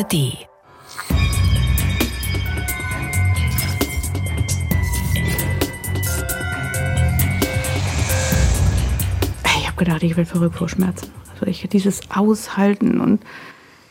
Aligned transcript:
ARD. 0.00 0.14
Ich 9.44 9.66
habe 9.66 9.76
gedacht, 9.76 10.02
ich 10.02 10.16
will 10.16 10.24
verrückt 10.24 10.56
vor 10.56 10.68
Schmerzen. 10.68 11.10
Also 11.32 11.46
ich 11.46 11.68
dieses 11.68 12.00
Aushalten 12.10 13.00
und 13.00 13.22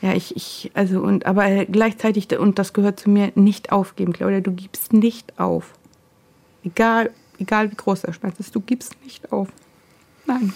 ja, 0.02 0.14
ich, 0.14 0.36
ich, 0.36 0.72
also 0.74 1.02
und 1.02 1.26
aber 1.26 1.66
gleichzeitig, 1.66 2.38
und 2.40 2.58
das 2.58 2.74
gehört 2.74 3.00
zu 3.00 3.10
mir, 3.10 3.32
nicht 3.36 3.72
aufgeben, 3.72 4.14
Claudia, 4.14 4.40
du 4.40 4.52
gibst 4.52 4.94
nicht 4.94 5.38
auf. 5.40 5.74
Egal, 6.64 7.12
egal 7.38 7.72
wie 7.72 7.76
groß 7.76 8.02
der 8.02 8.14
Schmerz 8.14 8.40
ist, 8.40 8.56
du 8.56 8.62
gibst 8.62 8.96
nicht 9.04 9.32
auf. 9.32 9.50
Nein. 10.26 10.54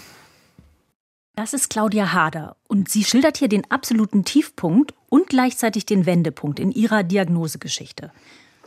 Das 1.36 1.52
ist 1.52 1.68
Claudia 1.68 2.12
Hader 2.12 2.56
und 2.68 2.88
sie 2.88 3.04
schildert 3.04 3.36
hier 3.36 3.48
den 3.48 3.68
absoluten 3.70 4.24
Tiefpunkt 4.24 4.94
und 5.14 5.28
gleichzeitig 5.28 5.86
den 5.86 6.06
Wendepunkt 6.06 6.58
in 6.58 6.72
ihrer 6.72 7.04
Diagnosegeschichte. 7.04 8.10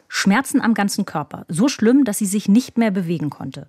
Schmerzen 0.07 0.61
am 0.61 0.75
ganzen 0.75 1.03
Körper, 1.03 1.45
so 1.49 1.67
schlimm, 1.67 2.05
dass 2.05 2.19
sie 2.19 2.25
sich 2.25 2.47
nicht 2.47 2.77
mehr 2.77 2.89
bewegen 2.89 3.29
konnte. 3.29 3.67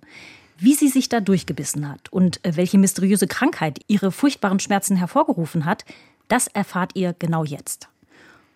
Wie 0.57 0.73
sie 0.73 0.87
sich 0.87 1.09
da 1.09 1.19
durchgebissen 1.19 1.89
hat 1.89 2.07
und 2.09 2.39
äh, 2.45 2.55
welche 2.55 2.77
mysteriöse 2.77 3.27
Krankheit 3.27 3.81
ihre 3.87 4.13
furchtbaren 4.13 4.61
Schmerzen 4.61 4.95
hervorgerufen 4.95 5.65
hat, 5.65 5.83
das 6.29 6.47
erfahrt 6.47 6.95
ihr 6.95 7.13
genau 7.19 7.43
jetzt. 7.43 7.89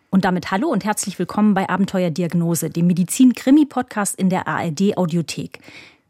Und 0.10 0.24
damit 0.24 0.52
hallo 0.52 0.70
und 0.70 0.86
herzlich 0.86 1.20
willkommen 1.20 1.54
bei 1.54 1.68
Abenteuer 1.68 2.10
Diagnose, 2.10 2.70
dem 2.70 2.88
Medizin-Krimi-Podcast 2.88 4.16
in 4.16 4.30
der 4.30 4.48
ARD 4.48 4.96
Audiothek. 4.96 5.60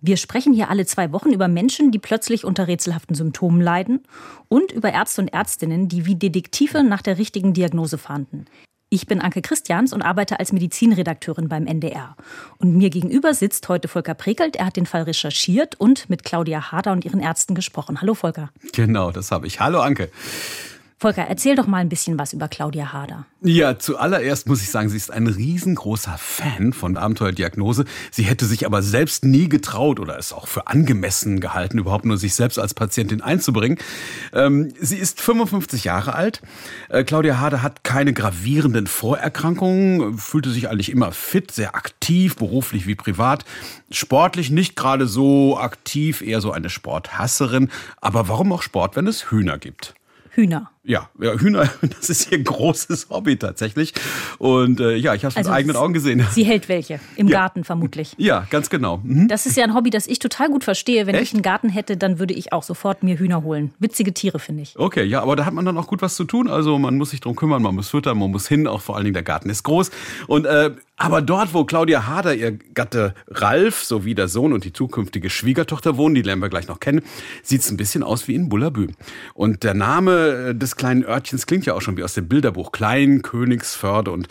Wir 0.05 0.17
sprechen 0.17 0.51
hier 0.51 0.69
alle 0.69 0.85
zwei 0.85 1.13
Wochen 1.13 1.31
über 1.31 1.47
Menschen, 1.47 1.91
die 1.91 1.97
plötzlich 1.97 2.43
unter 2.43 2.67
rätselhaften 2.67 3.15
Symptomen 3.15 3.61
leiden 3.61 4.01
und 4.49 4.73
über 4.73 4.91
Ärzte 4.91 5.21
und 5.21 5.29
Ärztinnen, 5.29 5.87
die 5.87 6.05
wie 6.05 6.15
Detektive 6.15 6.83
nach 6.83 7.01
der 7.01 7.17
richtigen 7.17 7.53
Diagnose 7.53 7.97
fahnden. 7.97 8.43
Ich 8.89 9.07
bin 9.07 9.21
Anke 9.21 9.41
Christians 9.41 9.93
und 9.93 10.01
arbeite 10.01 10.41
als 10.41 10.51
Medizinredakteurin 10.51 11.47
beim 11.47 11.67
NDR. 11.67 12.17
Und 12.57 12.75
mir 12.75 12.89
gegenüber 12.89 13.33
sitzt 13.33 13.69
heute 13.69 13.87
Volker 13.87 14.13
Prekelt. 14.13 14.57
Er 14.57 14.65
hat 14.65 14.75
den 14.75 14.85
Fall 14.85 15.03
recherchiert 15.03 15.79
und 15.79 16.09
mit 16.09 16.25
Claudia 16.25 16.73
Harder 16.73 16.91
und 16.91 17.05
ihren 17.05 17.21
Ärzten 17.21 17.55
gesprochen. 17.55 18.01
Hallo 18.01 18.13
Volker. 18.13 18.49
Genau, 18.73 19.11
das 19.11 19.31
habe 19.31 19.47
ich. 19.47 19.61
Hallo 19.61 19.79
Anke. 19.79 20.11
Volker, 21.03 21.27
erzähl 21.27 21.57
doch 21.57 21.67
mal 21.67 21.79
ein 21.79 21.89
bisschen 21.89 22.17
was 22.17 22.31
über 22.31 22.47
Claudia 22.47 22.93
Hader. 22.93 23.25
Ja, 23.41 23.77
zuallererst 23.77 24.47
muss 24.47 24.61
ich 24.61 24.69
sagen, 24.69 24.87
sie 24.87 24.95
ist 24.95 25.11
ein 25.11 25.27
riesengroßer 25.27 26.17
Fan 26.17 26.71
von 26.71 26.95
Abenteuerdiagnose. 26.95 27.83
Sie 28.09 28.23
hätte 28.23 28.45
sich 28.45 28.65
aber 28.65 28.81
selbst 28.81 29.25
nie 29.25 29.49
getraut 29.49 29.99
oder 29.99 30.17
es 30.17 30.31
auch 30.31 30.47
für 30.47 30.67
angemessen 30.67 31.41
gehalten, 31.41 31.77
überhaupt 31.77 32.05
nur 32.05 32.17
sich 32.17 32.35
selbst 32.35 32.57
als 32.57 32.73
Patientin 32.73 33.19
einzubringen. 33.19 33.79
Ähm, 34.31 34.73
sie 34.79 34.95
ist 34.95 35.19
55 35.19 35.83
Jahre 35.83 36.15
alt. 36.15 36.41
Äh, 36.87 37.03
Claudia 37.03 37.37
Hader 37.37 37.61
hat 37.61 37.83
keine 37.83 38.13
gravierenden 38.13 38.87
Vorerkrankungen, 38.87 40.17
fühlte 40.17 40.51
sich 40.51 40.69
eigentlich 40.69 40.89
immer 40.89 41.11
fit, 41.11 41.51
sehr 41.51 41.75
aktiv, 41.75 42.37
beruflich 42.37 42.87
wie 42.87 42.95
privat. 42.95 43.43
Sportlich 43.91 44.51
nicht 44.51 44.77
gerade 44.77 45.07
so 45.07 45.57
aktiv, 45.57 46.21
eher 46.21 46.39
so 46.39 46.53
eine 46.53 46.69
Sporthasserin. 46.69 47.71
Aber 47.99 48.29
warum 48.29 48.53
auch 48.53 48.61
Sport, 48.61 48.95
wenn 48.95 49.07
es 49.07 49.31
Hühner 49.31 49.57
gibt? 49.57 49.95
Hühner. 50.29 50.72
Ja, 50.85 51.09
ja, 51.17 51.31
Hühner, 51.39 51.69
das 51.81 52.09
ist 52.09 52.29
ihr 52.29 52.43
großes 52.43 53.07
Hobby 53.09 53.37
tatsächlich. 53.37 53.93
Und 54.37 54.81
äh, 54.81 54.95
ja, 54.95 55.15
ich 55.15 55.23
habe 55.23 55.31
es 55.31 55.37
also 55.37 55.49
mit 55.49 55.57
eigenen 55.57 55.77
Augen 55.77 55.93
gesehen. 55.93 56.25
Sie 56.31 56.43
hält 56.43 56.67
welche, 56.67 56.99
im 57.15 57.29
ja. 57.29 57.39
Garten 57.39 57.63
vermutlich. 57.63 58.15
Ja, 58.23 58.47
ganz 58.49 58.69
genau. 58.69 59.01
Mhm. 59.03 59.27
Das 59.27 59.45
ist 59.45 59.57
ja 59.57 59.65
ein 59.65 59.73
Hobby, 59.73 59.89
das 59.89 60.07
ich 60.07 60.17
total 60.19 60.49
gut 60.49 60.63
verstehe. 60.63 61.07
Wenn 61.07 61.15
Echt? 61.15 61.23
ich 61.23 61.33
einen 61.33 61.41
Garten 61.41 61.67
hätte, 61.67 61.97
dann 61.97 62.19
würde 62.19 62.33
ich 62.33 62.53
auch 62.53 62.63
sofort 62.63 63.03
mir 63.03 63.17
Hühner 63.17 63.43
holen. 63.43 63.73
Witzige 63.79 64.13
Tiere, 64.13 64.39
finde 64.39 64.63
ich. 64.63 64.79
Okay, 64.79 65.03
ja, 65.03 65.21
aber 65.21 65.35
da 65.35 65.45
hat 65.45 65.53
man 65.53 65.65
dann 65.65 65.77
auch 65.77 65.87
gut 65.87 66.01
was 66.01 66.15
zu 66.15 66.23
tun. 66.23 66.47
Also 66.47 66.79
man 66.79 66.95
muss 66.97 67.09
sich 67.09 67.19
drum 67.19 67.35
kümmern, 67.35 67.61
man 67.61 67.75
muss 67.75 67.89
füttern, 67.89 68.17
man 68.17 68.31
muss 68.31 68.47
hin, 68.47 68.65
auch 68.65 68.81
vor 68.81 68.95
allen 68.95 69.03
Dingen 69.03 69.13
der 69.13 69.23
Garten 69.23 69.49
ist 69.49 69.63
groß. 69.63 69.91
Und 70.27 70.45
äh, 70.45 70.71
aber 70.95 71.21
dort, 71.21 71.53
wo 71.53 71.65
Claudia 71.65 72.05
Hader, 72.07 72.35
ihr 72.35 72.51
Gatte 72.51 73.15
Ralf 73.27 73.83
sowie 73.83 74.15
der 74.15 74.27
Sohn 74.27 74.53
und 74.53 74.63
die 74.63 74.71
zukünftige 74.71 75.29
Schwiegertochter 75.29 75.97
wohnen, 75.97 76.15
die 76.15 76.21
lernen 76.21 76.41
wir 76.41 76.49
gleich 76.49 76.67
noch 76.67 76.79
kennen, 76.79 77.01
sieht 77.41 77.61
es 77.61 77.71
ein 77.71 77.77
bisschen 77.77 78.03
aus 78.03 78.27
wie 78.27 78.35
in 78.35 78.47
Bullabü. 78.47 78.87
Und 79.33 79.63
der 79.63 79.73
Name 79.73 80.49
äh, 80.49 80.55
des 80.73 80.77
kleinen 80.77 81.03
Örtchens 81.05 81.45
klingt 81.45 81.65
ja 81.65 81.73
auch 81.73 81.81
schon 81.81 81.97
wie 81.97 82.03
aus 82.03 82.13
dem 82.13 82.27
Bilderbuch 82.27 82.71
Klein 82.71 83.21
Königsförde. 83.21 84.11
Und 84.11 84.27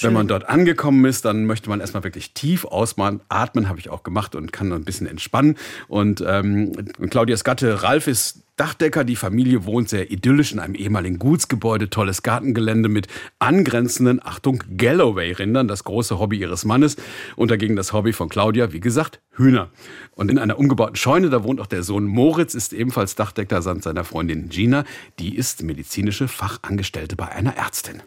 wenn 0.00 0.12
man 0.12 0.28
dort 0.28 0.48
angekommen 0.48 1.04
ist, 1.04 1.24
dann 1.24 1.46
möchte 1.46 1.68
man 1.68 1.80
erstmal 1.80 2.04
wirklich 2.04 2.32
tief 2.32 2.64
ausmachen. 2.64 3.20
Atmen 3.28 3.68
habe 3.68 3.78
ich 3.80 3.90
auch 3.90 4.02
gemacht 4.02 4.34
und 4.34 4.52
kann 4.52 4.72
ein 4.72 4.84
bisschen 4.84 5.06
entspannen. 5.06 5.56
Und 5.88 6.22
ähm, 6.26 6.72
Claudias 7.10 7.44
Gatte 7.44 7.82
Ralf 7.82 8.06
ist 8.06 8.42
Dachdecker. 8.60 9.04
Die 9.04 9.16
Familie 9.16 9.64
wohnt 9.64 9.88
sehr 9.88 10.10
idyllisch 10.10 10.52
in 10.52 10.58
einem 10.58 10.74
ehemaligen 10.74 11.18
Gutsgebäude, 11.18 11.88
tolles 11.88 12.22
Gartengelände 12.22 12.90
mit 12.90 13.08
angrenzenden, 13.38 14.20
Achtung, 14.22 14.62
Galloway-Rindern, 14.76 15.66
das 15.66 15.82
große 15.84 16.18
Hobby 16.18 16.40
ihres 16.40 16.66
Mannes. 16.66 16.96
Und 17.36 17.50
dagegen 17.50 17.74
das 17.74 17.94
Hobby 17.94 18.12
von 18.12 18.28
Claudia, 18.28 18.74
wie 18.74 18.80
gesagt, 18.80 19.22
Hühner. 19.32 19.70
Und 20.12 20.30
in 20.30 20.38
einer 20.38 20.58
umgebauten 20.58 20.96
Scheune, 20.96 21.30
da 21.30 21.42
wohnt 21.42 21.58
auch 21.58 21.68
der 21.68 21.82
Sohn 21.82 22.04
Moritz, 22.04 22.54
ist 22.54 22.74
ebenfalls 22.74 23.14
Dachdecker 23.14 23.62
samt 23.62 23.82
seiner 23.82 24.04
Freundin 24.04 24.50
Gina. 24.50 24.84
Die 25.18 25.36
ist 25.36 25.62
medizinische 25.62 26.28
Fachangestellte 26.28 27.16
bei 27.16 27.28
einer 27.28 27.56
Ärztin. 27.56 28.02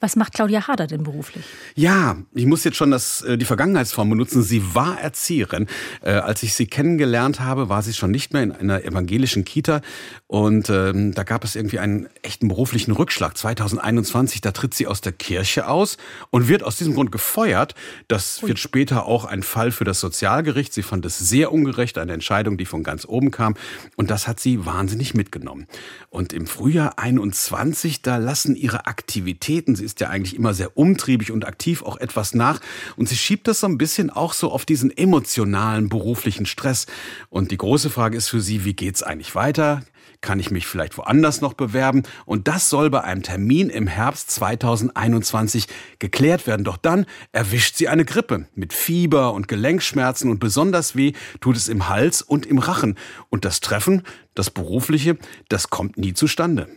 Was 0.00 0.14
macht 0.14 0.34
Claudia 0.34 0.68
Hader 0.68 0.86
denn 0.86 1.02
beruflich? 1.02 1.44
Ja, 1.74 2.18
ich 2.32 2.46
muss 2.46 2.62
jetzt 2.62 2.76
schon 2.76 2.92
das, 2.92 3.22
äh, 3.22 3.36
die 3.36 3.44
Vergangenheitsform 3.44 4.08
benutzen. 4.08 4.44
Sie 4.44 4.74
war 4.74 5.00
Erzieherin. 5.00 5.66
Äh, 6.02 6.12
als 6.12 6.44
ich 6.44 6.54
sie 6.54 6.66
kennengelernt 6.66 7.40
habe, 7.40 7.68
war 7.68 7.82
sie 7.82 7.92
schon 7.92 8.12
nicht 8.12 8.32
mehr 8.32 8.44
in 8.44 8.52
einer 8.52 8.84
evangelischen 8.84 9.44
Kita. 9.44 9.80
Und 10.28 10.70
ähm, 10.70 11.14
da 11.14 11.24
gab 11.24 11.42
es 11.42 11.56
irgendwie 11.56 11.80
einen 11.80 12.08
echten 12.22 12.46
beruflichen 12.46 12.92
Rückschlag. 12.92 13.36
2021, 13.36 14.40
da 14.40 14.52
tritt 14.52 14.72
sie 14.72 14.86
aus 14.86 15.00
der 15.00 15.10
Kirche 15.10 15.66
aus 15.66 15.96
und 16.30 16.46
wird 16.46 16.62
aus 16.62 16.76
diesem 16.76 16.94
Grund 16.94 17.10
gefeuert. 17.10 17.74
Das 18.06 18.40
Ui. 18.42 18.50
wird 18.50 18.60
später 18.60 19.04
auch 19.04 19.24
ein 19.24 19.42
Fall 19.42 19.72
für 19.72 19.84
das 19.84 19.98
Sozialgericht. 19.98 20.72
Sie 20.72 20.84
fand 20.84 21.06
es 21.06 21.18
sehr 21.18 21.50
ungerecht, 21.50 21.98
eine 21.98 22.12
Entscheidung, 22.12 22.56
die 22.56 22.66
von 22.66 22.84
ganz 22.84 23.04
oben 23.04 23.32
kam. 23.32 23.54
Und 23.96 24.10
das 24.10 24.28
hat 24.28 24.38
sie 24.38 24.64
wahnsinnig 24.64 25.14
mitgenommen. 25.14 25.66
Und 26.08 26.32
im 26.32 26.46
Frühjahr 26.46 27.00
21, 27.00 28.02
da 28.02 28.18
lassen 28.18 28.54
ihre 28.54 28.86
Aktivitäten, 28.86 29.74
sie 29.74 29.87
ist 29.88 30.00
ja 30.00 30.08
eigentlich 30.08 30.36
immer 30.36 30.54
sehr 30.54 30.76
umtriebig 30.76 31.32
und 31.32 31.46
aktiv 31.46 31.82
auch 31.82 31.96
etwas 31.96 32.34
nach. 32.34 32.60
Und 32.96 33.08
sie 33.08 33.16
schiebt 33.16 33.48
das 33.48 33.60
so 33.60 33.66
ein 33.66 33.78
bisschen 33.78 34.10
auch 34.10 34.34
so 34.34 34.52
auf 34.52 34.66
diesen 34.66 34.94
emotionalen 34.94 35.88
beruflichen 35.88 36.46
Stress. 36.46 36.86
Und 37.30 37.50
die 37.50 37.56
große 37.56 37.90
Frage 37.90 38.16
ist 38.16 38.28
für 38.28 38.40
sie, 38.40 38.64
wie 38.64 38.74
geht's 38.74 39.02
eigentlich 39.02 39.34
weiter? 39.34 39.82
Kann 40.20 40.40
ich 40.40 40.50
mich 40.50 40.66
vielleicht 40.66 40.98
woanders 40.98 41.40
noch 41.40 41.54
bewerben? 41.54 42.02
Und 42.26 42.48
das 42.48 42.68
soll 42.68 42.90
bei 42.90 43.02
einem 43.02 43.22
Termin 43.22 43.70
im 43.70 43.86
Herbst 43.86 44.30
2021 44.32 45.68
geklärt 46.00 46.46
werden. 46.46 46.64
Doch 46.64 46.76
dann 46.76 47.06
erwischt 47.32 47.76
sie 47.76 47.88
eine 47.88 48.04
Grippe 48.04 48.46
mit 48.54 48.72
Fieber 48.72 49.32
und 49.32 49.48
Gelenkschmerzen 49.48 50.30
und 50.30 50.38
besonders 50.38 50.96
weh 50.96 51.12
tut 51.40 51.56
es 51.56 51.68
im 51.68 51.88
Hals 51.88 52.20
und 52.20 52.46
im 52.46 52.58
Rachen. 52.58 52.98
Und 53.30 53.44
das 53.44 53.60
Treffen, 53.60 54.02
das 54.34 54.50
berufliche, 54.50 55.16
das 55.48 55.70
kommt 55.70 55.96
nie 55.96 56.14
zustande. 56.14 56.68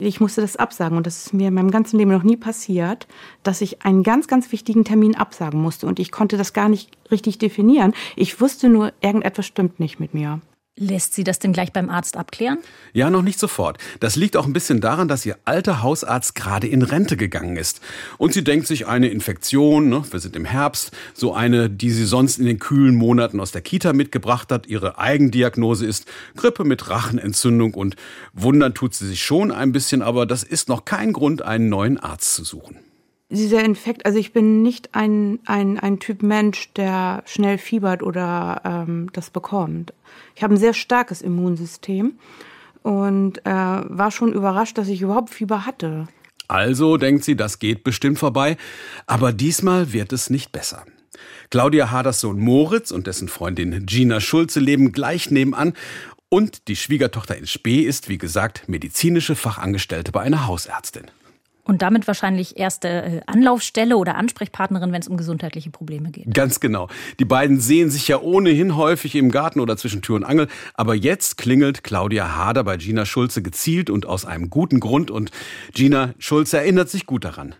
Ich 0.00 0.20
musste 0.20 0.40
das 0.40 0.56
absagen 0.56 0.96
und 0.96 1.06
das 1.06 1.26
ist 1.26 1.34
mir 1.34 1.48
in 1.48 1.54
meinem 1.54 1.70
ganzen 1.70 1.98
Leben 1.98 2.10
noch 2.10 2.24
nie 2.24 2.36
passiert, 2.36 3.06
dass 3.44 3.60
ich 3.60 3.82
einen 3.82 4.02
ganz, 4.02 4.26
ganz 4.26 4.50
wichtigen 4.50 4.84
Termin 4.84 5.14
absagen 5.14 5.62
musste 5.62 5.86
und 5.86 6.00
ich 6.00 6.10
konnte 6.10 6.36
das 6.36 6.52
gar 6.52 6.68
nicht 6.68 6.90
richtig 7.12 7.38
definieren. 7.38 7.94
Ich 8.16 8.40
wusste 8.40 8.68
nur, 8.68 8.92
irgendetwas 9.00 9.46
stimmt 9.46 9.78
nicht 9.78 10.00
mit 10.00 10.12
mir. 10.12 10.40
Lässt 10.76 11.14
sie 11.14 11.22
das 11.22 11.38
denn 11.38 11.52
gleich 11.52 11.72
beim 11.72 11.88
Arzt 11.88 12.16
abklären? 12.16 12.58
Ja, 12.92 13.08
noch 13.08 13.22
nicht 13.22 13.38
sofort. 13.38 13.78
Das 14.00 14.16
liegt 14.16 14.36
auch 14.36 14.44
ein 14.44 14.52
bisschen 14.52 14.80
daran, 14.80 15.06
dass 15.06 15.24
ihr 15.24 15.38
alter 15.44 15.82
Hausarzt 15.82 16.34
gerade 16.34 16.66
in 16.66 16.82
Rente 16.82 17.16
gegangen 17.16 17.56
ist. 17.56 17.80
Und 18.18 18.32
sie 18.32 18.42
denkt 18.42 18.66
sich 18.66 18.88
eine 18.88 19.06
Infektion, 19.06 19.88
ne, 19.88 20.02
wir 20.10 20.18
sind 20.18 20.34
im 20.34 20.44
Herbst, 20.44 20.90
so 21.12 21.32
eine, 21.32 21.70
die 21.70 21.92
sie 21.92 22.04
sonst 22.04 22.40
in 22.40 22.46
den 22.46 22.58
kühlen 22.58 22.96
Monaten 22.96 23.38
aus 23.38 23.52
der 23.52 23.62
Kita 23.62 23.92
mitgebracht 23.92 24.50
hat. 24.50 24.66
Ihre 24.66 24.98
Eigendiagnose 24.98 25.86
ist 25.86 26.06
Grippe 26.34 26.64
mit 26.64 26.90
Rachenentzündung 26.90 27.74
und 27.74 27.94
wundern 28.32 28.74
tut 28.74 28.94
sie 28.94 29.06
sich 29.06 29.22
schon 29.22 29.52
ein 29.52 29.70
bisschen, 29.70 30.02
aber 30.02 30.26
das 30.26 30.42
ist 30.42 30.68
noch 30.68 30.84
kein 30.84 31.12
Grund, 31.12 31.42
einen 31.42 31.68
neuen 31.68 32.00
Arzt 32.00 32.34
zu 32.34 32.42
suchen 32.42 32.80
dieser 33.30 33.64
Infekt, 33.64 34.06
also 34.06 34.18
ich 34.18 34.32
bin 34.32 34.62
nicht 34.62 34.94
ein, 34.94 35.38
ein, 35.46 35.78
ein 35.78 35.98
Typ 35.98 36.22
Mensch, 36.22 36.72
der 36.74 37.22
schnell 37.26 37.58
fiebert 37.58 38.02
oder 38.02 38.60
ähm, 38.64 39.10
das 39.12 39.30
bekommt. 39.30 39.92
Ich 40.34 40.42
habe 40.42 40.54
ein 40.54 40.58
sehr 40.58 40.74
starkes 40.74 41.22
Immunsystem 41.22 42.18
und 42.82 43.38
äh, 43.46 43.50
war 43.50 44.10
schon 44.10 44.32
überrascht, 44.32 44.78
dass 44.78 44.88
ich 44.88 45.02
überhaupt 45.02 45.30
Fieber 45.30 45.66
hatte. 45.66 46.06
Also 46.48 46.98
denkt 46.98 47.24
sie, 47.24 47.36
das 47.36 47.58
geht 47.58 47.84
bestimmt 47.84 48.18
vorbei, 48.18 48.56
aber 49.06 49.32
diesmal 49.32 49.92
wird 49.92 50.12
es 50.12 50.28
nicht 50.28 50.52
besser. 50.52 50.84
Claudia 51.50 51.90
Haders 51.90 52.20
Sohn 52.20 52.38
Moritz 52.38 52.90
und 52.90 53.06
dessen 53.06 53.28
Freundin 53.28 53.86
Gina 53.86 54.20
Schulze 54.20 54.60
leben 54.60 54.92
gleich 54.92 55.30
nebenan 55.30 55.72
und 56.28 56.68
die 56.68 56.76
Schwiegertochter 56.76 57.36
in 57.36 57.46
Spee 57.46 57.82
ist, 57.82 58.08
wie 58.08 58.18
gesagt, 58.18 58.68
medizinische 58.68 59.36
Fachangestellte 59.36 60.12
bei 60.12 60.20
einer 60.20 60.46
Hausärztin. 60.46 61.04
Und 61.66 61.80
damit 61.80 62.06
wahrscheinlich 62.06 62.58
erste 62.58 62.88
äh, 62.88 63.20
Anlaufstelle 63.26 63.96
oder 63.96 64.16
Ansprechpartnerin, 64.16 64.92
wenn 64.92 65.00
es 65.00 65.08
um 65.08 65.16
gesundheitliche 65.16 65.70
Probleme 65.70 66.10
geht. 66.10 66.32
Ganz 66.34 66.60
genau. 66.60 66.88
Die 67.18 67.24
beiden 67.24 67.58
sehen 67.58 67.88
sich 67.88 68.06
ja 68.06 68.20
ohnehin 68.20 68.76
häufig 68.76 69.14
im 69.14 69.30
Garten 69.30 69.60
oder 69.60 69.78
zwischen 69.78 70.02
Tür 70.02 70.16
und 70.16 70.24
Angel. 70.24 70.48
Aber 70.74 70.94
jetzt 70.94 71.38
klingelt 71.38 71.82
Claudia 71.82 72.36
Hader 72.36 72.64
bei 72.64 72.76
Gina 72.76 73.06
Schulze 73.06 73.40
gezielt 73.40 73.88
und 73.88 74.04
aus 74.04 74.26
einem 74.26 74.50
guten 74.50 74.78
Grund. 74.78 75.10
Und 75.10 75.30
Gina 75.72 76.12
Schulze 76.18 76.58
erinnert 76.58 76.90
sich 76.90 77.06
gut 77.06 77.24
daran. 77.24 77.54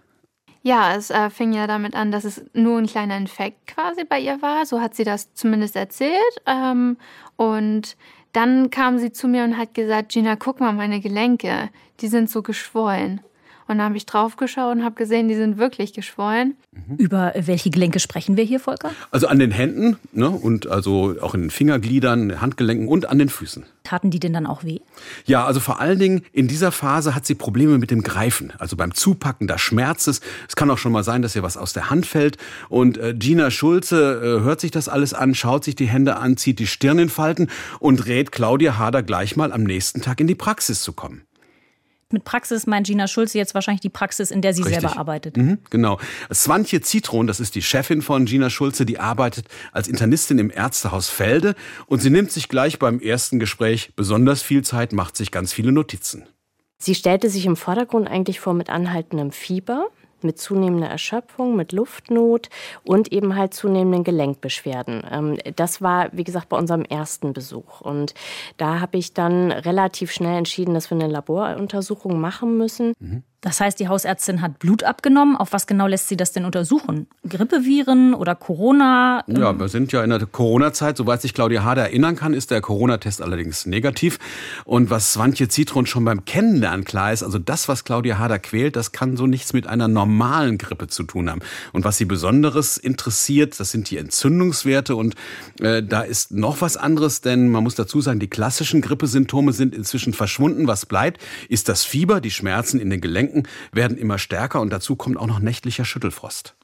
Ja, 0.62 0.94
es 0.96 1.10
äh, 1.10 1.28
fing 1.30 1.52
ja 1.52 1.66
damit 1.66 1.94
an, 1.94 2.10
dass 2.10 2.24
es 2.24 2.42
nur 2.52 2.78
ein 2.78 2.86
kleiner 2.86 3.16
Infekt 3.16 3.66
quasi 3.66 4.04
bei 4.04 4.18
ihr 4.18 4.40
war. 4.42 4.66
So 4.66 4.80
hat 4.80 4.94
sie 4.94 5.04
das 5.04 5.32
zumindest 5.34 5.76
erzählt. 5.76 6.14
Ähm, 6.46 6.98
und 7.36 7.96
dann 8.32 8.70
kam 8.70 8.98
sie 8.98 9.12
zu 9.12 9.28
mir 9.28 9.44
und 9.44 9.56
hat 9.56 9.74
gesagt, 9.74 10.12
Gina, 10.12 10.36
guck 10.36 10.60
mal, 10.60 10.72
meine 10.72 11.00
Gelenke, 11.00 11.70
die 12.00 12.08
sind 12.08 12.28
so 12.28 12.42
geschwollen. 12.42 13.20
Und 13.66 13.78
dann 13.78 13.86
habe 13.86 13.96
ich 13.96 14.06
draufgeschaut 14.06 14.76
und 14.76 14.84
habe 14.84 14.94
gesehen, 14.94 15.28
die 15.28 15.34
sind 15.34 15.58
wirklich 15.58 15.92
geschwollen. 15.92 16.56
Mhm. 16.72 16.96
Über 16.96 17.32
welche 17.36 17.70
Gelenke 17.70 17.98
sprechen 17.98 18.36
wir 18.36 18.44
hier, 18.44 18.60
Volker? 18.60 18.90
Also 19.10 19.26
an 19.26 19.38
den 19.38 19.50
Händen 19.50 19.96
ne, 20.12 20.28
und 20.28 20.66
also 20.66 21.14
auch 21.20 21.34
in 21.34 21.42
den 21.42 21.50
Fingergliedern, 21.50 22.40
Handgelenken 22.40 22.88
und 22.88 23.08
an 23.08 23.18
den 23.18 23.28
Füßen. 23.28 23.64
Taten 23.82 24.10
die 24.10 24.20
denn 24.20 24.32
dann 24.32 24.46
auch 24.46 24.64
weh? 24.64 24.80
Ja, 25.26 25.44
also 25.44 25.60
vor 25.60 25.80
allen 25.80 25.98
Dingen 25.98 26.22
in 26.32 26.48
dieser 26.48 26.72
Phase 26.72 27.14
hat 27.14 27.26
sie 27.26 27.34
Probleme 27.34 27.78
mit 27.78 27.90
dem 27.90 28.02
Greifen. 28.02 28.52
Also 28.58 28.76
beim 28.76 28.94
Zupacken, 28.94 29.46
da 29.46 29.58
schmerzt 29.58 30.08
es. 30.08 30.20
Es 30.48 30.56
kann 30.56 30.70
auch 30.70 30.78
schon 30.78 30.92
mal 30.92 31.04
sein, 31.04 31.22
dass 31.22 31.36
ihr 31.36 31.42
was 31.42 31.56
aus 31.56 31.72
der 31.72 31.90
Hand 31.90 32.06
fällt. 32.06 32.38
Und 32.68 32.98
äh, 32.98 33.14
Gina 33.14 33.50
Schulze 33.50 34.40
äh, 34.40 34.44
hört 34.44 34.60
sich 34.60 34.70
das 34.70 34.88
alles 34.88 35.14
an, 35.14 35.34
schaut 35.34 35.64
sich 35.64 35.74
die 35.74 35.86
Hände 35.86 36.16
an, 36.16 36.36
zieht 36.36 36.58
die 36.58 36.66
Stirn 36.66 36.98
in 36.98 37.08
Falten 37.08 37.48
und 37.78 38.06
rät 38.06 38.32
Claudia 38.32 38.78
Hader 38.78 39.02
gleich 39.02 39.36
mal 39.36 39.52
am 39.52 39.64
nächsten 39.64 40.00
Tag 40.00 40.20
in 40.20 40.26
die 40.26 40.34
Praxis 40.34 40.82
zu 40.82 40.92
kommen. 40.92 41.22
Mit 42.14 42.24
Praxis 42.24 42.68
meint 42.68 42.86
Gina 42.86 43.08
Schulze 43.08 43.38
jetzt 43.38 43.54
wahrscheinlich 43.54 43.80
die 43.80 43.88
Praxis, 43.90 44.30
in 44.30 44.40
der 44.40 44.54
sie 44.54 44.62
Richtig. 44.62 44.82
selber 44.82 44.96
arbeitet. 44.96 45.36
Mhm, 45.36 45.58
genau. 45.68 45.98
Swantje 46.32 46.80
Zitron, 46.80 47.26
das 47.26 47.40
ist 47.40 47.56
die 47.56 47.60
Chefin 47.60 48.02
von 48.02 48.24
Gina 48.24 48.50
Schulze, 48.50 48.86
die 48.86 49.00
arbeitet 49.00 49.46
als 49.72 49.88
Internistin 49.88 50.38
im 50.38 50.48
Ärztehaus 50.48 51.08
Felde 51.08 51.56
und 51.86 52.00
sie 52.00 52.10
nimmt 52.10 52.30
sich 52.30 52.48
gleich 52.48 52.78
beim 52.78 53.00
ersten 53.00 53.40
Gespräch 53.40 53.92
besonders 53.96 54.42
viel 54.42 54.62
Zeit, 54.62 54.92
macht 54.92 55.16
sich 55.16 55.32
ganz 55.32 55.52
viele 55.52 55.72
Notizen. 55.72 56.22
Sie 56.78 56.94
stellte 56.94 57.28
sich 57.30 57.46
im 57.46 57.56
Vordergrund 57.56 58.06
eigentlich 58.06 58.38
vor 58.38 58.54
mit 58.54 58.70
anhaltendem 58.70 59.32
Fieber 59.32 59.88
mit 60.24 60.38
zunehmender 60.38 60.88
Erschöpfung, 60.88 61.56
mit 61.56 61.72
Luftnot 61.72 62.48
und 62.84 63.12
eben 63.12 63.36
halt 63.36 63.54
zunehmenden 63.54 64.04
Gelenkbeschwerden. 64.04 65.02
Ähm, 65.10 65.38
das 65.56 65.82
war, 65.82 66.08
wie 66.12 66.24
gesagt, 66.24 66.48
bei 66.48 66.56
unserem 66.56 66.84
ersten 66.84 67.32
Besuch. 67.32 67.80
Und 67.80 68.14
da 68.56 68.80
habe 68.80 68.98
ich 68.98 69.14
dann 69.14 69.52
relativ 69.52 70.10
schnell 70.10 70.38
entschieden, 70.38 70.74
dass 70.74 70.90
wir 70.90 70.96
eine 70.96 71.08
Laboruntersuchung 71.08 72.20
machen 72.20 72.58
müssen. 72.58 72.94
Mhm. 72.98 73.22
Das 73.44 73.60
heißt, 73.60 73.78
die 73.78 73.88
Hausärztin 73.88 74.40
hat 74.40 74.58
Blut 74.58 74.84
abgenommen. 74.84 75.36
Auf 75.36 75.52
was 75.52 75.66
genau 75.66 75.86
lässt 75.86 76.08
sie 76.08 76.16
das 76.16 76.32
denn 76.32 76.46
untersuchen? 76.46 77.06
Grippeviren 77.28 78.14
oder 78.14 78.34
Corona? 78.34 79.22
Ja, 79.26 79.58
wir 79.58 79.68
sind 79.68 79.92
ja 79.92 80.02
in 80.02 80.08
der 80.08 80.24
Corona-Zeit. 80.24 80.96
Soweit 80.96 81.20
sich 81.20 81.34
Claudia 81.34 81.62
Hader 81.62 81.82
erinnern 81.82 82.16
kann, 82.16 82.32
ist 82.32 82.50
der 82.50 82.62
Corona-Test 82.62 83.20
allerdings 83.20 83.66
negativ. 83.66 84.18
Und 84.64 84.88
was 84.88 85.12
Swantje 85.12 85.48
Zitron 85.48 85.84
schon 85.84 86.06
beim 86.06 86.24
Kennenlernen 86.24 86.86
klar 86.86 87.12
ist, 87.12 87.22
also 87.22 87.38
das, 87.38 87.68
was 87.68 87.84
Claudia 87.84 88.18
Hader 88.18 88.38
quält, 88.38 88.76
das 88.76 88.92
kann 88.92 89.18
so 89.18 89.26
nichts 89.26 89.52
mit 89.52 89.66
einer 89.66 89.88
normalen 89.88 90.56
Grippe 90.56 90.86
zu 90.86 91.02
tun 91.02 91.28
haben. 91.28 91.42
Und 91.74 91.84
was 91.84 91.98
sie 91.98 92.06
besonderes 92.06 92.78
interessiert, 92.78 93.60
das 93.60 93.70
sind 93.70 93.90
die 93.90 93.98
Entzündungswerte. 93.98 94.96
Und 94.96 95.16
äh, 95.60 95.82
da 95.82 96.00
ist 96.00 96.32
noch 96.32 96.62
was 96.62 96.78
anderes, 96.78 97.20
denn 97.20 97.50
man 97.50 97.62
muss 97.62 97.74
dazu 97.74 98.00
sagen, 98.00 98.20
die 98.20 98.30
klassischen 98.30 98.80
Grippesymptome 98.80 99.52
sind 99.52 99.74
inzwischen 99.74 100.14
verschwunden. 100.14 100.66
Was 100.66 100.86
bleibt, 100.86 101.20
ist 101.50 101.68
das 101.68 101.84
Fieber, 101.84 102.22
die 102.22 102.30
Schmerzen 102.30 102.80
in 102.80 102.88
den 102.88 103.02
Gelenken 103.02 103.33
Gelenken 103.34 103.48
werden 103.72 103.96
immer 103.96 104.18
stärker 104.18 104.60
und 104.60 104.70
dazu 104.70 104.96
kommt 104.96 105.18
auch 105.18 105.26
noch 105.26 105.40
nächtlicher 105.40 105.84
Schüttelfrost. 105.84 106.54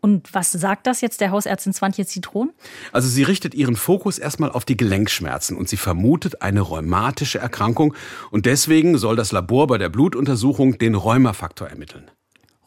Und 0.00 0.34
was 0.34 0.52
sagt 0.52 0.86
das 0.86 1.00
jetzt 1.00 1.22
der 1.22 1.30
Hausärztin 1.30 1.72
Swantje 1.72 2.04
Zitron? 2.04 2.52
Also 2.92 3.08
sie 3.08 3.22
richtet 3.22 3.54
ihren 3.54 3.74
Fokus 3.74 4.18
erstmal 4.18 4.50
auf 4.50 4.66
die 4.66 4.76
Gelenkschmerzen 4.76 5.56
und 5.56 5.66
sie 5.70 5.78
vermutet 5.78 6.42
eine 6.42 6.60
rheumatische 6.60 7.38
Erkrankung 7.38 7.94
und 8.30 8.44
deswegen 8.44 8.98
soll 8.98 9.16
das 9.16 9.32
Labor 9.32 9.66
bei 9.66 9.78
der 9.78 9.88
Blutuntersuchung 9.88 10.76
den 10.76 10.94
Rheumafaktor 10.94 11.68
ermitteln. 11.68 12.10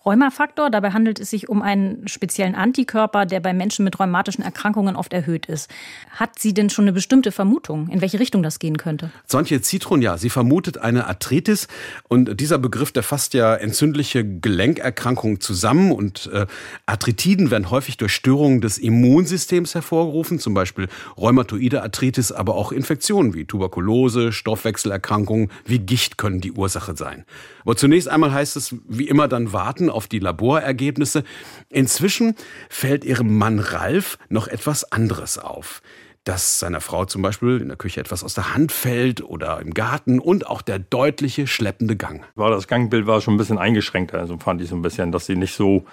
Rheumafaktor. 0.07 0.69
Dabei 0.69 0.91
handelt 0.91 1.19
es 1.19 1.29
sich 1.29 1.49
um 1.49 1.61
einen 1.61 2.07
speziellen 2.07 2.55
Antikörper, 2.55 3.25
der 3.25 3.41
bei 3.41 3.53
Menschen 3.53 3.83
mit 3.83 3.99
rheumatischen 3.99 4.41
Erkrankungen 4.41 4.95
oft 4.95 5.11
erhöht 5.11 5.47
ist. 5.47 5.69
Hat 6.11 6.39
sie 6.39 6.53
denn 6.53 6.69
schon 6.69 6.85
eine 6.85 6.93
bestimmte 6.93 7.33
Vermutung, 7.33 7.89
in 7.89 7.99
welche 7.99 8.19
Richtung 8.19 8.41
das 8.41 8.59
gehen 8.59 8.77
könnte? 8.77 9.11
Sonja 9.25 9.61
Zitron, 9.61 10.01
ja. 10.01 10.17
Sie 10.17 10.29
vermutet 10.29 10.77
eine 10.77 11.07
Arthritis. 11.07 11.67
Und 12.07 12.39
dieser 12.39 12.57
Begriff, 12.57 12.93
der 12.93 13.03
fasst 13.03 13.33
ja 13.33 13.53
entzündliche 13.55 14.23
Gelenkerkrankungen 14.23 15.41
zusammen. 15.41 15.91
Und 15.91 16.29
äh, 16.33 16.45
Arthritiden 16.85 17.51
werden 17.51 17.69
häufig 17.69 17.97
durch 17.97 18.13
Störungen 18.13 18.61
des 18.61 18.77
Immunsystems 18.77 19.75
hervorgerufen, 19.75 20.39
zum 20.39 20.53
Beispiel 20.53 20.87
rheumatoide 21.17 21.83
Arthritis, 21.83 22.31
aber 22.31 22.55
auch 22.55 22.71
Infektionen 22.71 23.33
wie 23.33 23.43
Tuberkulose, 23.43 24.31
Stoffwechselerkrankungen 24.31 25.51
wie 25.65 25.79
Gicht 25.79 26.17
können 26.17 26.39
die 26.39 26.53
Ursache 26.53 26.95
sein. 26.95 27.25
Aber 27.65 27.75
zunächst 27.75 28.07
einmal 28.07 28.31
heißt 28.31 28.55
es, 28.55 28.73
wie 28.87 29.09
immer, 29.09 29.27
dann 29.27 29.51
warten 29.51 29.89
auf 29.97 30.07
die 30.07 30.19
Laborergebnisse. 30.19 31.23
Inzwischen 31.69 32.35
fällt 32.69 33.03
ihrem 33.03 33.35
Mann 33.35 33.59
Ralf 33.59 34.19
noch 34.29 34.47
etwas 34.47 34.89
anderes 34.91 35.37
auf 35.37 35.81
dass 36.23 36.59
seiner 36.59 36.81
Frau 36.81 37.05
zum 37.05 37.21
Beispiel 37.21 37.61
in 37.61 37.69
der 37.69 37.77
Küche 37.77 38.01
etwas 38.01 38.21
aus 38.21 38.33
der 38.33 38.53
Hand 38.53 38.73
fällt 38.73 39.23
oder 39.23 39.61
im 39.61 39.73
Garten 39.73 40.19
und 40.19 40.45
auch 40.45 40.61
der 40.61 40.77
deutliche 40.77 41.47
schleppende 41.47 41.95
Gang. 41.95 42.25
War 42.35 42.51
das 42.51 42.67
Gangbild 42.67 43.07
war 43.07 43.21
schon 43.21 43.35
ein 43.35 43.37
bisschen 43.37 43.57
eingeschränkter, 43.57 44.19
also 44.19 44.37
fand 44.37 44.61
ich 44.61 44.67
so 44.67 44.75
ein 44.75 44.81
bisschen, 44.81 45.13
dass 45.13 45.25
sie 45.25 45.37
nicht 45.37 45.55
so 45.55 45.85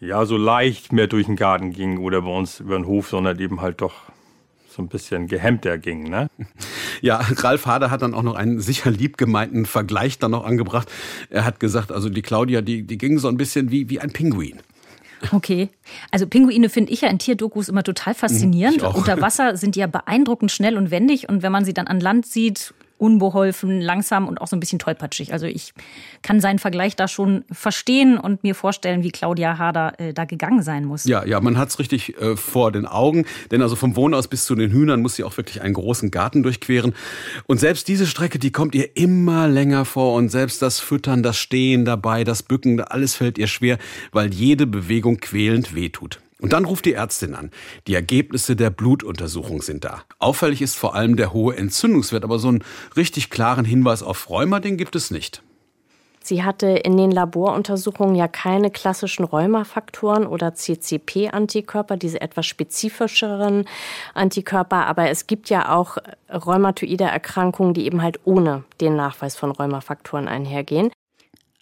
ja 0.00 0.24
so 0.24 0.38
leicht 0.38 0.94
mehr 0.94 1.08
durch 1.08 1.26
den 1.26 1.36
Garten 1.36 1.72
ging 1.72 1.98
oder 1.98 2.22
bei 2.22 2.30
uns 2.30 2.60
über 2.60 2.76
den 2.76 2.86
Hof, 2.86 3.10
sondern 3.10 3.38
eben 3.38 3.60
halt 3.60 3.82
doch 3.82 3.94
so 4.74 4.82
ein 4.82 4.88
bisschen 4.88 5.26
gehemmter 5.28 5.78
ging. 5.78 6.04
Ne? 6.04 6.28
Ja, 7.00 7.20
Ralf 7.36 7.66
Hader 7.66 7.90
hat 7.90 8.00
dann 8.00 8.14
auch 8.14 8.22
noch 8.22 8.34
einen 8.34 8.60
sicher 8.60 8.90
lieb 8.90 9.18
gemeinten 9.18 9.66
Vergleich 9.66 10.18
dann 10.18 10.30
noch 10.30 10.46
angebracht. 10.46 10.90
Er 11.28 11.44
hat 11.44 11.60
gesagt, 11.60 11.92
also 11.92 12.08
die 12.08 12.22
Claudia, 12.22 12.62
die, 12.62 12.82
die 12.82 12.96
ging 12.96 13.18
so 13.18 13.28
ein 13.28 13.36
bisschen 13.36 13.70
wie, 13.70 13.90
wie 13.90 14.00
ein 14.00 14.10
Pinguin. 14.10 14.60
Okay. 15.32 15.68
Also 16.10 16.26
Pinguine 16.26 16.68
finde 16.68 16.92
ich 16.92 17.02
ja 17.02 17.08
in 17.08 17.18
Tierdokus 17.18 17.68
immer 17.68 17.82
total 17.82 18.14
faszinierend. 18.14 18.82
Unter 18.82 19.20
Wasser 19.20 19.56
sind 19.56 19.74
die 19.74 19.80
ja 19.80 19.86
beeindruckend 19.86 20.50
schnell 20.50 20.78
und 20.78 20.90
wendig 20.90 21.28
und 21.28 21.42
wenn 21.42 21.52
man 21.52 21.64
sie 21.64 21.74
dann 21.74 21.88
an 21.88 22.00
Land 22.00 22.26
sieht, 22.26 22.72
unbeholfen, 22.98 23.80
langsam 23.80 24.28
und 24.28 24.40
auch 24.40 24.46
so 24.46 24.56
ein 24.56 24.60
bisschen 24.60 24.78
tollpatschig. 24.78 25.32
Also 25.32 25.46
ich 25.46 25.74
kann 26.22 26.40
seinen 26.40 26.58
Vergleich 26.58 26.96
da 26.96 27.08
schon 27.08 27.44
verstehen 27.50 28.18
und 28.18 28.42
mir 28.42 28.54
vorstellen, 28.54 29.02
wie 29.02 29.10
Claudia 29.10 29.58
Hader 29.58 29.98
äh, 29.98 30.12
da 30.12 30.24
gegangen 30.24 30.62
sein 30.62 30.84
muss. 30.84 31.04
Ja, 31.04 31.24
ja, 31.26 31.40
man 31.40 31.58
hat 31.58 31.68
es 31.68 31.78
richtig 31.78 32.20
äh, 32.20 32.36
vor 32.36 32.72
den 32.72 32.86
Augen, 32.86 33.26
denn 33.50 33.62
also 33.62 33.76
vom 33.76 33.96
Wohnhaus 33.96 34.28
bis 34.28 34.44
zu 34.44 34.54
den 34.54 34.70
Hühnern 34.70 35.02
muss 35.02 35.16
sie 35.16 35.24
auch 35.24 35.36
wirklich 35.36 35.62
einen 35.62 35.74
großen 35.74 36.10
Garten 36.10 36.42
durchqueren. 36.42 36.94
Und 37.46 37.58
selbst 37.58 37.88
diese 37.88 38.06
Strecke, 38.06 38.38
die 38.38 38.52
kommt 38.52 38.74
ihr 38.74 38.96
immer 38.96 39.48
länger 39.48 39.84
vor 39.84 40.14
und 40.14 40.28
selbst 40.28 40.62
das 40.62 40.80
Füttern, 40.80 41.22
das 41.22 41.36
Stehen 41.36 41.84
dabei, 41.84 42.24
das 42.24 42.42
Bücken, 42.42 42.80
alles 42.80 43.14
fällt 43.14 43.38
ihr 43.38 43.48
schwer, 43.48 43.78
weil 44.12 44.32
jede 44.32 44.66
Bewegung 44.66 45.18
quälend 45.18 45.74
wehtut. 45.74 46.20
Und 46.44 46.52
dann 46.52 46.66
ruft 46.66 46.84
die 46.84 46.92
Ärztin 46.92 47.34
an. 47.34 47.50
Die 47.86 47.94
Ergebnisse 47.94 48.54
der 48.54 48.68
Blutuntersuchung 48.68 49.62
sind 49.62 49.82
da. 49.82 50.02
Auffällig 50.18 50.60
ist 50.60 50.76
vor 50.76 50.94
allem 50.94 51.16
der 51.16 51.32
hohe 51.32 51.56
Entzündungswert, 51.56 52.22
aber 52.22 52.38
so 52.38 52.48
einen 52.48 52.62
richtig 52.98 53.30
klaren 53.30 53.64
Hinweis 53.64 54.02
auf 54.02 54.28
Rheuma, 54.28 54.60
den 54.60 54.76
gibt 54.76 54.94
es 54.94 55.10
nicht. 55.10 55.42
Sie 56.22 56.44
hatte 56.44 56.66
in 56.66 56.98
den 56.98 57.10
Laboruntersuchungen 57.10 58.14
ja 58.14 58.28
keine 58.28 58.70
klassischen 58.70 59.24
Rheumafaktoren 59.24 60.26
oder 60.26 60.52
CCP-Antikörper, 60.54 61.96
diese 61.96 62.20
etwas 62.20 62.44
spezifischeren 62.44 63.64
Antikörper, 64.12 64.84
aber 64.84 65.08
es 65.08 65.26
gibt 65.26 65.48
ja 65.48 65.74
auch 65.74 65.96
rheumatoide 66.28 67.04
Erkrankungen, 67.04 67.72
die 67.72 67.86
eben 67.86 68.02
halt 68.02 68.20
ohne 68.24 68.64
den 68.82 68.96
Nachweis 68.96 69.34
von 69.34 69.50
Rheumafaktoren 69.50 70.28
einhergehen. 70.28 70.90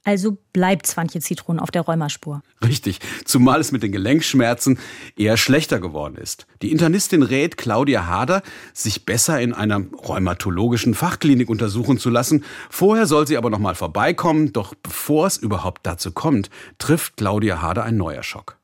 Also 0.05 0.37
bleibt 0.53 0.87
Swantje 0.87 1.21
Zitron 1.21 1.61
auf 1.61 1.71
der 1.71 1.83
Rheumaspur. 1.83 2.43
Richtig, 2.65 2.99
zumal 3.25 3.61
es 3.61 3.71
mit 3.71 3.85
den 3.85 3.93
Gelenkschmerzen 3.93 4.79
eher 5.17 5.37
schlechter 5.37 5.79
geworden 5.79 6.17
ist. 6.17 6.47
Die 6.61 6.73
Internistin 6.73 7.23
rät 7.23 7.57
Claudia 7.57 8.07
Hader, 8.07 8.43
sich 8.73 9.07
besser 9.07 9.41
in 9.41 9.53
einer 9.53 9.81
rheumatologischen 9.81 10.95
Fachklinik 10.95 11.49
untersuchen 11.49 11.99
zu 11.99 12.11
lassen. 12.11 12.45
Vorher 12.69 13.07
soll 13.07 13.29
sie 13.29 13.37
aber 13.37 13.49
noch 13.49 13.61
mal 13.61 13.77
vorbeikommen, 13.77 14.53
doch 14.53 14.75
bevor 14.75 15.29
es 15.29 15.37
überhaupt 15.37 15.87
dazu 15.87 16.11
kommt, 16.11 16.51
trifft 16.79 17.17
Claudia 17.17 17.63
Hader 17.63 17.85
ein 17.85 17.97
neuer 17.97 18.25
Schock. 18.25 18.57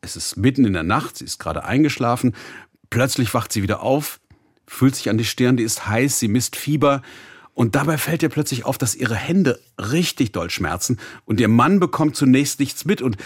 Es 0.00 0.14
ist 0.14 0.36
mitten 0.36 0.64
in 0.64 0.74
der 0.74 0.84
Nacht, 0.84 1.16
sie 1.16 1.24
ist 1.24 1.40
gerade 1.40 1.64
eingeschlafen, 1.64 2.36
plötzlich 2.88 3.34
wacht 3.34 3.52
sie 3.52 3.64
wieder 3.64 3.82
auf, 3.82 4.20
fühlt 4.68 4.94
sich 4.94 5.10
an 5.10 5.18
die 5.18 5.24
Stirn, 5.24 5.56
die 5.56 5.64
ist 5.64 5.88
heiß, 5.88 6.20
sie 6.20 6.28
misst 6.28 6.54
Fieber 6.54 7.02
und 7.58 7.74
dabei 7.74 7.98
fällt 7.98 8.22
ihr 8.22 8.28
plötzlich 8.28 8.64
auf, 8.64 8.78
dass 8.78 8.94
ihre 8.94 9.16
Hände 9.16 9.58
richtig 9.78 10.30
doll 10.30 10.48
schmerzen 10.48 10.96
und 11.24 11.40
ihr 11.40 11.48
Mann 11.48 11.80
bekommt 11.80 12.14
zunächst 12.14 12.60
nichts 12.60 12.84
mit 12.84 13.02
und 13.02 13.16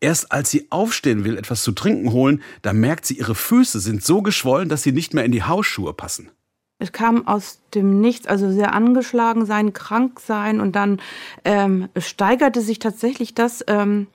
erst 0.00 0.32
als 0.32 0.50
sie 0.50 0.68
aufstehen 0.70 1.22
will, 1.22 1.36
etwas 1.36 1.62
zu 1.62 1.72
trinken 1.72 2.10
holen, 2.10 2.42
da 2.62 2.72
merkt 2.72 3.04
sie, 3.04 3.18
ihre 3.18 3.34
Füße 3.34 3.80
sind 3.80 4.02
so 4.02 4.22
geschwollen, 4.22 4.70
dass 4.70 4.84
sie 4.84 4.92
nicht 4.92 5.12
mehr 5.12 5.26
in 5.26 5.32
die 5.32 5.42
Hausschuhe 5.42 5.92
passen. 5.92 6.30
Es 6.78 6.92
kam 6.92 7.28
aus 7.28 7.60
dem 7.74 8.00
Nichts, 8.00 8.26
also 8.26 8.50
sehr 8.50 8.72
angeschlagen 8.72 9.44
sein, 9.44 9.74
krank 9.74 10.18
sein 10.18 10.60
und 10.60 10.74
dann 10.76 10.98
ähm, 11.44 11.90
steigerte 11.98 12.62
sich 12.62 12.78
tatsächlich 12.78 13.34
das 13.34 13.62
ähm, 13.66 14.06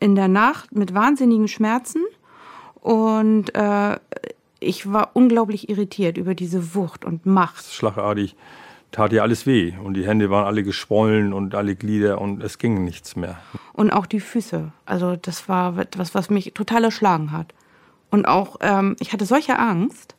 in 0.00 0.14
der 0.14 0.28
Nacht 0.28 0.74
mit 0.74 0.94
wahnsinnigen 0.94 1.48
Schmerzen 1.48 2.00
und 2.80 3.54
äh, 3.54 3.98
ich 4.60 4.90
war 4.90 5.10
unglaublich 5.12 5.68
irritiert 5.68 6.16
über 6.16 6.34
diese 6.34 6.74
Wucht 6.74 7.04
und 7.04 7.26
Macht. 7.26 7.66
Schlagartig 7.66 8.34
tat 8.92 9.12
ihr 9.12 9.22
alles 9.22 9.46
weh 9.46 9.74
und 9.82 9.94
die 9.94 10.06
Hände 10.06 10.30
waren 10.30 10.46
alle 10.46 10.62
geschwollen 10.62 11.32
und 11.32 11.54
alle 11.54 11.76
Glieder 11.76 12.20
und 12.20 12.42
es 12.42 12.58
ging 12.58 12.84
nichts 12.84 13.16
mehr. 13.16 13.38
Und 13.72 13.90
auch 13.90 14.06
die 14.06 14.20
Füße. 14.20 14.72
Also 14.86 15.16
das 15.16 15.48
war 15.48 15.78
etwas, 15.78 16.14
was 16.14 16.30
mich 16.30 16.52
total 16.54 16.84
erschlagen 16.84 17.32
hat. 17.32 17.52
Und 18.10 18.26
auch, 18.26 18.56
ähm, 18.60 18.96
ich 19.00 19.12
hatte 19.12 19.26
solche 19.26 19.58
Angst. 19.58 20.14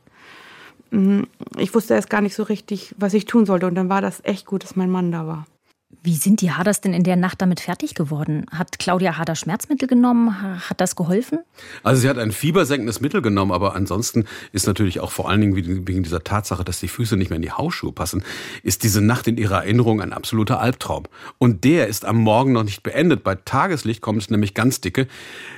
Mm, 0.92 1.24
ich 1.58 1.74
wusste 1.74 1.96
erst 1.96 2.10
gar 2.10 2.22
nicht 2.22 2.36
so 2.36 2.44
richtig, 2.44 2.94
was 2.98 3.14
ich 3.14 3.26
tun 3.26 3.46
sollte. 3.46 3.68
Und 3.68 3.76
dann 3.76 3.90
war 3.90 4.02
das 4.02 4.24
echt 4.24 4.46
gut, 4.46 4.64
dass 4.64 4.76
mein 4.76 4.92
Mann 4.92 5.12
da 5.12 5.26
war. 5.26 5.46
Wie 6.02 6.16
sind 6.16 6.40
die 6.40 6.52
Haders 6.52 6.80
denn 6.80 6.94
in 6.94 7.04
der 7.04 7.18
Nacht 7.18 7.42
damit 7.42 7.60
fertig 7.60 7.94
geworden? 7.94 8.46
Hat 8.52 8.80
Claudia 8.80 9.18
Hader 9.18 9.36
Schmerzmittel 9.36 9.86
genommen? 9.88 10.42
Hat 10.70 10.80
das 10.80 10.96
geholfen? 10.96 11.40
Also 11.84 12.02
sie 12.02 12.08
hat 12.08 12.18
ein 12.18 12.32
fiebersenkendes 12.32 13.02
Mittel 13.02 13.22
genommen, 13.22 13.52
aber 13.52 13.76
ansonsten 13.76 14.24
ist 14.54 14.66
natürlich 14.66 15.02
auch 15.02 15.12
vor 15.12 15.30
allen 15.30 15.42
Dingen 15.42 15.56
wegen 15.56 16.04
dieser 16.04 16.24
Tatsache, 16.24 16.64
dass 16.64 16.80
die 16.80 16.88
Füße 16.88 17.18
nicht 17.18 17.30
mehr 17.30 17.36
in 17.36 17.42
die 17.42 17.52
Hausschuhe 17.52 17.92
passen, 17.92 18.24
ist 18.64 18.84
diese 18.84 19.02
Nacht 19.02 19.28
in 19.28 19.38
ihrer 19.38 19.58
Erinnerung 19.58 20.02
ein 20.02 20.14
absoluter 20.14 20.62
Albtraum. 20.62 21.04
Und 21.38 21.66
der 21.66 21.88
ist 21.88 22.06
am 22.06 22.18
Morgen 22.18 22.54
noch 22.54 22.64
nicht 22.64 22.82
beendet. 22.82 23.24
Bei 23.26 23.36
Tageslicht 23.36 24.02
kommt 24.02 24.22
es 24.22 24.30
nämlich 24.30 24.54
ganz 24.54 24.80
dicke. 24.80 25.08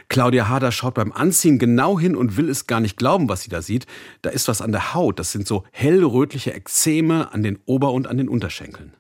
Claudia 0.10 0.50
Hader 0.50 0.72
schaut 0.72 0.96
beim 0.96 1.12
Anziehen 1.12 1.60
genau 1.60 2.00
hin 2.00 2.16
und 2.16 2.36
will 2.36 2.50
es 2.50 2.66
gar 2.66 2.80
nicht 2.80 2.98
glauben, 2.98 3.30
was 3.30 3.44
sie 3.44 3.50
da 3.50 3.62
sieht. 3.62 3.86
Da 4.24 4.32
ist 4.32 4.48
was 4.48 4.62
an 4.62 4.72
der 4.72 4.96
Haut. 4.96 5.20
Das 5.20 5.32
sind 5.32 5.46
so 5.46 5.66
hellrötliche 5.72 6.54
Ekzeme 6.54 7.32
an 7.32 7.44
den 7.44 7.60
Ober- 7.66 7.92
und 7.92 8.08
an 8.08 8.18
den 8.18 8.28
Unterschenkeln 8.28 8.94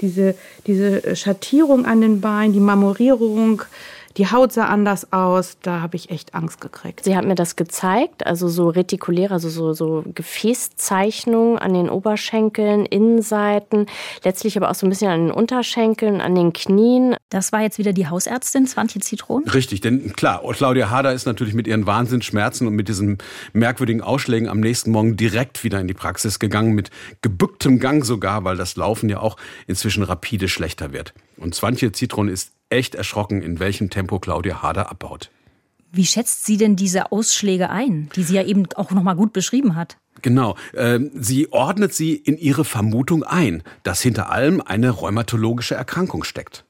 diese, 0.00 0.34
diese 0.66 1.16
Schattierung 1.16 1.86
an 1.86 2.00
den 2.00 2.20
Beinen, 2.20 2.52
die 2.52 2.60
Marmorierung, 2.60 3.62
die 4.18 4.26
Haut 4.26 4.52
sah 4.52 4.66
anders 4.66 5.12
aus, 5.12 5.58
da 5.62 5.80
habe 5.80 5.94
ich 5.94 6.10
echt 6.10 6.34
Angst 6.34 6.60
gekriegt. 6.60 7.04
Sie 7.04 7.16
hat 7.16 7.24
mir 7.24 7.36
das 7.36 7.54
gezeigt, 7.54 8.26
also 8.26 8.48
so 8.48 8.68
retikuläre, 8.68 9.32
also 9.32 9.48
so, 9.48 9.72
so 9.72 10.04
Gefäßzeichnungen 10.12 11.56
an 11.56 11.72
den 11.72 11.88
Oberschenkeln, 11.88 12.84
Innenseiten, 12.84 13.86
letztlich 14.24 14.56
aber 14.56 14.70
auch 14.70 14.74
so 14.74 14.86
ein 14.86 14.90
bisschen 14.90 15.10
an 15.10 15.26
den 15.26 15.30
Unterschenkeln, 15.30 16.20
an 16.20 16.34
den 16.34 16.52
Knien. 16.52 17.14
Das 17.30 17.52
war 17.52 17.62
jetzt 17.62 17.78
wieder 17.78 17.92
die 17.92 18.08
Hausärztin, 18.08 18.66
Swantje 18.66 19.00
Zitron? 19.00 19.44
Richtig, 19.48 19.82
denn 19.82 20.12
klar, 20.14 20.42
Claudia 20.52 20.90
Hader 20.90 21.12
ist 21.12 21.26
natürlich 21.26 21.54
mit 21.54 21.68
ihren 21.68 21.86
Wahnsinnsschmerzen 21.86 22.66
und 22.66 22.74
mit 22.74 22.88
diesen 22.88 23.18
merkwürdigen 23.52 24.00
Ausschlägen 24.00 24.48
am 24.48 24.58
nächsten 24.58 24.90
Morgen 24.90 25.16
direkt 25.16 25.62
wieder 25.62 25.78
in 25.80 25.86
die 25.86 25.94
Praxis 25.94 26.40
gegangen, 26.40 26.74
mit 26.74 26.90
gebücktem 27.22 27.78
Gang 27.78 28.04
sogar, 28.04 28.42
weil 28.42 28.56
das 28.56 28.74
Laufen 28.74 29.08
ja 29.08 29.20
auch 29.20 29.36
inzwischen 29.68 30.02
rapide 30.02 30.48
schlechter 30.48 30.92
wird. 30.92 31.14
Und 31.36 31.54
Swantje 31.54 31.92
Zitron 31.92 32.28
ist 32.28 32.57
echt 32.70 32.94
erschrocken, 32.94 33.42
in 33.42 33.60
welchem 33.60 33.90
Tempo 33.90 34.18
Claudia 34.18 34.62
Hader 34.62 34.90
abbaut. 34.90 35.30
Wie 35.90 36.04
schätzt 36.04 36.44
sie 36.44 36.58
denn 36.58 36.76
diese 36.76 37.12
Ausschläge 37.12 37.70
ein, 37.70 38.10
die 38.14 38.22
sie 38.22 38.34
ja 38.34 38.44
eben 38.44 38.66
auch 38.74 38.90
noch 38.90 39.02
mal 39.02 39.14
gut 39.14 39.32
beschrieben 39.32 39.74
hat? 39.74 39.96
Genau. 40.20 40.56
Ähm, 40.74 41.10
sie 41.14 41.50
ordnet 41.52 41.94
sie 41.94 42.14
in 42.14 42.36
ihre 42.36 42.64
Vermutung 42.64 43.22
ein, 43.22 43.62
dass 43.84 44.02
hinter 44.02 44.30
allem 44.30 44.60
eine 44.60 44.90
rheumatologische 44.90 45.74
Erkrankung 45.74 46.24
steckt. 46.24 46.64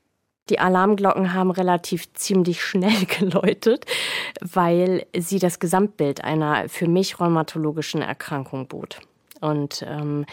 Die 0.50 0.58
Alarmglocken 0.58 1.34
haben 1.34 1.50
relativ 1.50 2.12
ziemlich 2.14 2.62
schnell 2.62 3.04
geläutet, 3.18 3.86
weil 4.40 5.06
sie 5.16 5.38
das 5.38 5.58
Gesamtbild 5.58 6.24
einer 6.24 6.68
für 6.68 6.88
mich 6.88 7.20
rheumatologischen 7.20 8.02
Erkrankung 8.02 8.68
bot. 8.68 9.00
Und 9.40 9.84
ähm, 9.86 10.26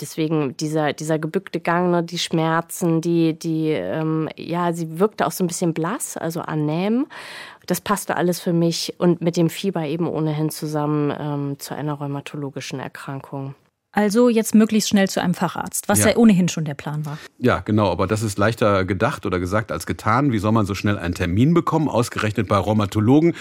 deswegen 0.00 0.56
dieser, 0.56 0.92
dieser 0.92 1.18
gebückte 1.18 1.60
Gang, 1.60 1.90
ne, 1.90 2.02
die 2.02 2.18
Schmerzen, 2.18 3.00
die, 3.00 3.38
die, 3.38 3.68
ähm, 3.70 4.28
ja, 4.36 4.72
sie 4.72 4.98
wirkte 4.98 5.26
auch 5.26 5.32
so 5.32 5.44
ein 5.44 5.48
bisschen 5.48 5.74
blass, 5.74 6.16
also 6.16 6.40
anähm. 6.40 7.06
Das 7.66 7.80
passte 7.80 8.16
alles 8.16 8.40
für 8.40 8.52
mich 8.52 8.94
und 8.98 9.20
mit 9.20 9.36
dem 9.36 9.50
Fieber 9.50 9.84
eben 9.84 10.08
ohnehin 10.08 10.50
zusammen 10.50 11.14
ähm, 11.18 11.58
zu 11.58 11.74
einer 11.74 11.94
rheumatologischen 11.94 12.80
Erkrankung. 12.80 13.54
Also 13.92 14.28
jetzt 14.28 14.54
möglichst 14.54 14.88
schnell 14.88 15.08
zu 15.08 15.20
einem 15.20 15.34
Facharzt, 15.34 15.88
was 15.88 15.98
ja. 16.00 16.10
ja. 16.10 16.16
ohnehin 16.16 16.48
schon 16.48 16.64
der 16.64 16.74
Plan 16.74 17.04
war. 17.04 17.18
Ja, 17.38 17.58
genau, 17.58 17.90
aber 17.90 18.06
das 18.06 18.22
ist 18.22 18.38
leichter 18.38 18.84
gedacht 18.84 19.26
oder 19.26 19.40
gesagt 19.40 19.72
als 19.72 19.84
getan. 19.84 20.30
Wie 20.30 20.38
soll 20.38 20.52
man 20.52 20.64
so 20.64 20.76
schnell 20.76 20.96
einen 20.96 21.14
Termin 21.14 21.54
bekommen, 21.54 21.88
ausgerechnet 21.88 22.46
bei 22.46 22.56
Rheumatologen? 22.56 23.34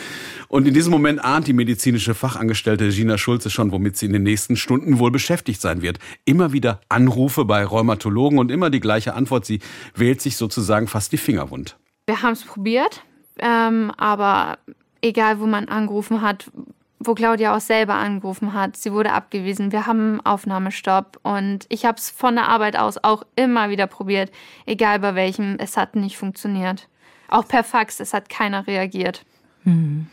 Und 0.48 0.68
in 0.68 0.74
diesem 0.74 0.92
Moment 0.92 1.24
ahnt 1.24 1.46
die 1.46 1.54
medizinische 1.54 2.16
Fachangestellte 2.16 2.90
Gina 2.90 3.20
Schulze 3.20 3.52
schon, 3.52 3.72
womit 3.72 3.98
sie 3.98 4.08
in 4.08 4.14
den 4.14 4.24
nächsten 4.24 4.56
Stunden 4.56 4.98
wohl 4.98 5.12
beschäftigt 5.12 5.62
sein 5.62 5.84
wird. 5.84 6.00
Immer 6.26 6.52
wieder 6.52 6.82
Anrufe 6.90 7.46
bei 7.46 7.64
Rheumatologen 7.64 8.40
und 8.40 8.50
immer 8.50 8.72
die 8.72 8.80
gleiche 8.80 9.14
Antwort. 9.14 9.46
Sie 9.46 9.60
wählt 9.94 10.20
sich 10.20 10.36
sozusagen 10.36 10.88
fast 10.88 11.12
die 11.12 11.18
Finger 11.18 11.52
wund. 11.52 11.78
Wir 12.08 12.24
haben 12.24 12.34
es 12.34 12.44
probiert, 12.44 13.04
ähm, 13.38 13.92
aber 13.98 14.58
egal 15.04 15.40
wo 15.40 15.46
man 15.46 15.68
angerufen 15.68 16.22
hat, 16.24 16.52
wo 17.00 17.16
Claudia 17.16 17.56
auch 17.56 17.62
selber 17.62 17.96
angerufen 17.96 18.54
hat. 18.54 18.76
Sie 18.76 18.92
wurde 18.92 19.14
abgewiesen. 19.14 19.72
Wir 19.72 19.86
haben 19.86 20.20
Aufnahmestopp 20.26 21.20
und 21.24 21.66
ich 21.70 21.86
habe 21.86 21.98
es 21.98 22.10
von 22.10 22.36
der 22.36 22.50
Arbeit 22.50 22.78
aus 22.78 22.98
auch 23.02 23.24
immer 23.36 23.70
wieder 23.70 23.88
probiert, 23.88 24.32
egal 24.66 25.00
bei 25.00 25.16
welchem. 25.16 25.56
Es 25.60 25.78
hat 25.78 25.96
nicht 25.96 26.18
funktioniert. 26.18 26.90
Auch 27.30 27.48
per 27.48 27.64
Fax, 27.64 28.00
es 28.00 28.14
hat 28.14 28.30
keiner 28.30 28.68
reagiert. 28.68 29.26
Hm. 29.64 30.08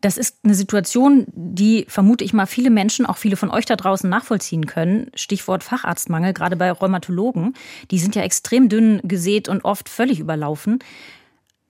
Das 0.00 0.18
ist 0.18 0.38
eine 0.44 0.54
Situation, 0.54 1.26
die 1.32 1.86
vermute 1.88 2.24
ich 2.24 2.34
mal 2.34 2.46
viele 2.46 2.68
Menschen, 2.68 3.06
auch 3.06 3.16
viele 3.16 3.36
von 3.36 3.50
euch 3.50 3.64
da 3.64 3.74
draußen 3.74 4.08
nachvollziehen 4.08 4.66
können. 4.66 5.10
Stichwort 5.14 5.64
Facharztmangel, 5.64 6.34
gerade 6.34 6.56
bei 6.56 6.70
Rheumatologen. 6.70 7.54
Die 7.90 7.98
sind 7.98 8.14
ja 8.14 8.22
extrem 8.22 8.68
dünn 8.68 9.00
gesät 9.02 9.48
und 9.48 9.64
oft 9.64 9.88
völlig 9.88 10.20
überlaufen 10.20 10.78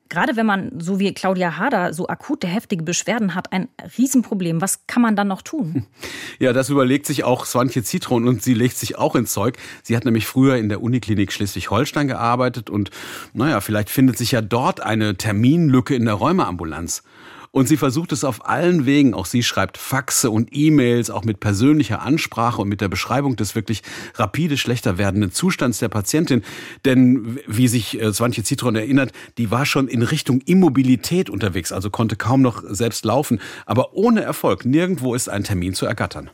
gerade 0.08 0.36
wenn 0.36 0.46
man, 0.46 0.72
so 0.78 0.98
wie 0.98 1.12
Claudia 1.14 1.56
Hader, 1.56 1.92
so 1.94 2.08
akute, 2.08 2.46
heftige 2.46 2.82
Beschwerden 2.82 3.34
hat, 3.34 3.52
ein 3.52 3.68
Riesenproblem. 3.96 4.60
Was 4.60 4.86
kann 4.86 5.02
man 5.02 5.16
dann 5.16 5.28
noch 5.28 5.42
tun? 5.42 5.86
Ja, 6.40 6.52
das 6.52 6.68
überlegt 6.68 7.06
sich 7.06 7.22
auch 7.22 7.46
Swantje 7.46 7.84
Zitron 7.84 8.26
und 8.26 8.42
sie 8.42 8.54
legt 8.54 8.76
sich 8.76 8.98
auch 8.98 9.14
ins 9.14 9.32
Zeug. 9.32 9.56
Sie 9.82 9.96
hat 9.96 10.04
nämlich 10.04 10.26
früher 10.26 10.56
in 10.56 10.68
der 10.68 10.82
Uniklinik 10.82 11.32
Schleswig-Holstein 11.32 12.08
gearbeitet 12.08 12.70
und 12.70 12.90
naja, 13.34 13.60
vielleicht 13.60 13.88
findet 13.88 14.18
sich 14.18 14.32
ja 14.32 14.40
dort 14.40 14.80
eine 14.80 15.16
Terminlücke 15.16 15.94
in 15.94 16.04
der 16.04 16.14
Räumeambulanz. 16.14 17.04
Und 17.54 17.68
sie 17.68 17.76
versucht 17.76 18.10
es 18.10 18.24
auf 18.24 18.48
allen 18.48 18.84
Wegen. 18.84 19.14
Auch 19.14 19.26
sie 19.26 19.44
schreibt 19.44 19.78
Faxe 19.78 20.28
und 20.28 20.48
E-Mails, 20.50 21.08
auch 21.08 21.22
mit 21.22 21.38
persönlicher 21.38 22.02
Ansprache 22.02 22.60
und 22.60 22.68
mit 22.68 22.80
der 22.80 22.88
Beschreibung 22.88 23.36
des 23.36 23.54
wirklich 23.54 23.84
rapide 24.16 24.56
schlechter 24.56 24.98
werdenden 24.98 25.30
Zustands 25.30 25.78
der 25.78 25.88
Patientin. 25.88 26.42
Denn 26.84 27.38
wie 27.46 27.68
sich 27.68 28.00
äh, 28.02 28.12
Swantje 28.12 28.42
Zitron 28.42 28.74
erinnert, 28.74 29.12
die 29.38 29.52
war 29.52 29.66
schon 29.66 29.86
in 29.86 30.02
Richtung 30.02 30.40
Immobilität 30.40 31.30
unterwegs, 31.30 31.70
also 31.70 31.90
konnte 31.90 32.16
kaum 32.16 32.42
noch 32.42 32.60
selbst 32.66 33.04
laufen. 33.04 33.38
Aber 33.66 33.94
ohne 33.94 34.22
Erfolg. 34.22 34.64
Nirgendwo 34.64 35.14
ist 35.14 35.28
ein 35.28 35.44
Termin 35.44 35.74
zu 35.74 35.86
ergattern 35.86 36.30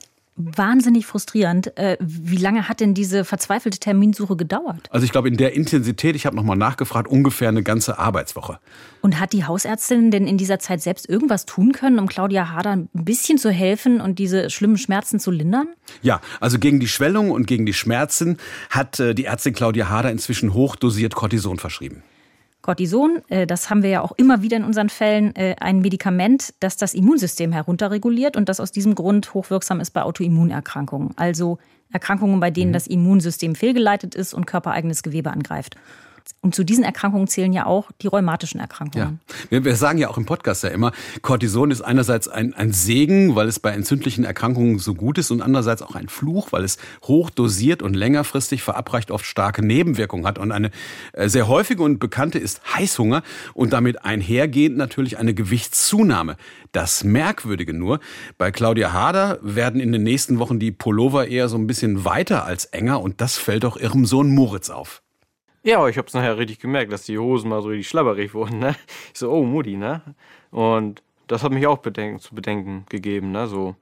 wahnsinnig 0.57 1.07
frustrierend. 1.07 1.77
Äh, 1.77 1.97
wie 2.01 2.37
lange 2.37 2.69
hat 2.69 2.81
denn 2.81 2.95
diese 2.95 3.25
verzweifelte 3.25 3.79
Terminsuche 3.79 4.37
gedauert? 4.37 4.89
Also 4.91 5.05
ich 5.05 5.13
glaube, 5.13 5.29
in 5.29 5.37
der 5.37 5.55
Intensität, 5.55 6.17
ich 6.17 6.27
habe 6.27 6.37
nochmal 6.37 6.57
nachgefragt, 6.57 7.09
ungefähr 7.09 7.49
eine 7.49 7.63
ganze 7.63 7.99
Arbeitswoche. 7.99 8.59
Und 9.03 9.19
hat 9.19 9.33
die 9.33 9.45
Hausärztin 9.45 10.11
denn 10.11 10.27
in 10.27 10.37
dieser 10.37 10.59
Zeit 10.59 10.81
selbst 10.81 11.09
irgendwas 11.09 11.47
tun 11.47 11.73
können, 11.73 11.99
um 11.99 12.07
Claudia 12.07 12.51
Hader 12.51 12.73
ein 12.73 12.89
bisschen 12.93 13.39
zu 13.39 13.51
helfen 13.51 14.01
und 14.01 14.19
diese 14.19 14.51
schlimmen 14.51 14.79
Schmerzen 14.79 15.21
zu 15.21 15.31
lindern? 15.31 15.69
Ja, 16.03 16.21
also 16.41 16.59
gegen 16.59 16.81
die 16.81 16.89
Schwellung 16.89 17.31
und 17.31 17.47
gegen 17.47 17.67
die 17.67 17.75
Schmerzen 17.75 18.39
hat 18.69 19.01
äh, 19.01 19.15
die 19.15 19.25
Ärztin 19.25 19.55
Claudia 19.55 19.89
Hader 19.89 20.11
inzwischen 20.11 20.55
hochdosiert 20.55 21.15
Cortison 21.15 21.59
verschrieben. 21.59 22.03
Cortison, 22.63 23.23
äh, 23.29 23.47
das 23.47 23.71
haben 23.71 23.83
wir 23.83 23.91
ja 23.91 24.01
auch 24.03 24.13
immer 24.13 24.43
wieder 24.43 24.57
in 24.57 24.65
unseren 24.65 24.89
Fällen, 24.89 25.35
äh, 25.37 25.57
ein 25.61 25.81
Medikament, 25.81 26.55
das 26.61 26.77
das 26.77 26.95
Immunsystem 26.95 27.53
herunterreguliert 27.53 28.37
und 28.37 28.49
das 28.49 28.61
aus 28.61 28.71
diesem 28.71 28.95
Grund 28.95 29.33
hochwirksam 29.35 29.81
ist 29.81 29.91
bei 29.91 30.03
Autoimmunerkrankungen. 30.03 31.13
Also 31.17 31.59
Erkrankungen, 31.93 32.39
bei 32.41 32.51
denen 32.51 32.71
mhm. 32.71 32.75
das 32.75 32.87
Immunsystem 32.87 33.55
fehlgeleitet 33.55 34.15
ist 34.15 34.35
und 34.35 34.47
körpereigenes 34.47 35.03
Gewebe 35.03 35.31
angreift. 35.31 35.77
Und 36.43 36.55
zu 36.55 36.65
diesen 36.65 36.85
Erkrankungen 36.85 37.27
zählen 37.27 37.53
ja 37.53 37.67
auch 37.67 37.91
die 38.01 38.07
rheumatischen 38.07 38.61
Erkrankungen. 38.61 39.21
Ja. 39.29 39.35
Wir, 39.51 39.65
wir 39.65 39.77
sagen 39.77 39.99
ja 39.99 40.09
auch 40.09 40.17
im 40.17 40.25
Podcast 40.25 40.63
ja 40.63 40.71
immer, 40.71 40.93
Cortison 41.21 41.71
ist 41.71 41.83
einerseits 41.83 42.29
ein, 42.29 42.55
ein 42.55 42.73
Segen, 42.73 43.35
weil 43.35 43.47
es 43.47 43.61
bei 43.61 43.71
entzündlichen 43.73 44.25
Erkrankungen 44.25 44.79
so 44.79 44.95
gut 44.95 45.19
ist 45.19 45.31
und 45.31 45.43
andererseits 45.43 45.83
auch 45.83 45.95
ein 45.95 46.09
Fluch, 46.09 46.53
weil 46.53 46.65
es 46.65 46.79
hoch 47.05 47.29
dosiert 47.31 47.83
und 47.83 47.95
längerfristig 47.95 48.63
verabreicht 48.63 49.11
oft 49.11 49.27
starke 49.27 49.65
Nebenwirkungen 49.65 50.27
hat. 50.27 50.39
Und 50.39 50.51
eine 50.53 50.71
äh, 51.13 51.29
sehr 51.29 51.47
häufige 51.47 51.83
und 51.83 51.99
bekannte 51.99 52.39
ist 52.39 52.61
Heißhunger 52.75 53.23
und 53.53 53.73
damit 53.73 54.05
einhergehend 54.05 54.77
natürlich 54.77 55.19
eine 55.19 55.35
Gewichtszunahme. 55.35 56.37
Das 56.73 57.05
Merkwürdige 57.05 57.75
nur, 57.75 58.01
bei 58.39 58.51
Claudia 58.51 58.93
Hader 58.93 59.39
werden 59.43 59.81
in 59.81 59.93
den 59.93 60.05
nächsten 60.05 60.39
Wochen 60.39 60.59
die 60.59 60.73
Pullover 60.73 61.29
eher 61.29 61.49
so 61.49 61.59
ein 61.59 61.67
bisschen 61.67 62.05
weiter 62.05 62.45
als 62.45 62.65
enger 62.67 63.03
und 63.03 63.21
das 63.21 63.37
fällt 63.37 63.65
auch 63.65 63.77
ihrem 63.77 64.07
Sohn 64.07 64.35
Moritz 64.35 64.71
auf. 64.71 65.03
Ja, 65.63 65.79
aber 65.79 65.91
ich 65.91 65.99
hab's 65.99 66.15
nachher 66.15 66.39
richtig 66.39 66.59
gemerkt, 66.59 66.93
dass 66.93 67.05
die 67.05 67.19
Hosen 67.19 67.51
mal 67.51 67.63
so 67.63 67.69
richtig 67.69 67.89
schlabberig 67.89 68.35
wurden, 68.35 68.59
ne? 68.59 68.77
Ich 69.13 69.19
so, 69.19 69.31
oh, 69.31 69.45
Mutti, 69.45 69.77
ne? 69.77 70.03
Und 70.51 71.03
das 71.27 71.43
hat 71.43 71.53
mich 71.53 71.67
auch 71.67 71.79
bedenken, 71.79 72.19
zu 72.19 72.35
bedenken 72.35 72.87
gegeben, 72.89 73.31
ne? 73.33 73.47
So, 73.47 73.77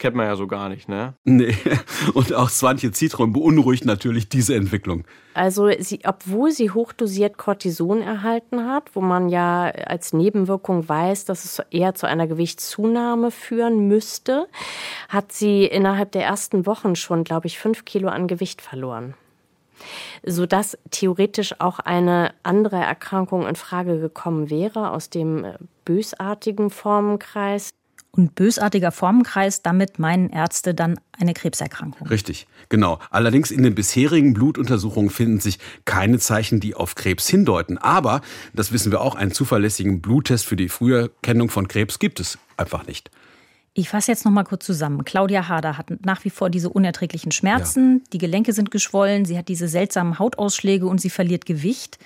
Kennt 0.00 0.16
man 0.16 0.26
ja 0.26 0.34
so 0.34 0.46
gar 0.46 0.70
nicht, 0.70 0.88
ne? 0.88 1.12
Nee. 1.24 1.54
Und 2.14 2.32
auch 2.32 2.48
Swantje 2.48 2.90
Zitron 2.90 3.34
beunruhigt 3.34 3.84
natürlich 3.84 4.30
diese 4.30 4.54
Entwicklung. 4.54 5.04
Also 5.34 5.68
sie, 5.78 6.00
obwohl 6.04 6.52
sie 6.52 6.70
hochdosiert 6.70 7.36
Cortison 7.36 8.00
erhalten 8.00 8.66
hat, 8.66 8.96
wo 8.96 9.02
man 9.02 9.28
ja 9.28 9.64
als 9.64 10.14
Nebenwirkung 10.14 10.88
weiß, 10.88 11.26
dass 11.26 11.44
es 11.44 11.62
eher 11.70 11.94
zu 11.94 12.06
einer 12.06 12.26
Gewichtszunahme 12.26 13.30
führen 13.30 13.88
müsste, 13.88 14.48
hat 15.10 15.32
sie 15.32 15.66
innerhalb 15.66 16.12
der 16.12 16.24
ersten 16.24 16.64
Wochen 16.64 16.96
schon, 16.96 17.22
glaube 17.22 17.46
ich, 17.46 17.58
fünf 17.58 17.84
Kilo 17.84 18.08
an 18.08 18.26
Gewicht 18.26 18.62
verloren 18.62 19.12
sodass 20.24 20.78
theoretisch 20.90 21.54
auch 21.60 21.78
eine 21.78 22.32
andere 22.42 22.76
Erkrankung 22.76 23.46
in 23.46 23.56
Frage 23.56 24.00
gekommen 24.00 24.50
wäre 24.50 24.90
aus 24.90 25.10
dem 25.10 25.46
bösartigen 25.84 26.70
Formenkreis. 26.70 27.70
Und 28.12 28.34
bösartiger 28.34 28.90
Formenkreis, 28.90 29.62
damit 29.62 30.00
meinen 30.00 30.30
Ärzte 30.30 30.74
dann 30.74 30.98
eine 31.16 31.32
Krebserkrankung. 31.32 32.08
Richtig, 32.08 32.48
genau. 32.68 32.98
Allerdings 33.10 33.52
in 33.52 33.62
den 33.62 33.76
bisherigen 33.76 34.34
Blutuntersuchungen 34.34 35.10
finden 35.10 35.38
sich 35.38 35.60
keine 35.84 36.18
Zeichen, 36.18 36.58
die 36.58 36.74
auf 36.74 36.96
Krebs 36.96 37.28
hindeuten. 37.28 37.78
Aber, 37.78 38.20
das 38.52 38.72
wissen 38.72 38.90
wir 38.90 39.00
auch, 39.00 39.14
einen 39.14 39.30
zuverlässigen 39.30 40.00
Bluttest 40.02 40.44
für 40.44 40.56
die 40.56 40.68
Früherkennung 40.68 41.50
von 41.50 41.68
Krebs 41.68 42.00
gibt 42.00 42.18
es 42.18 42.36
einfach 42.56 42.84
nicht. 42.84 43.12
Ich 43.72 43.88
fasse 43.88 44.10
jetzt 44.10 44.24
noch 44.24 44.32
mal 44.32 44.44
kurz 44.44 44.66
zusammen. 44.66 45.04
Claudia 45.04 45.48
Hader 45.48 45.78
hat 45.78 46.04
nach 46.04 46.24
wie 46.24 46.30
vor 46.30 46.50
diese 46.50 46.70
unerträglichen 46.70 47.30
Schmerzen, 47.30 47.98
ja. 47.98 48.04
die 48.12 48.18
Gelenke 48.18 48.52
sind 48.52 48.70
geschwollen, 48.70 49.24
sie 49.24 49.38
hat 49.38 49.48
diese 49.48 49.68
seltsamen 49.68 50.18
Hautausschläge 50.18 50.86
und 50.86 51.00
sie 51.00 51.10
verliert 51.10 51.46
Gewicht. 51.46 51.98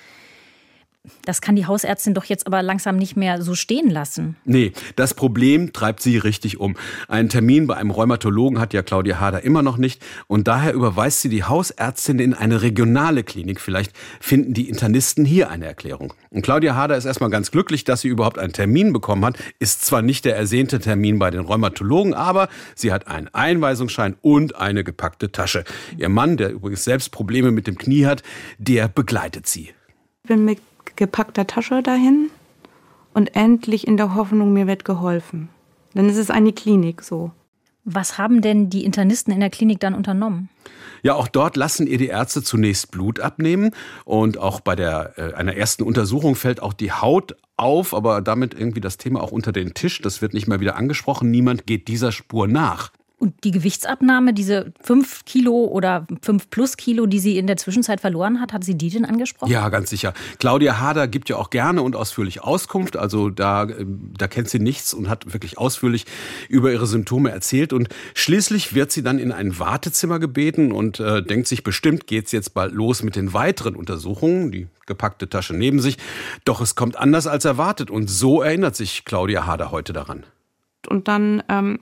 Das 1.25 1.41
kann 1.41 1.57
die 1.57 1.67
Hausärztin 1.67 2.15
doch 2.15 2.25
jetzt 2.25 2.47
aber 2.47 2.63
langsam 2.63 2.97
nicht 2.97 3.17
mehr 3.17 3.43
so 3.43 3.55
stehen 3.55 3.91
lassen. 3.91 4.37
Nee, 4.45 4.73
das 4.97 5.15
Problem 5.15 5.73
treibt 5.73 6.01
sie 6.01 6.17
richtig 6.17 6.61
um. 6.61 6.77
Einen 7.09 7.29
Termin 7.29 7.67
bei 7.67 7.77
einem 7.77 7.91
Rheumatologen 7.91 8.59
hat 8.59 8.73
ja 8.73 8.83
Claudia 8.83 9.21
Hader 9.21 9.43
immer 9.43 9.63
noch 9.63 9.77
nicht 9.77 10.03
und 10.27 10.49
daher 10.49 10.73
überweist 10.73 11.21
sie 11.21 11.29
die 11.29 11.45
Hausärztin 11.45 12.19
in 12.19 12.33
eine 12.33 12.63
regionale 12.63 13.23
Klinik. 13.23 13.61
Vielleicht 13.61 13.93
finden 14.21 14.55
die 14.55 14.69
Internisten 14.69 15.25
hier 15.25 15.51
eine 15.51 15.67
Erklärung. 15.67 16.15
Und 16.31 16.43
Claudia 16.43 16.75
Hader 16.75 16.97
ist 16.97 17.05
erstmal 17.05 17.31
ganz 17.31 17.51
glücklich, 17.51 17.85
dass 17.85 18.01
sie 18.01 18.09
überhaupt 18.09 18.39
einen 18.39 18.53
Termin 18.53 18.93
bekommen 18.93 19.25
hat. 19.25 19.37
Ist 19.59 19.85
zwar 19.85 20.03
nicht 20.03 20.25
der 20.25 20.37
ersehnte 20.37 20.79
Termin 20.79 21.19
bei 21.19 21.31
den 21.31 21.41
Rheumatologen, 21.41 22.15
aber 22.15 22.49
sie 22.75 22.93
hat 22.93 23.09
einen 23.09 23.29
Einweisungsschein 23.29 24.17
und 24.23 24.57
eine 24.57 24.85
gepackte 24.85 25.33
Tasche. 25.33 25.65
Ihr 25.99 26.09
Mann, 26.09 26.39
der 26.39 26.51
übrigens 26.51 26.85
selbst 26.85 27.11
Probleme 27.11 27.51
mit 27.51 27.67
dem 27.67 27.77
Knie 27.77 28.07
hat, 28.07 28.23
der 28.59 28.89
begleitet 28.89 29.47
sie. 29.47 29.71
Ich 30.23 30.29
bin 30.29 30.45
mit 30.45 30.59
gepackter 30.97 31.47
Tasche 31.47 31.83
dahin 31.83 32.31
und 33.13 33.37
endlich 33.37 33.87
in 33.87 33.97
der 33.97 34.15
Hoffnung, 34.15 34.53
mir 34.53 34.67
wird 34.67 34.85
geholfen. 34.85 35.49
Denn 35.95 36.09
es 36.09 36.17
ist 36.17 36.31
eine 36.31 36.53
Klinik 36.53 37.03
so. 37.03 37.31
Was 37.85 38.17
haben 38.17 38.41
denn 38.41 38.71
die 38.71 38.85
Internisten 38.85 39.33
in 39.33 39.41
der 39.41 39.51
Klinik 39.51 39.79
dann 39.81 39.95
unternommen? 39.95 40.49
Ja, 41.03 41.15
auch 41.15 41.29
dort 41.29 41.57
lassen 41.57 41.87
ihr 41.87 41.99
die 41.99 42.07
Ärzte 42.07 42.43
zunächst 42.43 42.91
Blut 42.91 43.21
abnehmen 43.21 43.73
und 44.07 44.39
auch 44.39 44.61
bei 44.61 44.75
der 44.75 45.13
äh, 45.19 45.35
einer 45.35 45.55
ersten 45.55 45.83
Untersuchung 45.83 46.35
fällt 46.35 46.63
auch 46.63 46.73
die 46.73 46.93
Haut 46.93 47.37
auf, 47.59 47.93
aber 47.93 48.23
damit 48.23 48.55
irgendwie 48.55 48.81
das 48.81 48.97
Thema 48.97 49.23
auch 49.23 49.31
unter 49.31 49.53
den 49.53 49.75
Tisch. 49.75 50.01
Das 50.01 50.23
wird 50.23 50.33
nicht 50.33 50.49
mehr 50.49 50.61
wieder 50.61 50.77
angesprochen. 50.77 51.31
Niemand 51.31 51.67
geht 51.67 51.89
dieser 51.89 52.11
Spur 52.11 52.49
nach. 52.49 52.91
Und 53.17 53.45
die 53.45 53.53
Gewichtsabnahme, 53.53 54.35
diese 54.35 54.73
fünf 54.81 55.25
Kilo 55.25 55.67
oder 55.67 56.07
fünf 56.21 56.51
plus 56.51 56.77
Kilo, 56.77 57.07
die 57.07 57.21
sie 57.21 57.39
in 57.39 57.47
der 57.47 57.57
Zwischenzeit 57.57 58.01
verloren 58.01 58.41
hat, 58.41 58.53
hat 58.53 58.65
sie 58.65 58.77
die 58.77 58.91
denn 58.91 59.05
angesprochen? 59.05 59.51
Ja, 59.51 59.69
ganz 59.69 59.89
sicher. 59.89 60.13
Claudia 60.41 60.81
Hader 60.81 61.07
gibt 61.07 61.29
ja 61.29 61.37
auch 61.37 61.51
gerne 61.51 61.83
und 61.83 61.95
ausführlich 61.95 62.43
Auskunft. 62.43 62.97
Also 62.97 63.31
da, 63.31 63.67
da 63.67 64.27
kennt 64.27 64.51
sie 64.51 64.59
nichts 64.59 64.93
und 64.93 65.09
hat 65.09 65.33
wirklich 65.33 65.59
ausführlich 65.59 66.07
über 66.49 66.73
ihre 66.73 66.87
Symptome 66.87 67.31
erzählt. 67.31 67.73
Und 67.73 67.89
schließlich 68.15 68.75
wird 68.75 68.91
sie 68.91 69.05
dann 69.05 69.19
in 69.19 69.31
ein 69.31 69.59
Wartezimmer 69.61 70.19
gebeten 70.19 70.73
und 70.73 70.99
äh, 70.99 71.23
denkt 71.23 71.47
sich, 71.47 71.63
bestimmt 71.63 72.09
geht's 72.09 72.33
jetzt 72.33 72.53
bald 72.53 72.73
los 72.73 73.05
mit 73.05 73.15
den 73.15 73.33
weiteren 73.33 73.77
Untersuchungen. 73.77 74.51
Die 74.51 74.67
gepackte 74.87 75.31
Tasche 75.31 75.55
neben 75.55 75.81
sich. 75.81 75.99
Doch 76.45 76.61
es 76.61 76.75
kommt 76.75 76.97
anders 76.97 77.29
als 77.29 77.45
erwartet. 77.45 77.91
Und 77.91 78.11
so 78.11 78.43
erinnert 78.43 78.75
sich 78.75 79.05
Claudia 79.05 79.47
Hader 79.47 79.71
heute 79.71 79.93
daran. 79.93 80.25
Und 80.89 81.09
dann 81.09 81.43
ähm, 81.49 81.79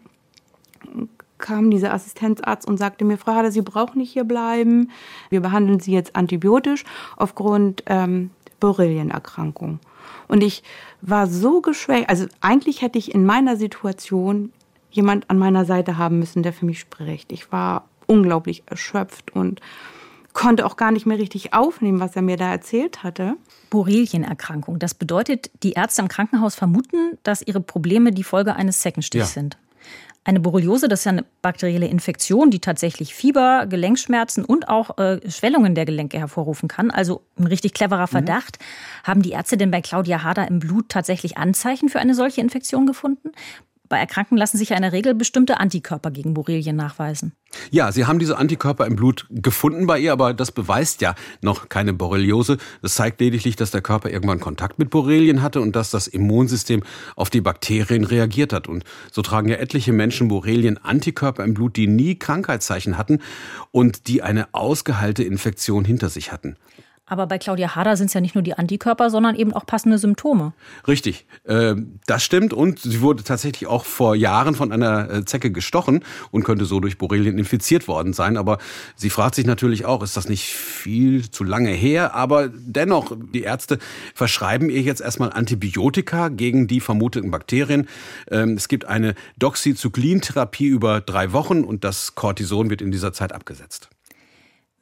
kam 1.43 1.71
dieser 1.71 1.93
Assistenzarzt 1.93 2.67
und 2.67 2.79
sagte 2.79 3.05
mir, 3.05 3.19
Frau 3.19 3.33
Hader, 3.35 3.53
Sie 3.53 3.61
brauchen 3.61 3.99
nicht 3.99 4.13
hier 4.13 4.25
bleiben. 4.25 4.91
Wir 5.29 5.43
behandeln 5.43 5.81
Sie 5.81 5.93
jetzt 5.93 6.17
antibiotisch 6.17 6.85
aufgrund 7.19 7.83
ähm, 7.87 8.31
Borrelienerkrankung. 8.61 9.81
Und 10.29 10.43
ich 10.43 10.63
war 11.03 11.27
so 11.27 11.61
geschwächt. 11.61 12.09
Also 12.09 12.27
eigentlich 12.41 12.81
hätte 12.81 12.99
ich 12.99 13.15
in 13.15 13.27
meiner 13.27 13.57
Situation 13.57 14.53
jemand 14.91 15.29
an 15.29 15.39
meiner 15.39 15.67
Seite 15.67 15.99
haben 15.99 16.19
müssen, 16.19 16.43
der 16.43 16.55
für 16.55 16.65
mich 16.65 16.81
spricht. 16.81 17.33
Ich 17.33 17.53
war 17.53 17.85
unglaublich 18.07 18.63
erschöpft 18.67 19.35
und 19.35 19.61
konnte 20.33 20.65
auch 20.65 20.77
gar 20.77 20.93
nicht 20.93 21.07
mehr 21.07 21.19
richtig 21.19 21.53
aufnehmen, 21.53 22.01
was 22.01 22.17
er 22.17 22.23
mir 22.23 22.37
da 22.37 22.51
erzählt 22.51 23.03
hatte. 23.03 23.37
Borrelienerkrankung. 23.71 24.79
Das 24.79 24.95
bedeutet, 24.95 25.51
die 25.63 25.73
Ärzte 25.73 26.03
im 26.03 26.09
Krankenhaus 26.09 26.55
vermuten, 26.55 27.19
dass 27.23 27.43
ihre 27.43 27.61
Probleme 27.61 28.13
die 28.13 28.25
Folge 28.25 28.55
eines 28.55 28.81
Zeckenstichs 28.81 29.35
ja. 29.35 29.43
sind. 29.43 29.59
Eine 30.25 30.39
Borreliose, 30.39 30.87
das 30.87 31.01
ist 31.01 31.05
ja 31.07 31.13
eine 31.13 31.25
bakterielle 31.43 31.89
Infektion, 31.89 32.51
die 32.51 32.61
tatsächlich 32.61 33.13
Fieber, 33.13 33.67
Gelenkschmerzen 33.67 34.45
und 34.45 34.69
auch 34.69 34.97
äh, 34.99 35.19
Schwellungen 35.29 35.75
der 35.75 35.85
Gelenke 35.85 36.19
hervorrufen 36.19 36.69
kann. 36.69 36.93
Also 36.93 37.23
ein 37.37 37.49
richtig 37.49 37.75
cleverer 37.75 38.03
mhm. 38.03 38.09
Verdacht. 38.09 38.59
Mhm. 38.61 39.07
Haben 39.09 39.23
die 39.23 39.33
Ärzte 39.33 39.57
denn 39.57 39.73
bei 39.73 39.81
Claudia 39.81 40.23
Hader 40.23 40.47
im 40.47 40.61
Blut 40.61 40.89
tatsächlich 40.91 41.39
Anzeichen 41.39 41.89
für 41.89 41.99
eine 41.99 42.15
solche 42.15 42.41
Infektion 42.41 42.87
gefunden? 42.87 43.33
Bei 43.93 43.99
Erkrankten 43.99 44.39
lassen 44.39 44.57
sich 44.57 44.71
ja 44.71 44.77
in 44.77 44.81
der 44.81 44.93
Regel 44.93 45.15
bestimmte 45.15 45.61
Antikörper 45.61 46.11
gegen 46.11 46.33
Borrelien 46.33 46.77
nachweisen. 46.77 47.35
Ja, 47.71 47.93
Sie 47.93 48.07
haben 48.07 48.19
diese 48.19 48.39
Antikörper 48.39 48.87
im 48.87 48.97
Blut 48.97 49.27
gefunden 49.29 49.87
bei 49.87 49.99
ihr, 49.99 50.13
aber 50.13 50.33
das 50.33 50.51
beweist 50.51 51.03
ja 51.03 51.15
noch 51.43 51.69
keine 51.69 51.93
Borreliose. 51.93 52.57
Das 52.81 52.95
zeigt 52.95 53.21
lediglich, 53.21 53.55
dass 53.55 53.71
der 53.71 53.83
Körper 53.83 54.09
irgendwann 54.09 54.41
Kontakt 54.41 54.79
mit 54.79 54.89
Borrelien 54.89 55.43
hatte 55.43 55.61
und 55.61 55.77
dass 55.77 55.91
das 55.91 56.07
Immunsystem 56.07 56.83
auf 57.17 57.29
die 57.29 57.43
Bakterien 57.43 58.05
reagiert 58.05 58.55
hat. 58.55 58.67
Und 58.67 58.85
so 59.11 59.21
tragen 59.21 59.51
ja 59.51 59.57
etliche 59.57 59.93
Menschen 59.93 60.29
Borrelien 60.29 60.79
Antikörper 60.83 61.45
im 61.45 61.53
Blut, 61.53 61.77
die 61.77 61.87
nie 61.87 62.19
Krankheitszeichen 62.19 62.97
hatten 62.97 63.21
und 63.73 64.09
die 64.09 64.23
eine 64.23 64.55
ausgeheilte 64.55 65.23
Infektion 65.23 65.85
hinter 65.85 66.09
sich 66.09 66.33
hatten. 66.33 66.57
Aber 67.13 67.27
bei 67.27 67.37
Claudia 67.37 67.77
Hader 67.77 67.99
sind 67.99 68.07
es 68.07 68.15
ja 68.15 68.23
nicht 68.23 68.35
nur 68.35 68.41
die 68.41 68.55
Antikörper, 68.55 69.11
sondern 69.11 69.35
eben 69.35 69.53
auch 69.53 69.67
passende 69.67 69.99
Symptome. 69.99 70.55
Richtig, 70.89 71.27
äh, 71.45 71.75
das 72.07 72.25
stimmt. 72.25 72.55
Und 72.55 72.79
sie 72.79 73.03
wurde 73.03 73.23
tatsächlich 73.23 73.69
auch 73.69 73.85
vor 73.85 74.17
Jahren 74.17 74.55
von 74.55 74.73
einer 74.73 75.11
äh, 75.11 75.25
Zecke 75.27 75.53
gestochen 75.53 76.07
und 76.31 76.43
könnte 76.43 76.65
so 76.65 76.81
durch 76.81 76.97
Borrelien 76.97 77.37
infiziert 77.37 77.87
worden 77.87 78.15
sein. 78.15 78.39
Aber 78.39 78.57
sie 78.97 79.11
fragt 79.11 79.35
sich 79.35 79.45
natürlich 79.45 79.85
auch, 79.85 80.03
ist 80.03 80.17
das 80.17 80.27
nicht 80.27 80.55
viel 80.55 81.31
zu 81.31 81.45
lange 81.45 81.73
her? 81.73 82.15
Aber 82.15 82.49
dennoch, 82.49 83.15
die 83.35 83.43
Ärzte 83.43 83.79
verschreiben 84.15 84.71
ihr 84.71 84.81
jetzt 84.81 85.03
erstmal 85.03 85.35
Antibiotika 85.35 86.31
gegen 86.31 86.67
die 86.67 86.81
vermuteten 86.81 87.31
Bakterien. 87.31 87.89
Ähm, 88.31 88.55
es 88.55 88.69
gibt 88.69 88.87
eine 88.87 89.15
Doxycyclin-Therapie 89.39 90.69
über 90.69 91.03
drei 91.03 91.35
Wochen 91.35 91.63
und 91.63 91.85
das 91.85 92.15
Cortison 92.15 92.71
wird 92.71 92.81
in 92.81 92.91
dieser 92.91 93.13
Zeit 93.13 93.35
abgesetzt. 93.35 93.91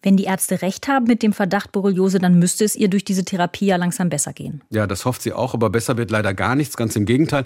Wenn 0.02 0.16
die 0.16 0.24
Ärzte 0.24 0.62
recht 0.62 0.88
haben 0.88 1.06
mit 1.06 1.22
dem 1.22 1.34
Verdacht 1.34 1.72
Borreliose, 1.72 2.18
dann 2.18 2.38
müsste 2.38 2.64
es 2.64 2.74
ihr 2.74 2.88
durch 2.88 3.04
diese 3.04 3.24
Therapie 3.24 3.66
ja 3.66 3.76
langsam 3.76 4.08
besser 4.08 4.32
gehen. 4.32 4.62
Ja, 4.70 4.86
das 4.86 5.04
hofft 5.04 5.20
sie 5.20 5.34
auch, 5.34 5.52
aber 5.52 5.68
besser 5.68 5.98
wird 5.98 6.10
leider 6.10 6.32
gar 6.32 6.54
nichts, 6.54 6.76
ganz 6.76 6.96
im 6.96 7.04
Gegenteil. 7.04 7.44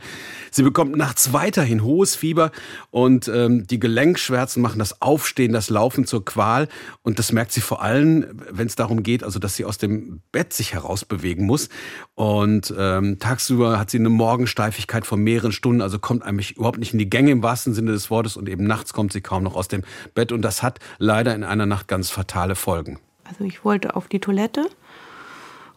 Sie 0.53 0.63
bekommt 0.63 0.97
nachts 0.97 1.33
weiterhin 1.33 1.83
hohes 1.83 2.15
Fieber 2.15 2.53
und 2.91 3.27
ähm, 3.27 3.67
die 3.67 3.81
Gelenkschmerzen 3.81 4.63
machen 4.63 4.79
das 4.79 5.03
Aufstehen, 5.03 5.53
das 5.53 5.69
Laufen 5.69 6.07
zur 6.07 6.25
Qual. 6.25 6.69
Und 7.03 7.19
das 7.19 7.33
merkt 7.33 7.51
sie 7.51 7.61
vor 7.61 7.83
allem, 7.83 8.27
wenn 8.51 8.69
es 8.69 8.77
darum 8.77 9.03
geht, 9.03 9.25
also 9.25 9.41
dass 9.41 9.57
sie 9.57 9.65
aus 9.65 9.79
dem 9.79 10.21
Bett 10.31 10.53
sich 10.53 10.75
herausbewegen 10.75 11.47
muss. 11.47 11.69
Und 12.15 12.73
ähm, 12.79 13.19
tagsüber 13.19 13.81
hat 13.81 13.91
sie 13.91 13.99
eine 13.99 14.11
Morgensteifigkeit 14.11 15.07
von 15.07 15.21
mehreren 15.21 15.51
Stunden, 15.51 15.83
also 15.83 15.99
kommt 15.99 16.23
eigentlich 16.23 16.57
überhaupt 16.57 16.79
nicht 16.79 16.93
in 16.93 17.01
die 17.01 17.11
Gänge 17.11 17.33
im 17.33 17.43
wahrsten 17.43 17.75
Sinne 17.75 17.91
des 17.91 18.11
Wortes. 18.11 18.37
Und 18.37 18.49
eben 18.49 18.65
nachts 18.65 18.93
kommt 18.93 19.13
sie 19.13 19.23
kaum 19.23 19.43
noch 19.43 19.57
aus 19.57 19.67
dem 19.67 19.83
Bett. 20.15 20.31
Und 20.31 20.43
das 20.43 20.63
hat 20.63 20.79
leider 20.99 21.35
in 21.35 21.43
einer 21.43 21.67
Nacht 21.67 21.89
ganz 21.89 22.11
fatal 22.11 22.44
fatale 22.45 22.55
Folgen. 22.55 22.99
Also 23.25 23.45
ich 23.45 23.65
wollte 23.65 23.97
auf 23.97 24.09
die 24.09 24.21
Toilette 24.21 24.69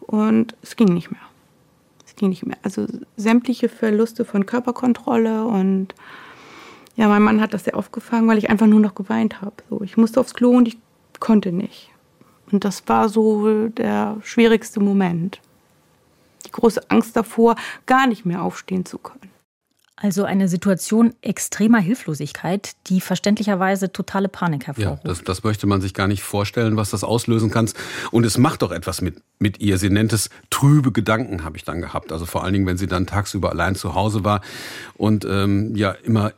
und 0.02 0.56
es 0.62 0.76
ging 0.76 0.94
nicht 0.94 1.12
mehr. 1.12 1.22
Es 2.06 2.16
ging 2.16 2.30
nicht 2.30 2.46
mehr. 2.46 2.58
Also 2.64 2.86
sämtliche 3.16 3.70
Verluste 3.70 4.26
von 4.26 4.46
Körperkontrolle 4.46 5.46
und 5.46 5.96
ja, 6.98 7.08
mein 7.08 7.22
Mann 7.22 7.42
hat 7.42 7.54
das 7.54 7.64
sehr 7.64 7.76
aufgefangen, 7.76 8.28
weil 8.28 8.38
ich 8.38 8.50
einfach 8.50 8.68
nur 8.68 8.80
noch 8.80 8.96
geweint 8.96 9.42
habe. 9.42 9.56
So, 9.70 9.82
ich 9.82 9.98
musste 9.98 10.20
aufs 10.20 10.34
Klo 10.34 10.50
und 10.52 10.68
ich 10.68 10.78
konnte 11.20 11.52
nicht. 11.52 11.90
Und 12.52 12.66
das 12.66 12.88
war 12.88 13.08
so 13.08 13.68
der 13.70 14.18
schwierigste 14.24 14.80
Moment. 14.80 15.40
Die 16.46 16.52
große 16.52 16.90
Angst 16.90 17.16
davor, 17.16 17.56
gar 17.86 18.08
nicht 18.08 18.26
mehr 18.26 18.42
aufstehen 18.42 18.86
zu 18.86 18.98
können. 18.98 19.27
Also 20.00 20.26
eine 20.26 20.48
Situation 20.48 21.16
extremer 21.24 21.80
Hilflosigkeit, 21.80 22.74
die 22.86 23.02
verständlicherweise 23.02 23.92
totale 23.92 24.28
Panik 24.28 24.68
hervorruft. 24.68 25.04
Ja, 25.04 25.10
das, 25.10 25.24
das 25.24 25.44
möchte 25.44 25.66
man 25.66 25.82
sich 25.82 25.96
gar 25.96 26.08
nicht 26.08 26.22
vorstellen, 26.22 26.78
was 26.78 26.92
das 26.92 27.04
auslösen 27.04 27.50
kann. 27.50 27.68
Und 28.12 28.24
es 28.24 28.38
macht 28.38 28.62
doch 28.62 28.72
etwas 28.72 29.02
mit, 29.02 29.24
mit 29.40 29.60
ihr. 29.60 29.80
Sie 29.80 29.90
nennt 29.90 30.14
es 30.14 30.30
trübe 30.52 30.92
Gedanken, 30.92 31.44
habe 31.44 31.58
ich 31.58 31.64
dann 31.64 31.82
gehabt. 31.82 32.12
Also 32.12 32.28
vor 32.28 32.44
allen 32.44 32.54
Dingen, 32.54 32.68
wenn 32.68 32.78
sie 32.78 32.86
dann 32.86 33.08
tagsüber 33.08 33.50
allein 33.50 33.74
zu 33.74 33.96
Hause 33.96 34.24
war 34.24 34.42
und 34.98 35.26
ähm, 35.26 35.76
ja 35.76 35.92
immer 35.92 36.32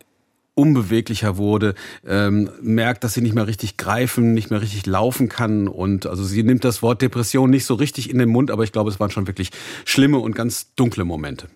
unbeweglicher 0.60 1.38
wurde, 1.38 1.74
ähm, 2.06 2.50
merkt, 2.62 3.04
dass 3.04 3.13
sie 3.13 3.22
nicht 3.22 3.34
mehr 3.34 3.48
richtig 3.48 3.78
greifen, 3.78 4.34
nicht 4.34 4.52
mehr 4.52 4.62
richtig 4.62 4.86
laufen 4.86 5.28
kann. 5.28 5.67
Und 5.67 6.06
also 6.06 6.24
sie 6.24 6.43
nimmt 6.43 6.63
das 6.63 6.82
Wort 6.82 7.02
Depression 7.02 7.50
nicht 7.50 7.65
so 7.65 7.74
richtig 7.74 8.10
in 8.10 8.19
den 8.19 8.30
Mund, 8.30 8.52
aber 8.52 8.63
ich 8.63 8.72
glaube, 8.72 8.89
es 8.89 9.00
waren 9.00 9.12
schon 9.12 9.28
wirklich 9.28 9.52
schlimme 9.86 10.19
und 10.19 10.36
ganz 10.36 10.74
dunkle 10.76 11.06
Momente. 11.06 11.48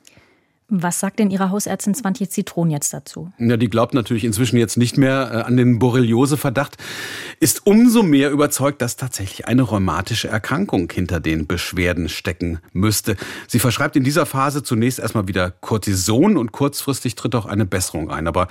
Was 0.76 1.00
sagt 1.00 1.20
denn 1.20 1.30
Ihre 1.30 1.52
Hausärztin 1.52 1.94
Swantje 1.94 2.28
Zitron 2.28 2.72
jetzt 2.72 2.92
dazu? 2.96 3.32
Ja, 3.38 3.58
die 3.58 3.70
glaubt 3.70 3.94
natürlich 3.94 4.24
inzwischen 4.24 4.58
jetzt 4.58 4.76
nicht 4.76 4.98
mehr 4.98 5.30
äh, 5.32 5.36
an 5.44 5.56
den 5.56 5.78
Borreliose-Verdacht, 5.78 6.78
ist 7.40 7.68
umso 7.68 8.02
mehr 8.02 8.32
überzeugt, 8.32 8.82
dass 8.82 8.98
tatsächlich 8.98 9.46
eine 9.48 9.62
rheumatische 9.62 10.30
Erkrankung 10.30 10.92
hinter 10.92 11.20
den 11.20 11.46
Beschwerden 11.46 12.10
stecken 12.10 12.58
müsste. 12.72 13.18
Sie 13.48 13.60
verschreibt 13.60 13.96
in 13.96 14.04
dieser 14.04 14.26
Phase 14.26 14.64
zunächst 14.64 14.98
erstmal 14.98 15.28
wieder 15.28 15.52
Cortison 15.52 16.38
und 16.38 16.54
kurzfristig 16.54 17.14
tritt 17.14 17.36
auch 17.36 17.46
eine 17.46 17.68
Besserung 17.68 18.10
ein. 18.10 18.28
Aber 18.28 18.48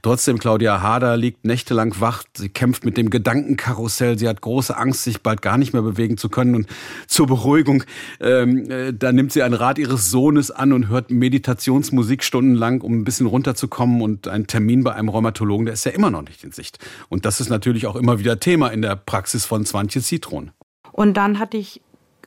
trotzdem, 0.00 0.38
Claudia 0.38 0.80
Hader 0.80 1.18
liegt 1.18 1.44
nächtelang 1.44 1.94
wach. 2.00 2.24
Sie 2.34 2.48
kämpft 2.48 2.86
mit 2.86 2.96
dem 2.96 3.10
Gedankenkarussell. 3.10 4.18
Sie 4.18 4.28
hat 4.28 4.40
große 4.40 4.74
Angst, 4.74 5.04
sich 5.04 5.20
bald 5.20 5.42
gar 5.42 5.58
nicht 5.58 5.74
mehr 5.74 5.82
bewegen 5.82 6.16
zu 6.16 6.30
können. 6.30 6.54
Und 6.54 6.68
zur 7.06 7.26
Beruhigung, 7.26 7.84
ähm, 8.20 8.70
äh, 8.70 8.94
da 8.94 9.12
nimmt 9.12 9.32
sie 9.32 9.42
einen 9.42 9.52
Rat 9.52 9.76
ihres 9.76 10.10
Sohnes 10.10 10.50
an 10.50 10.72
und 10.72 10.88
hört 10.88 11.10
Meditation 11.10 11.65
Meditationsmusik 11.66 12.22
stundenlang, 12.22 12.80
um 12.80 12.98
ein 12.98 13.04
bisschen 13.04 13.26
runterzukommen 13.26 14.00
und 14.00 14.28
ein 14.28 14.46
Termin 14.46 14.84
bei 14.84 14.94
einem 14.94 15.08
Rheumatologen, 15.08 15.66
der 15.66 15.74
ist 15.74 15.84
ja 15.84 15.92
immer 15.92 16.10
noch 16.10 16.22
nicht 16.22 16.44
in 16.44 16.52
Sicht. 16.52 16.78
Und 17.08 17.24
das 17.24 17.40
ist 17.40 17.48
natürlich 17.48 17.86
auch 17.86 17.96
immer 17.96 18.18
wieder 18.18 18.38
Thema 18.38 18.68
in 18.68 18.82
der 18.82 18.96
Praxis 18.96 19.44
von 19.44 19.66
Swantje 19.66 20.00
Zitron. 20.00 20.52
Und 20.92 21.16
dann 21.16 21.38
hatte 21.38 21.56
ich, 21.56 21.80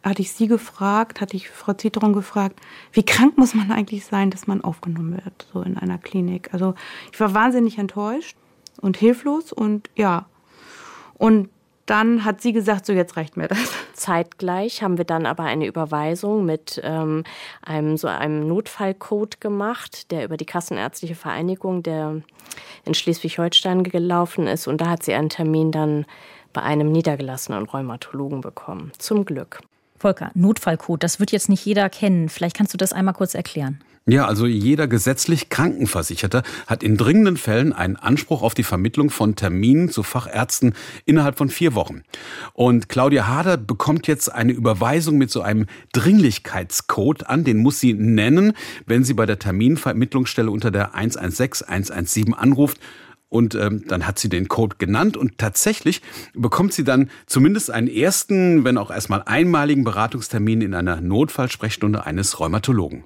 hatte 0.04 0.22
ich 0.22 0.34
sie 0.34 0.48
gefragt, 0.48 1.22
hatte 1.22 1.38
ich 1.38 1.50
Frau 1.50 1.74
Zitron 1.74 2.14
gefragt, 2.14 2.60
wie 2.92 3.04
krank 3.04 3.38
muss 3.38 3.56
man 3.56 3.72
eigentlich 3.72 4.06
sein, 4.06 4.30
dass 4.30 4.48
man 4.48 4.62
aufgenommen 4.62 5.14
wird, 5.24 5.48
so 5.54 5.62
in 5.62 5.78
einer 5.78 5.98
Klinik. 5.98 6.50
Also 6.54 6.76
ich 7.12 7.20
war 7.20 7.34
wahnsinnig 7.34 7.78
enttäuscht 7.78 8.36
und 8.82 8.98
hilflos 8.98 9.54
und 9.54 9.90
ja. 9.96 10.26
Und 11.14 11.50
dann 11.90 12.24
hat 12.24 12.42
sie 12.42 12.54
gesagt, 12.54 12.86
so 12.86 12.94
jetzt 12.94 13.18
reicht 13.18 13.36
mir 13.36 13.48
das. 13.48 13.74
Zeitgleich 13.94 14.84
haben 14.84 14.98
wir 14.98 15.06
dann 15.06 15.26
aber 15.26 15.44
eine 15.44 15.66
Überweisung 15.66 16.46
mit 16.46 16.80
ähm, 16.84 17.24
einem 17.64 17.98
so 17.98 18.08
einem 18.08 18.48
Notfallcode 18.48 19.42
gemacht, 19.42 20.12
der 20.12 20.24
über 20.24 20.38
die 20.38 20.46
Kassenärztliche 20.46 21.16
Vereinigung, 21.16 21.82
der 21.82 22.22
in 22.86 22.94
Schleswig-Holstein 22.94 23.84
gelaufen 23.84 24.46
ist. 24.46 24.68
Und 24.68 24.82
da 24.82 24.90
hat 24.90 25.04
sie 25.04 25.14
einen 25.14 25.30
Termin 25.30 25.72
dann 25.72 26.06
bei 26.54 26.62
einem 26.62 26.92
niedergelassenen 26.92 27.66
Rheumatologen 27.66 28.42
bekommen. 28.42 28.92
Zum 29.00 29.26
Glück. 29.26 29.62
Volker, 29.98 30.32
Notfallcode, 30.34 31.04
das 31.04 31.20
wird 31.20 31.32
jetzt 31.32 31.50
nicht 31.50 31.66
jeder 31.66 31.90
kennen. 31.90 32.30
Vielleicht 32.30 32.56
kannst 32.56 32.74
du 32.74 32.78
das 32.78 32.94
einmal 32.94 33.16
kurz 33.16 33.34
erklären. 33.34 33.82
Ja, 34.10 34.26
also 34.26 34.48
jeder 34.48 34.88
gesetzlich 34.88 35.50
Krankenversicherte 35.50 36.42
hat 36.66 36.82
in 36.82 36.98
dringenden 36.98 37.38
Fällen 37.38 37.74
einen 37.74 37.96
Anspruch 37.96 38.42
auf 38.42 38.56
die 38.56 38.64
Vermittlung 38.64 39.12
von 39.12 39.36
Terminen 39.36 39.90
zu 39.90 40.02
Fachärzten 40.02 40.74
innerhalb 41.06 41.38
von 41.38 41.50
vier 41.50 41.76
Wochen. 41.76 42.02
Und 42.54 42.90
Claudia 42.90 43.28
Hader 43.28 43.58
bekommt 43.58 44.08
jetzt 44.08 44.34
eine 44.34 44.52
Überweisung 44.52 45.20
mit 45.20 45.30
so 45.30 45.42
einem 45.42 45.68
Dringlichkeitscode 45.94 47.28
an. 47.28 47.44
Den 47.44 47.60
muss 47.60 47.80
sie 47.80 47.94
nennen, 47.94 48.54
wenn 48.88 49.04
sie 49.04 49.14
bei 49.14 49.28
der 49.28 49.38
Terminvermittlungsstelle 49.38 50.50
unter 50.50 50.72
der 50.72 50.96
116 50.96 51.68
117 51.68 52.34
anruft. 52.34 52.80
Und 53.30 53.54
ähm, 53.54 53.84
dann 53.88 54.08
hat 54.08 54.18
sie 54.18 54.30
den 54.30 54.48
Code 54.48 54.78
genannt 54.80 55.16
und 55.16 55.38
tatsächlich 55.38 56.02
bekommt 56.34 56.74
sie 56.74 56.84
dann 56.84 57.12
zumindest 57.28 57.70
einen 57.70 57.88
ersten, 57.88 58.64
wenn 58.64 58.80
auch 58.80 58.90
erstmal 58.90 59.22
einmaligen 59.22 59.84
Beratungstermin 59.84 60.62
in 60.62 60.74
einer 60.74 61.00
Notfallsprechstunde 61.00 62.08
eines 62.08 62.40
Rheumatologen. 62.40 63.04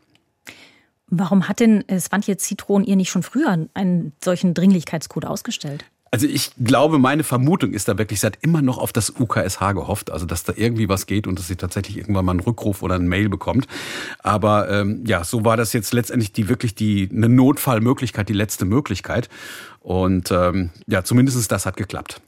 Warum 1.15 1.47
hat 1.47 1.59
denn 1.59 1.83
Svantje 1.99 2.37
Zitron 2.37 2.83
ihr 2.83 2.95
nicht 2.95 3.11
schon 3.11 3.21
früher 3.21 3.67
einen 3.75 4.13
solchen 4.23 4.55
Dringlichkeitscode 4.55 5.25
ausgestellt? 5.25 5.85
Also 6.09 6.25
ich 6.25 6.51
glaube, 6.63 6.97
meine 6.97 7.23
Vermutung 7.23 7.73
ist 7.73 7.87
da 7.87 7.99
wirklich, 7.99 8.21
sie 8.21 8.25
hat 8.25 8.39
immer 8.41 8.63
noch 8.63 8.79
auf 8.79 8.93
das 8.93 9.11
UKSH 9.19 9.73
gehofft, 9.73 10.09
also 10.11 10.25
dass 10.25 10.43
da 10.43 10.53
irgendwie 10.55 10.89
was 10.89 11.05
geht 11.05 11.27
und 11.27 11.37
dass 11.37 11.47
sie 11.47 11.55
tatsächlich 11.55 11.97
irgendwann 11.97 12.25
mal 12.25 12.31
einen 12.31 12.39
Rückruf 12.39 12.81
oder 12.81 12.95
ein 12.95 13.07
Mail 13.07 13.29
bekommt. 13.29 13.67
Aber 14.19 14.69
ähm, 14.71 15.03
ja, 15.05 15.23
so 15.23 15.45
war 15.45 15.55
das 15.55 15.71
jetzt 15.73 15.93
letztendlich 15.93 16.31
die 16.31 16.49
wirklich 16.49 16.73
die 16.73 17.09
eine 17.11 17.29
Notfallmöglichkeit, 17.29 18.27
die 18.27 18.33
letzte 18.33 18.65
Möglichkeit. 18.65 19.29
Und 19.81 20.31
ähm, 20.31 20.71
ja, 20.87 21.03
zumindest 21.03 21.51
das 21.51 21.67
hat 21.67 21.77
geklappt. 21.77 22.21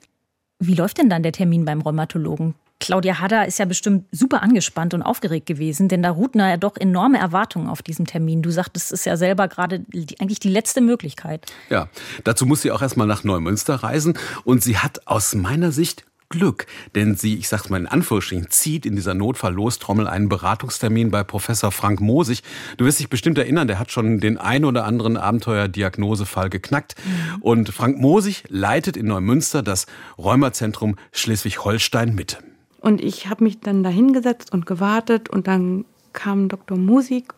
Wie 0.59 0.75
läuft 0.75 0.99
denn 0.99 1.09
dann 1.09 1.23
der 1.23 1.31
Termin 1.31 1.65
beim 1.65 1.81
Rheumatologen? 1.81 2.53
Claudia 2.79 3.19
Hadder 3.19 3.47
ist 3.47 3.57
ja 3.57 3.65
bestimmt 3.65 4.05
super 4.11 4.43
angespannt 4.43 4.93
und 4.93 5.01
aufgeregt 5.01 5.45
gewesen, 5.45 5.87
denn 5.87 6.03
da 6.03 6.11
ruhten 6.11 6.39
ja 6.39 6.57
doch 6.57 6.75
enorme 6.77 7.17
Erwartungen 7.17 7.69
auf 7.69 7.81
diesem 7.81 8.05
Termin. 8.05 8.41
Du 8.41 8.51
sagtest, 8.51 8.87
es 8.87 8.99
ist 8.99 9.05
ja 9.05 9.17
selber 9.17 9.47
gerade 9.47 9.79
die, 9.79 10.19
eigentlich 10.19 10.39
die 10.39 10.49
letzte 10.49 10.81
Möglichkeit. 10.81 11.45
Ja, 11.69 11.87
dazu 12.23 12.45
muss 12.45 12.61
sie 12.61 12.71
auch 12.71 12.81
erstmal 12.81 13.07
nach 13.07 13.23
Neumünster 13.23 13.75
reisen 13.75 14.17
und 14.43 14.63
sie 14.63 14.77
hat 14.77 15.07
aus 15.07 15.35
meiner 15.35 15.71
Sicht 15.71 16.05
Glück, 16.29 16.65
denn 16.95 17.15
sie, 17.15 17.35
ich 17.35 17.47
sag's 17.47 17.69
mal 17.69 17.79
in 17.79 17.87
Anführungsstrichen, 17.87 18.49
zieht 18.49 18.85
in 18.85 18.95
dieser 18.95 19.13
Notfall-Lostrommel 19.13 20.07
einen 20.07 20.27
Beratungstermin 20.27 21.11
bei 21.11 21.23
Professor 21.23 21.71
Frank 21.71 22.01
Mosig. 22.01 22.41
Du 22.77 22.85
wirst 22.85 22.99
dich 22.99 23.09
bestimmt 23.09 23.37
erinnern, 23.37 23.67
der 23.67 23.79
hat 23.79 23.91
schon 23.91 24.19
den 24.19 24.37
ein 24.37 24.65
oder 24.65 24.85
anderen 24.85 25.17
Abenteuerdiagnosefall 25.17 26.49
geknackt. 26.49 26.95
Mhm. 26.97 27.41
Und 27.41 27.69
Frank 27.69 27.99
Mosig 27.99 28.43
leitet 28.49 28.97
in 28.97 29.05
Neumünster 29.05 29.61
das 29.61 29.85
Rheumazentrum 30.17 30.95
Schleswig-Holstein-Mitte. 31.11 32.37
Und 32.85 33.03
ich 33.03 33.27
habe 33.27 33.43
mich 33.43 33.61
dann 33.61 33.81
da 33.81 33.89
hingesetzt 33.89 34.53
und 34.53 34.67
gewartet 34.67 35.27
und 35.27 35.47
dann 35.47 35.85
kam 36.13 36.49
Dr. 36.49 36.77
Musik, 36.77 37.33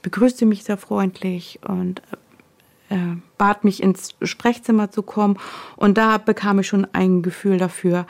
begrüßte 0.00 0.46
mich 0.46 0.64
sehr 0.64 0.78
freundlich 0.78 1.60
und 1.68 2.00
äh, 2.88 3.16
bat 3.36 3.64
mich 3.64 3.82
ins 3.82 4.14
Sprechzimmer 4.22 4.90
zu 4.90 5.02
kommen. 5.02 5.38
Und 5.76 5.98
da 5.98 6.16
bekam 6.16 6.60
ich 6.60 6.68
schon 6.68 6.86
ein 6.94 7.20
Gefühl 7.20 7.58
dafür, 7.58 8.06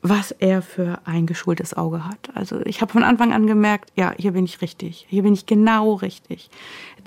was 0.00 0.30
er 0.30 0.62
für 0.62 1.00
ein 1.04 1.26
geschultes 1.26 1.74
Auge 1.74 2.08
hat. 2.08 2.30
Also 2.32 2.64
ich 2.64 2.80
habe 2.80 2.92
von 2.94 3.04
Anfang 3.04 3.34
an 3.34 3.46
gemerkt, 3.46 3.92
ja, 3.94 4.14
hier 4.16 4.32
bin 4.32 4.46
ich 4.46 4.62
richtig, 4.62 5.04
hier 5.10 5.24
bin 5.24 5.34
ich 5.34 5.44
genau 5.44 5.96
richtig. 5.96 6.48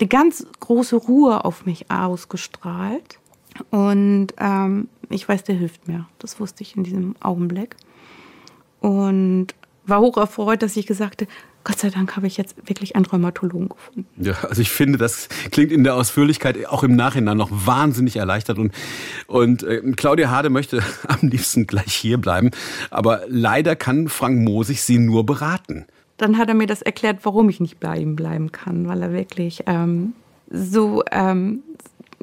Die 0.00 0.08
ganz 0.08 0.46
große 0.60 0.94
Ruhe 0.94 1.44
auf 1.44 1.66
mich 1.66 1.90
ausgestrahlt. 1.90 3.18
Und 3.70 4.28
ähm, 4.38 4.88
ich 5.10 5.28
weiß, 5.28 5.42
der 5.42 5.56
hilft 5.56 5.88
mir. 5.88 6.06
Das 6.20 6.38
wusste 6.38 6.62
ich 6.62 6.76
in 6.76 6.84
diesem 6.84 7.16
Augenblick 7.18 7.74
und 8.80 9.48
war 9.86 10.00
hoch 10.00 10.16
erfreut, 10.16 10.62
dass 10.62 10.76
ich 10.76 10.86
gesagt 10.86 11.22
habe, 11.22 11.30
Gott 11.66 11.80
sei 11.80 11.90
Dank 11.90 12.14
habe 12.14 12.28
ich 12.28 12.36
jetzt 12.36 12.56
wirklich 12.68 12.94
einen 12.94 13.06
Rheumatologen 13.06 13.68
gefunden. 13.68 14.06
Ja, 14.18 14.34
also 14.48 14.62
ich 14.62 14.70
finde, 14.70 14.98
das 14.98 15.28
klingt 15.50 15.72
in 15.72 15.82
der 15.82 15.96
Ausführlichkeit 15.96 16.64
auch 16.66 16.84
im 16.84 16.94
Nachhinein 16.94 17.36
noch 17.36 17.50
wahnsinnig 17.50 18.14
erleichtert. 18.14 18.58
Und, 18.58 18.72
und 19.26 19.64
äh, 19.64 19.80
Claudia 19.96 20.30
Hade 20.30 20.48
möchte 20.48 20.80
am 21.08 21.28
liebsten 21.28 21.66
gleich 21.66 21.92
hier 21.92 22.18
bleiben. 22.18 22.52
Aber 22.90 23.22
leider 23.26 23.74
kann 23.74 24.08
Frank 24.08 24.38
Mosig 24.38 24.80
sie 24.80 24.98
nur 24.98 25.26
beraten. 25.26 25.86
Dann 26.18 26.38
hat 26.38 26.48
er 26.48 26.54
mir 26.54 26.68
das 26.68 26.82
erklärt, 26.82 27.18
warum 27.24 27.48
ich 27.48 27.58
nicht 27.58 27.80
bei 27.80 27.98
ihm 27.98 28.14
bleiben 28.14 28.52
kann, 28.52 28.86
weil 28.86 29.02
er 29.02 29.12
wirklich 29.12 29.64
ähm, 29.66 30.12
so, 30.48 31.02
ähm, 31.10 31.64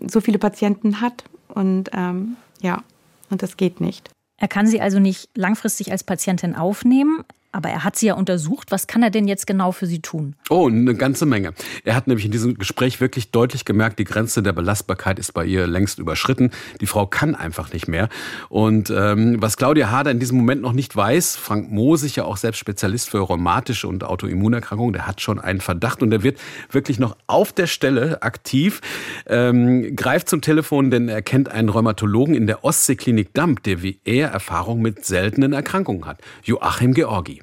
so 0.08 0.22
viele 0.22 0.40
Patienten 0.40 1.02
hat. 1.02 1.26
Und 1.50 1.90
ähm, 1.94 2.38
ja, 2.62 2.82
und 3.30 3.44
das 3.44 3.58
geht 3.58 3.82
nicht. 3.82 4.10
Er 4.44 4.50
kann 4.50 4.68
sie 4.68 4.82
also 4.82 5.00
nicht 5.00 5.30
langfristig 5.36 5.94
als 5.94 6.04
Patientin 6.04 6.54
aufnehmen. 6.54 7.24
Aber 7.54 7.70
er 7.70 7.84
hat 7.84 7.96
sie 7.96 8.08
ja 8.08 8.16
untersucht. 8.16 8.72
Was 8.72 8.88
kann 8.88 9.04
er 9.04 9.12
denn 9.12 9.28
jetzt 9.28 9.46
genau 9.46 9.72
für 9.72 9.86
sie 9.86 10.02
tun? 10.02 10.36
Oh, 10.50 10.68
eine 10.68 10.96
ganze 10.96 11.28
Menge. 11.28 11.54
Er 11.86 11.96
hat 11.96 12.08
nämlich 12.08 12.26
in 12.26 12.32
diesem 12.32 12.58
Gespräch 12.58 13.00
wirklich 13.00 13.30
deutlich 13.30 13.64
gemerkt, 13.64 14.00
die 14.00 14.06
Grenze 14.06 14.42
der 14.42 14.54
Belastbarkeit 14.54 15.20
ist 15.20 15.34
bei 15.34 15.46
ihr 15.46 15.68
längst 15.68 16.00
überschritten. 16.00 16.50
Die 16.82 16.88
Frau 16.88 17.06
kann 17.06 17.36
einfach 17.36 17.72
nicht 17.72 17.88
mehr. 17.88 18.10
Und 18.50 18.90
ähm, 18.90 19.40
was 19.40 19.56
Claudia 19.56 19.92
Hader 19.92 20.10
in 20.10 20.20
diesem 20.20 20.38
Moment 20.38 20.64
noch 20.64 20.74
nicht 20.74 20.96
weiß, 20.96 21.36
Frank 21.36 21.72
Mosig 21.72 22.16
ja 22.16 22.24
auch 22.26 22.38
selbst 22.38 22.58
Spezialist 22.58 23.12
für 23.12 23.20
rheumatische 23.20 23.88
und 23.88 24.04
Autoimmunerkrankungen, 24.04 24.94
der 24.94 25.06
hat 25.06 25.22
schon 25.22 25.40
einen 25.40 25.62
Verdacht 25.62 26.02
und 26.02 26.10
der 26.10 26.24
wird 26.24 26.40
wirklich 26.72 26.98
noch 26.98 27.16
auf 27.28 27.54
der 27.54 27.68
Stelle 27.68 28.24
aktiv, 28.24 28.82
ähm, 29.28 29.96
greift 29.96 30.28
zum 30.28 30.42
Telefon, 30.42 30.90
denn 30.90 31.08
er 31.08 31.22
kennt 31.22 31.50
einen 31.50 31.70
Rheumatologen 31.70 32.34
in 32.34 32.48
der 32.48 32.64
Ostseeklinik 32.64 33.32
Damp, 33.36 33.62
der 33.62 33.84
wie 33.84 34.00
er 34.06 34.30
Erfahrung 34.30 34.82
mit 34.82 35.06
seltenen 35.06 35.54
Erkrankungen 35.54 36.08
hat. 36.08 36.20
Joachim 36.44 36.96
Georgi. 36.96 37.43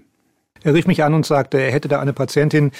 Er 0.62 0.74
rief 0.74 0.86
mich 0.86 1.02
an 1.02 1.14
und 1.14 1.26
sagte, 1.26 1.58
er 1.58 1.72
hätte 1.72 1.88
da 1.88 2.00
eine 2.00 2.12
Patientin, 2.12 2.72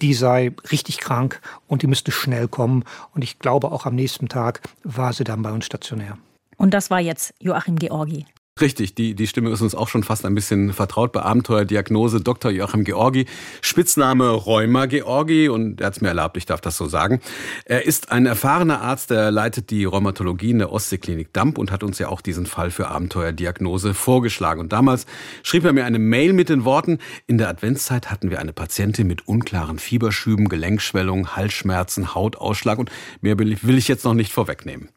die 0.00 0.14
sei 0.14 0.52
richtig 0.70 0.98
krank 0.98 1.40
und 1.66 1.82
die 1.82 1.86
müsste 1.86 2.10
schnell 2.10 2.48
kommen. 2.48 2.84
Und 3.14 3.22
ich 3.22 3.38
glaube, 3.38 3.72
auch 3.72 3.86
am 3.86 3.94
nächsten 3.94 4.28
Tag 4.28 4.60
war 4.84 5.12
sie 5.12 5.24
dann 5.24 5.42
bei 5.42 5.50
uns 5.50 5.66
stationär. 5.66 6.18
Und 6.56 6.74
das 6.74 6.90
war 6.90 7.00
jetzt 7.00 7.34
Joachim 7.38 7.76
Georgi. 7.76 8.26
Richtig, 8.60 8.94
die, 8.94 9.14
die 9.14 9.26
Stimme 9.28 9.50
ist 9.50 9.60
uns 9.60 9.74
auch 9.74 9.86
schon 9.86 10.02
fast 10.02 10.24
ein 10.24 10.34
bisschen 10.34 10.72
vertraut 10.72 11.12
bei 11.12 11.22
Abenteuerdiagnose 11.22 12.20
Dr. 12.20 12.50
Joachim 12.50 12.82
Georgi. 12.82 13.26
Spitzname 13.60 14.30
Rheuma 14.30 14.86
Georgi 14.86 15.48
und 15.48 15.80
er 15.80 15.88
hat 15.88 15.94
es 15.94 16.00
mir 16.00 16.08
erlaubt, 16.08 16.36
ich 16.36 16.46
darf 16.46 16.60
das 16.60 16.76
so 16.76 16.86
sagen. 16.86 17.20
Er 17.64 17.86
ist 17.86 18.10
ein 18.10 18.26
erfahrener 18.26 18.80
Arzt, 18.80 19.10
der 19.10 19.30
leitet 19.30 19.70
die 19.70 19.84
Rheumatologie 19.84 20.50
in 20.50 20.58
der 20.58 20.72
Ostseeklinik 20.72 21.32
Damp 21.32 21.56
und 21.56 21.70
hat 21.70 21.84
uns 21.84 21.98
ja 22.00 22.08
auch 22.08 22.20
diesen 22.20 22.46
Fall 22.46 22.72
für 22.72 22.88
Abenteuerdiagnose 22.88 23.94
vorgeschlagen. 23.94 24.60
Und 24.60 24.72
damals 24.72 25.06
schrieb 25.44 25.64
er 25.64 25.72
mir 25.72 25.84
eine 25.84 26.00
Mail 26.00 26.32
mit 26.32 26.48
den 26.48 26.64
Worten, 26.64 26.98
in 27.26 27.38
der 27.38 27.48
Adventszeit 27.48 28.10
hatten 28.10 28.30
wir 28.30 28.40
eine 28.40 28.52
Patientin 28.52 29.06
mit 29.06 29.28
unklaren 29.28 29.78
Fieberschüben, 29.78 30.48
Gelenkschwellung, 30.48 31.36
Halsschmerzen, 31.36 32.14
Hautausschlag 32.14 32.78
und 32.78 32.90
mehr 33.20 33.38
will 33.38 33.78
ich 33.78 33.88
jetzt 33.88 34.04
noch 34.04 34.14
nicht 34.14 34.32
vorwegnehmen. 34.32 34.88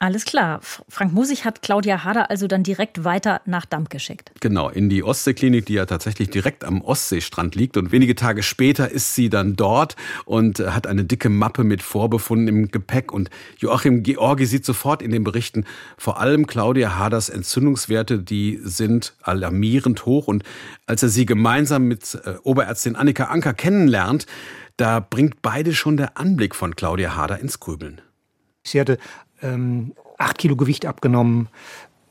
Alles 0.00 0.24
klar. 0.24 0.60
Frank 0.88 1.12
Musig 1.14 1.44
hat 1.44 1.62
Claudia 1.62 2.04
Hader 2.04 2.28
also 2.28 2.46
dann 2.46 2.62
direkt 2.62 3.04
weiter 3.04 3.40
nach 3.46 3.64
Damp 3.64 3.90
geschickt. 3.90 4.32
Genau, 4.40 4.68
in 4.68 4.90
die 4.90 5.02
Ostseeklinik, 5.02 5.66
die 5.66 5.74
ja 5.74 5.86
tatsächlich 5.86 6.30
direkt 6.30 6.64
am 6.64 6.82
Ostseestrand 6.82 7.54
liegt. 7.54 7.76
Und 7.76 7.92
wenige 7.92 8.14
Tage 8.14 8.42
später 8.42 8.90
ist 8.90 9.14
sie 9.14 9.30
dann 9.30 9.56
dort 9.56 9.94
und 10.24 10.58
hat 10.58 10.86
eine 10.86 11.04
dicke 11.04 11.28
Mappe 11.28 11.64
mit 11.64 11.80
Vorbefunden 11.80 12.48
im 12.48 12.70
Gepäck. 12.70 13.12
Und 13.12 13.30
Joachim 13.58 14.02
Georgi 14.02 14.46
sieht 14.46 14.66
sofort 14.66 15.00
in 15.00 15.12
den 15.12 15.24
Berichten, 15.24 15.64
vor 15.96 16.20
allem 16.20 16.46
Claudia 16.46 16.98
Haders 16.98 17.28
Entzündungswerte, 17.28 18.18
die 18.18 18.60
sind 18.62 19.14
alarmierend 19.22 20.04
hoch. 20.06 20.26
Und 20.26 20.42
als 20.86 21.02
er 21.02 21.08
sie 21.08 21.24
gemeinsam 21.24 21.84
mit 21.84 22.18
äh, 22.24 22.34
Oberärztin 22.42 22.96
Annika 22.96 23.26
Anker 23.26 23.54
kennenlernt, 23.54 24.26
da 24.76 24.98
bringt 24.98 25.40
beide 25.40 25.72
schon 25.72 25.96
der 25.96 26.18
Anblick 26.18 26.54
von 26.56 26.74
Claudia 26.74 27.16
Hader 27.16 27.38
ins 27.38 27.60
Grübeln. 27.60 28.00
Sie 28.64 28.80
hatte 28.80 28.98
ähm, 29.42 29.92
acht 30.18 30.38
Kilo 30.38 30.56
Gewicht 30.56 30.86
abgenommen 30.86 31.48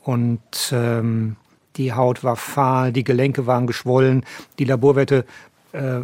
und 0.03 0.71
ähm, 0.71 1.35
die 1.75 1.93
Haut 1.93 2.23
war 2.23 2.35
fahl, 2.35 2.91
die 2.91 3.03
Gelenke 3.03 3.47
waren 3.47 3.67
geschwollen, 3.67 4.25
die 4.59 4.65
Laborwerte 4.65 5.25
äh, 5.71 6.01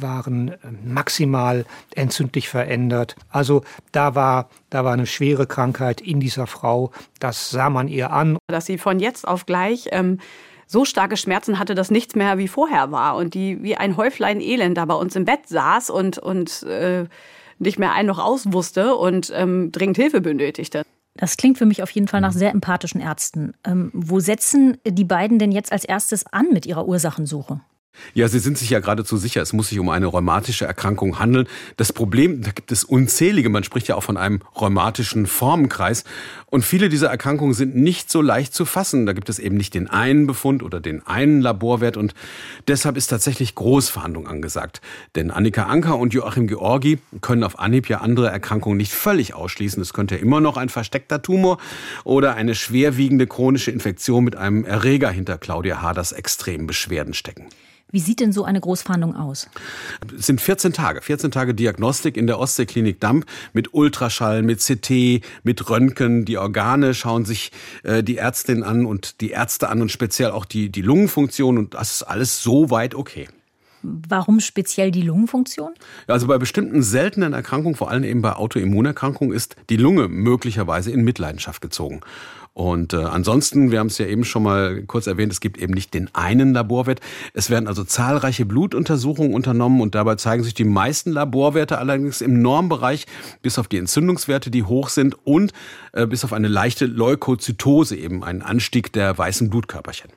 waren 0.00 0.56
maximal 0.84 1.64
entzündlich 1.94 2.48
verändert. 2.48 3.14
Also 3.30 3.62
da 3.92 4.16
war, 4.16 4.48
da 4.68 4.84
war 4.84 4.92
eine 4.92 5.06
schwere 5.06 5.46
Krankheit 5.46 6.00
in 6.00 6.18
dieser 6.18 6.48
Frau. 6.48 6.90
Das 7.20 7.50
sah 7.50 7.70
man 7.70 7.86
ihr 7.86 8.12
an. 8.12 8.36
Dass 8.48 8.66
sie 8.66 8.78
von 8.78 8.98
jetzt 8.98 9.28
auf 9.28 9.46
gleich 9.46 9.88
ähm, 9.92 10.18
so 10.66 10.84
starke 10.84 11.16
Schmerzen 11.16 11.58
hatte, 11.60 11.76
dass 11.76 11.90
nichts 11.90 12.16
mehr 12.16 12.38
wie 12.38 12.48
vorher 12.48 12.90
war 12.90 13.14
und 13.14 13.34
die 13.34 13.62
wie 13.62 13.76
ein 13.76 13.96
Häuflein 13.96 14.40
Elend 14.40 14.76
da 14.76 14.86
bei 14.86 14.94
uns 14.94 15.14
im 15.14 15.24
Bett 15.24 15.46
saß 15.46 15.90
und, 15.90 16.18
und 16.18 16.64
äh, 16.64 17.04
nicht 17.62 17.78
mehr 17.78 17.92
ein 17.92 18.06
noch 18.06 18.18
aus 18.18 18.52
wusste 18.52 18.94
und 18.94 19.32
ähm, 19.34 19.72
dringend 19.72 19.96
Hilfe 19.96 20.20
benötigte. 20.20 20.82
Das 21.14 21.36
klingt 21.36 21.58
für 21.58 21.66
mich 21.66 21.82
auf 21.82 21.90
jeden 21.90 22.08
Fall 22.08 22.20
nach 22.20 22.32
sehr 22.32 22.50
empathischen 22.50 23.00
Ärzten. 23.00 23.54
Ähm, 23.64 23.90
wo 23.92 24.20
setzen 24.20 24.78
die 24.86 25.04
beiden 25.04 25.38
denn 25.38 25.52
jetzt 25.52 25.72
als 25.72 25.84
erstes 25.84 26.26
an 26.26 26.48
mit 26.52 26.66
ihrer 26.66 26.86
Ursachensuche? 26.86 27.60
Ja, 28.14 28.28
Sie 28.28 28.40
sind 28.40 28.58
sich 28.58 28.68
ja 28.68 28.80
geradezu 28.80 29.16
sicher, 29.16 29.40
es 29.40 29.54
muss 29.54 29.70
sich 29.70 29.78
um 29.78 29.88
eine 29.88 30.06
rheumatische 30.06 30.66
Erkrankung 30.66 31.18
handeln. 31.18 31.46
Das 31.78 31.94
Problem, 31.94 32.42
da 32.42 32.50
gibt 32.50 32.70
es 32.70 32.84
unzählige, 32.84 33.48
man 33.48 33.64
spricht 33.64 33.88
ja 33.88 33.94
auch 33.94 34.02
von 34.02 34.18
einem 34.18 34.42
rheumatischen 34.54 35.26
Formenkreis. 35.26 36.04
Und 36.46 36.62
viele 36.62 36.90
dieser 36.90 37.08
Erkrankungen 37.08 37.54
sind 37.54 37.74
nicht 37.74 38.10
so 38.10 38.20
leicht 38.20 38.52
zu 38.52 38.66
fassen. 38.66 39.06
Da 39.06 39.14
gibt 39.14 39.30
es 39.30 39.38
eben 39.38 39.56
nicht 39.56 39.72
den 39.72 39.88
einen 39.88 40.26
Befund 40.26 40.62
oder 40.62 40.78
den 40.78 41.06
einen 41.06 41.40
Laborwert. 41.40 41.96
Und 41.96 42.12
deshalb 42.68 42.98
ist 42.98 43.06
tatsächlich 43.06 43.54
Großverhandlung 43.54 44.28
angesagt. 44.28 44.82
Denn 45.14 45.30
Annika 45.30 45.64
Anker 45.64 45.98
und 45.98 46.12
Joachim 46.12 46.48
Georgi 46.48 46.98
können 47.22 47.44
auf 47.44 47.58
Anhieb 47.58 47.88
ja 47.88 48.02
andere 48.02 48.28
Erkrankungen 48.28 48.76
nicht 48.76 48.92
völlig 48.92 49.32
ausschließen. 49.32 49.80
Es 49.80 49.94
könnte 49.94 50.16
immer 50.16 50.42
noch 50.42 50.58
ein 50.58 50.68
versteckter 50.68 51.22
Tumor 51.22 51.56
oder 52.04 52.34
eine 52.34 52.54
schwerwiegende 52.54 53.26
chronische 53.26 53.70
Infektion 53.70 54.24
mit 54.24 54.36
einem 54.36 54.66
Erreger 54.66 55.10
hinter 55.10 55.38
Claudia 55.38 55.80
Haders 55.80 56.12
extremen 56.12 56.66
Beschwerden 56.66 57.14
stecken. 57.14 57.46
Wie 57.92 58.00
sieht 58.00 58.20
denn 58.20 58.32
so 58.32 58.44
eine 58.44 58.58
Großfahndung 58.58 59.14
aus? 59.14 59.48
Es 60.18 60.26
sind 60.26 60.40
14 60.40 60.72
Tage, 60.72 61.02
14 61.02 61.30
Tage 61.30 61.54
Diagnostik 61.54 62.16
in 62.16 62.26
der 62.26 62.38
Ostseeklinik 62.38 62.98
Damp 63.00 63.26
mit 63.52 63.74
Ultraschall, 63.74 64.42
mit 64.42 64.60
CT, 64.60 65.22
mit 65.42 65.68
Röntgen. 65.68 66.24
Die 66.24 66.38
Organe 66.38 66.94
schauen 66.94 67.26
sich 67.26 67.52
äh, 67.82 68.02
die 68.02 68.16
Ärztin 68.16 68.62
an 68.62 68.86
und 68.86 69.20
die 69.20 69.30
Ärzte 69.30 69.68
an 69.68 69.82
und 69.82 69.92
speziell 69.92 70.30
auch 70.30 70.46
die, 70.46 70.70
die 70.70 70.80
Lungenfunktion 70.80 71.58
und 71.58 71.74
das 71.74 71.96
ist 71.96 72.02
alles 72.02 72.42
so 72.42 72.70
weit 72.70 72.94
okay. 72.94 73.28
Warum 73.82 74.40
speziell 74.40 74.90
die 74.90 75.02
Lungenfunktion? 75.02 75.72
Also 76.06 76.26
bei 76.26 76.38
bestimmten 76.38 76.82
seltenen 76.82 77.32
Erkrankungen, 77.32 77.76
vor 77.76 77.90
allem 77.90 78.04
eben 78.04 78.22
bei 78.22 78.34
Autoimmunerkrankungen, 78.34 79.34
ist 79.34 79.56
die 79.70 79.76
Lunge 79.76 80.08
möglicherweise 80.08 80.90
in 80.90 81.02
Mitleidenschaft 81.02 81.60
gezogen. 81.60 82.00
Und 82.54 82.92
äh, 82.92 82.98
ansonsten, 82.98 83.70
wir 83.70 83.78
haben 83.78 83.86
es 83.86 83.96
ja 83.96 84.06
eben 84.06 84.24
schon 84.24 84.42
mal 84.42 84.82
kurz 84.82 85.06
erwähnt, 85.06 85.32
es 85.32 85.40
gibt 85.40 85.56
eben 85.56 85.72
nicht 85.72 85.94
den 85.94 86.14
einen 86.14 86.52
Laborwert. 86.52 87.00
Es 87.32 87.48
werden 87.48 87.66
also 87.66 87.82
zahlreiche 87.82 88.44
Blutuntersuchungen 88.44 89.32
unternommen 89.32 89.80
und 89.80 89.94
dabei 89.94 90.16
zeigen 90.16 90.44
sich 90.44 90.52
die 90.52 90.64
meisten 90.64 91.12
Laborwerte 91.12 91.78
allerdings 91.78 92.20
im 92.20 92.42
Normbereich, 92.42 93.06
bis 93.40 93.58
auf 93.58 93.68
die 93.68 93.78
Entzündungswerte, 93.78 94.50
die 94.50 94.64
hoch 94.64 94.90
sind 94.90 95.16
und 95.24 95.52
äh, 95.92 96.06
bis 96.06 96.24
auf 96.24 96.34
eine 96.34 96.48
leichte 96.48 96.84
Leukozytose, 96.84 97.96
eben 97.96 98.22
einen 98.22 98.42
Anstieg 98.42 98.92
der 98.92 99.16
weißen 99.16 99.48
Blutkörperchen. 99.48 100.10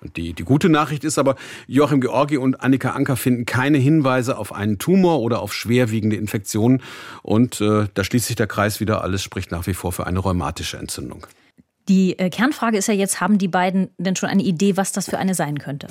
Und 0.00 0.16
die, 0.16 0.32
die 0.32 0.44
gute 0.44 0.68
Nachricht 0.68 1.04
ist 1.04 1.18
aber, 1.18 1.36
Joachim 1.66 2.00
Georgi 2.00 2.38
und 2.38 2.60
Annika 2.60 2.90
Anker 2.90 3.16
finden 3.16 3.44
keine 3.44 3.78
Hinweise 3.78 4.38
auf 4.38 4.52
einen 4.52 4.78
Tumor 4.78 5.20
oder 5.20 5.40
auf 5.40 5.52
schwerwiegende 5.52 6.16
Infektionen. 6.16 6.82
Und 7.22 7.60
äh, 7.60 7.86
da 7.92 8.04
schließt 8.04 8.26
sich 8.26 8.36
der 8.36 8.46
Kreis 8.46 8.80
wieder. 8.80 9.02
Alles 9.02 9.22
spricht 9.22 9.50
nach 9.50 9.66
wie 9.66 9.74
vor 9.74 9.92
für 9.92 10.06
eine 10.06 10.18
rheumatische 10.18 10.78
Entzündung. 10.78 11.26
Die 11.88 12.16
äh, 12.18 12.30
Kernfrage 12.30 12.76
ist 12.76 12.86
ja 12.86 12.94
jetzt, 12.94 13.20
haben 13.20 13.38
die 13.38 13.48
beiden 13.48 13.90
denn 13.98 14.14
schon 14.14 14.28
eine 14.28 14.42
Idee, 14.42 14.76
was 14.76 14.92
das 14.92 15.08
für 15.08 15.18
eine 15.18 15.34
sein 15.34 15.58
könnte? 15.58 15.88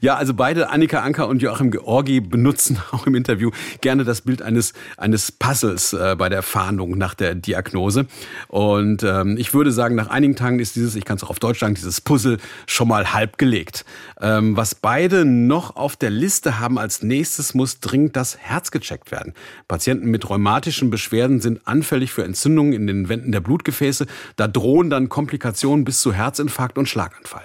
Ja, 0.00 0.14
also 0.14 0.32
beide, 0.32 0.70
Annika 0.70 1.00
Anker 1.00 1.26
und 1.26 1.42
Joachim 1.42 1.72
Georgi, 1.72 2.20
benutzen 2.20 2.78
auch 2.92 3.06
im 3.06 3.16
Interview 3.16 3.50
gerne 3.80 4.04
das 4.04 4.20
Bild 4.20 4.42
eines, 4.42 4.74
eines 4.96 5.32
Puzzles 5.32 5.92
äh, 5.92 6.14
bei 6.16 6.28
der 6.28 6.42
Fahndung 6.42 6.96
nach 6.96 7.14
der 7.14 7.34
Diagnose. 7.34 8.06
Und 8.46 9.02
ähm, 9.02 9.36
ich 9.38 9.52
würde 9.52 9.72
sagen, 9.72 9.96
nach 9.96 10.08
einigen 10.08 10.36
Tagen 10.36 10.60
ist 10.60 10.76
dieses, 10.76 10.94
ich 10.94 11.04
kann 11.04 11.16
es 11.16 11.24
auch 11.24 11.30
auf 11.30 11.40
Deutsch 11.40 11.58
sagen, 11.58 11.74
dieses 11.74 12.00
Puzzle 12.00 12.36
schon 12.66 12.86
mal 12.86 13.12
halb 13.12 13.36
gelegt. 13.36 13.84
Ähm, 14.20 14.56
was 14.56 14.76
beide 14.76 15.24
noch 15.24 15.74
auf 15.74 15.96
der 15.96 16.10
Liste 16.10 16.60
haben 16.60 16.78
als 16.78 17.02
nächstes, 17.02 17.54
muss 17.54 17.80
dringend 17.80 18.14
das 18.14 18.38
Herz 18.38 18.70
gecheckt 18.70 19.10
werden. 19.10 19.34
Patienten 19.66 20.10
mit 20.10 20.28
rheumatischen 20.28 20.90
Beschwerden 20.90 21.40
sind 21.40 21.66
anfällig 21.66 22.12
für 22.12 22.22
Entzündungen 22.24 22.72
in 22.72 22.86
den 22.86 23.08
Wänden 23.08 23.32
der 23.32 23.40
Blutgefäße. 23.40 24.06
Da 24.36 24.46
drohen 24.46 24.90
dann 24.90 25.08
Komplikationen 25.08 25.39
Komplikationen 25.40 25.84
bis 25.84 26.00
zu 26.00 26.12
Herzinfarkt 26.12 26.76
und 26.76 26.86
Schlaganfall. 26.86 27.44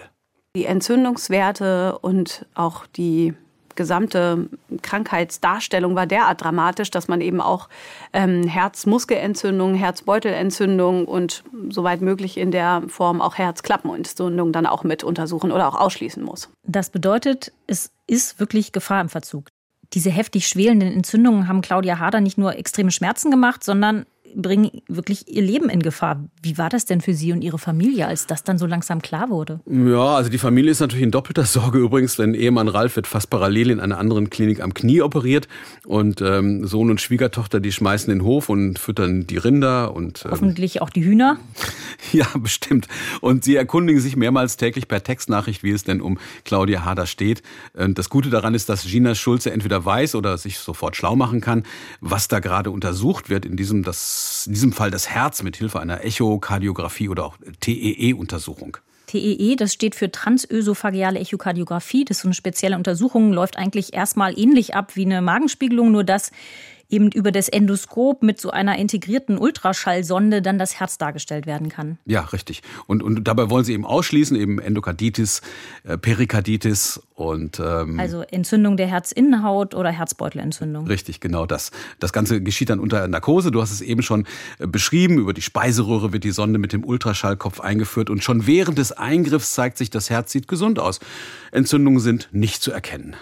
Die 0.55 0.65
Entzündungswerte 0.65 1.97
und 1.99 2.45
auch 2.53 2.85
die 2.87 3.33
gesamte 3.75 4.49
Krankheitsdarstellung 4.81 5.95
war 5.95 6.05
derart 6.05 6.41
dramatisch, 6.41 6.91
dass 6.91 7.07
man 7.07 7.19
eben 7.21 7.41
auch 7.41 7.67
ähm, 8.13 8.43
Herzmuskelentzündung, 8.43 9.75
Herzbeutelentzündung 9.75 11.05
und 11.05 11.43
soweit 11.69 12.01
möglich 12.01 12.37
in 12.37 12.51
der 12.51 12.83
Form 12.87 13.21
auch 13.21 13.37
Herzklappenentzündung 13.37 14.51
dann 14.51 14.65
auch 14.65 14.83
mit 14.83 15.03
untersuchen 15.03 15.51
oder 15.51 15.67
auch 15.67 15.75
ausschließen 15.75 16.23
muss. 16.23 16.49
Das 16.63 16.89
bedeutet, 16.89 17.51
es 17.67 17.91
ist 18.07 18.39
wirklich 18.39 18.71
Gefahr 18.71 19.01
im 19.01 19.09
Verzug. 19.09 19.47
Diese 19.93 20.09
heftig 20.09 20.47
schwelenden 20.47 20.91
Entzündungen 20.91 21.47
haben 21.47 21.61
Claudia 21.61 21.99
Hader 21.99 22.21
nicht 22.21 22.37
nur 22.37 22.57
extreme 22.57 22.91
Schmerzen 22.91 23.31
gemacht, 23.31 23.63
sondern 23.63 24.05
bringen 24.35 24.81
wirklich 24.87 25.27
ihr 25.27 25.41
Leben 25.41 25.69
in 25.69 25.81
Gefahr. 25.81 26.23
Wie 26.41 26.57
war 26.57 26.69
das 26.69 26.85
denn 26.85 27.01
für 27.01 27.13
Sie 27.13 27.31
und 27.31 27.41
Ihre 27.41 27.57
Familie, 27.57 28.07
als 28.07 28.27
das 28.27 28.43
dann 28.43 28.57
so 28.57 28.65
langsam 28.65 29.01
klar 29.01 29.29
wurde? 29.29 29.61
Ja, 29.65 30.15
also 30.15 30.29
die 30.29 30.37
Familie 30.37 30.71
ist 30.71 30.81
natürlich 30.81 31.03
in 31.03 31.11
doppelter 31.11 31.43
Sorge 31.45 31.79
übrigens, 31.79 32.17
denn 32.17 32.33
Ehemann 32.33 32.67
Ralf 32.67 32.95
wird 32.95 33.07
fast 33.07 33.29
parallel 33.29 33.71
in 33.71 33.79
einer 33.79 33.97
anderen 33.97 34.29
Klinik 34.29 34.61
am 34.61 34.73
Knie 34.73 35.01
operiert 35.01 35.47
und 35.85 36.21
ähm, 36.21 36.67
Sohn 36.67 36.89
und 36.89 37.01
Schwiegertochter, 37.01 37.59
die 37.59 37.71
schmeißen 37.71 38.09
den 38.09 38.23
Hof 38.23 38.49
und 38.49 38.77
füttern 38.79 39.25
die 39.27 39.37
Rinder 39.37 39.93
und 39.95 40.25
ähm, 40.25 40.31
hoffentlich 40.31 40.81
auch 40.81 40.89
die 40.89 41.03
Hühner. 41.03 41.37
ja, 42.11 42.27
bestimmt. 42.37 42.87
Und 43.21 43.43
sie 43.43 43.55
erkundigen 43.55 44.01
sich 44.01 44.15
mehrmals 44.15 44.57
täglich 44.57 44.87
per 44.87 45.03
Textnachricht, 45.03 45.63
wie 45.63 45.71
es 45.71 45.83
denn 45.83 46.01
um 46.01 46.19
Claudia 46.43 46.83
Hader 46.83 47.05
steht. 47.05 47.41
Und 47.73 47.97
das 47.97 48.09
Gute 48.09 48.29
daran 48.29 48.53
ist, 48.53 48.69
dass 48.69 48.85
Gina 48.85 49.15
Schulze 49.15 49.51
entweder 49.51 49.85
weiß 49.85 50.15
oder 50.15 50.37
sich 50.37 50.59
sofort 50.59 50.95
schlau 50.95 51.15
machen 51.15 51.41
kann, 51.41 51.63
was 52.01 52.27
da 52.27 52.39
gerade 52.39 52.71
untersucht 52.71 53.29
wird 53.29 53.45
in 53.45 53.55
diesem 53.55 53.83
das 53.83 54.24
in 54.47 54.53
diesem 54.53 54.71
Fall 54.71 54.91
das 54.91 55.09
Herz 55.09 55.43
mit 55.43 55.57
Hilfe 55.57 55.79
einer 55.79 56.03
Echokardiographie 56.03 57.09
oder 57.09 57.25
auch 57.25 57.37
TEE-Untersuchung. 57.59 58.77
TEE, 59.07 59.55
das 59.55 59.73
steht 59.73 59.95
für 59.95 60.11
transösophageale 60.11 61.19
Echokardiographie. 61.19 62.05
Das 62.05 62.17
ist 62.17 62.23
so 62.23 62.27
eine 62.27 62.33
spezielle 62.33 62.75
Untersuchung, 62.75 63.33
läuft 63.33 63.57
eigentlich 63.57 63.93
erstmal 63.93 64.37
ähnlich 64.37 64.75
ab 64.75 64.95
wie 64.95 65.05
eine 65.05 65.21
Magenspiegelung, 65.21 65.91
nur 65.91 66.03
dass 66.03 66.31
eben 66.89 67.11
über 67.11 67.31
das 67.31 67.49
Endoskop 67.49 68.23
mit 68.23 68.39
so 68.39 68.51
einer 68.51 68.77
integrierten 68.77 69.37
Ultraschallsonde 69.37 70.41
dann 70.41 70.59
das 70.59 70.79
Herz 70.79 70.97
dargestellt 70.97 71.45
werden 71.45 71.69
kann. 71.69 71.97
Ja, 72.05 72.21
richtig. 72.21 72.61
Und, 72.87 73.03
und 73.03 73.23
dabei 73.27 73.49
wollen 73.49 73.65
Sie 73.65 73.73
eben 73.73 73.85
ausschließen, 73.85 74.37
eben 74.37 74.59
Endokarditis, 74.59 75.41
äh, 75.83 75.97
Perikarditis 75.97 77.01
und 77.15 77.59
ähm, 77.59 77.99
also 77.99 78.21
Entzündung 78.21 78.77
der 78.77 78.87
Herzinnenhaut 78.87 79.73
oder 79.73 79.89
Herzbeutelentzündung. 79.89 80.85
Richtig, 80.87 81.21
genau 81.21 81.45
das. 81.45 81.71
Das 81.99 82.13
Ganze 82.13 82.41
geschieht 82.41 82.69
dann 82.69 82.79
unter 82.79 83.07
Narkose. 83.07 83.51
Du 83.51 83.61
hast 83.61 83.71
es 83.71 83.81
eben 83.81 84.01
schon 84.01 84.27
äh, 84.59 84.67
beschrieben. 84.67 85.17
Über 85.17 85.33
die 85.33 85.41
Speiseröhre 85.41 86.13
wird 86.13 86.23
die 86.23 86.31
Sonde 86.31 86.59
mit 86.59 86.73
dem 86.73 86.83
Ultraschallkopf 86.83 87.61
eingeführt 87.61 88.09
und 88.09 88.23
schon 88.23 88.47
während 88.47 88.77
des 88.77 88.91
Eingriffs 88.91 89.53
zeigt 89.53 89.77
sich, 89.77 89.89
das 89.89 90.09
Herz 90.09 90.31
sieht 90.31 90.47
gesund 90.47 90.79
aus. 90.79 90.99
Entzündungen 91.51 91.99
sind 91.99 92.29
nicht 92.31 92.61
zu 92.61 92.71
erkennen 92.71 93.15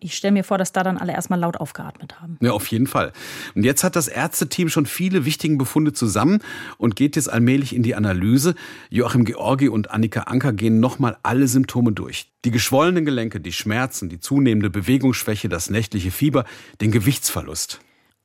ich 0.00 0.16
stelle 0.16 0.32
mir 0.32 0.44
vor, 0.44 0.58
dass 0.58 0.72
da 0.72 0.82
dann 0.82 0.98
alle 0.98 1.12
erstmal 1.12 1.38
laut 1.38 1.58
aufgeatmet 1.58 2.20
haben. 2.20 2.38
Ja, 2.40 2.52
auf 2.52 2.66
jeden 2.68 2.86
Fall. 2.86 3.12
Und 3.54 3.64
jetzt 3.64 3.84
hat 3.84 3.96
das 3.96 4.08
Ärzteteam 4.08 4.68
schon 4.68 4.86
viele 4.86 5.24
wichtigen 5.24 5.58
Befunde 5.58 5.92
zusammen 5.92 6.40
und 6.78 6.96
geht 6.96 7.16
jetzt 7.16 7.30
allmählich 7.30 7.74
in 7.74 7.82
die 7.82 7.94
Analyse. 7.94 8.54
Joachim 8.88 9.24
Georgi 9.24 9.68
und 9.68 9.90
Annika 9.90 10.22
Anker 10.22 10.52
gehen 10.52 10.80
nochmal 10.80 11.18
alle 11.22 11.46
Symptome 11.46 11.92
durch. 11.92 12.30
Die 12.44 12.50
geschwollenen 12.50 13.04
Gelenke, 13.04 13.40
die 13.40 13.52
Schmerzen, 13.52 14.08
die 14.08 14.18
zunehmende 14.18 14.70
Bewegungsschwäche, 14.70 15.48
das 15.48 15.70
nächtliche 15.70 16.10
Fieber, 16.10 16.44
den 16.80 16.90
Gewichtsverlust. 16.90 17.80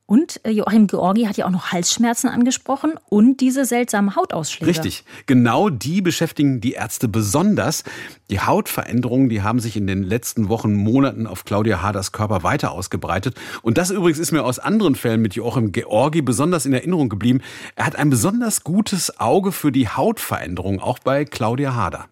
Und 0.06 0.40
äh, 0.44 0.50
Joachim 0.50 0.86
Georgi 0.86 1.24
hat 1.24 1.36
ja 1.36 1.46
auch 1.46 1.50
noch 1.50 1.72
Halsschmerzen 1.72 2.28
angesprochen 2.28 2.94
und 3.08 3.40
diese 3.40 3.64
seltsamen 3.64 4.14
Hautausschläge. 4.14 4.70
Richtig. 4.70 5.04
Genau 5.26 5.68
die 5.68 6.00
beschäftigen 6.00 6.60
die 6.60 6.72
Ärzte 6.72 7.08
besonders. 7.08 7.82
Die 8.30 8.38
Hautveränderungen, 8.38 9.28
die 9.28 9.42
haben 9.42 9.58
sich 9.58 9.76
in 9.76 9.88
den 9.88 10.04
letzten 10.04 10.48
Wochen, 10.48 10.74
Monaten 10.74 11.26
auf 11.26 11.44
Claudia 11.44 11.82
Haders 11.82 12.12
Körper 12.12 12.44
weiter 12.44 12.70
ausgebreitet. 12.70 13.34
Und 13.62 13.78
das 13.78 13.90
übrigens 13.90 14.20
ist 14.20 14.30
mir 14.30 14.44
aus 14.44 14.60
anderen 14.60 14.94
Fällen 14.94 15.20
mit 15.20 15.34
Joachim 15.34 15.72
Georgi 15.72 16.22
besonders 16.22 16.66
in 16.66 16.72
Erinnerung 16.72 17.08
geblieben. 17.08 17.40
Er 17.74 17.86
hat 17.86 17.96
ein 17.96 18.08
besonders 18.08 18.62
gutes 18.62 19.18
Auge 19.18 19.50
für 19.50 19.72
die 19.72 19.88
Hautveränderungen, 19.88 20.80
auch 20.80 21.00
bei 21.00 21.24
Claudia 21.24 21.74
Hader. 21.74 22.06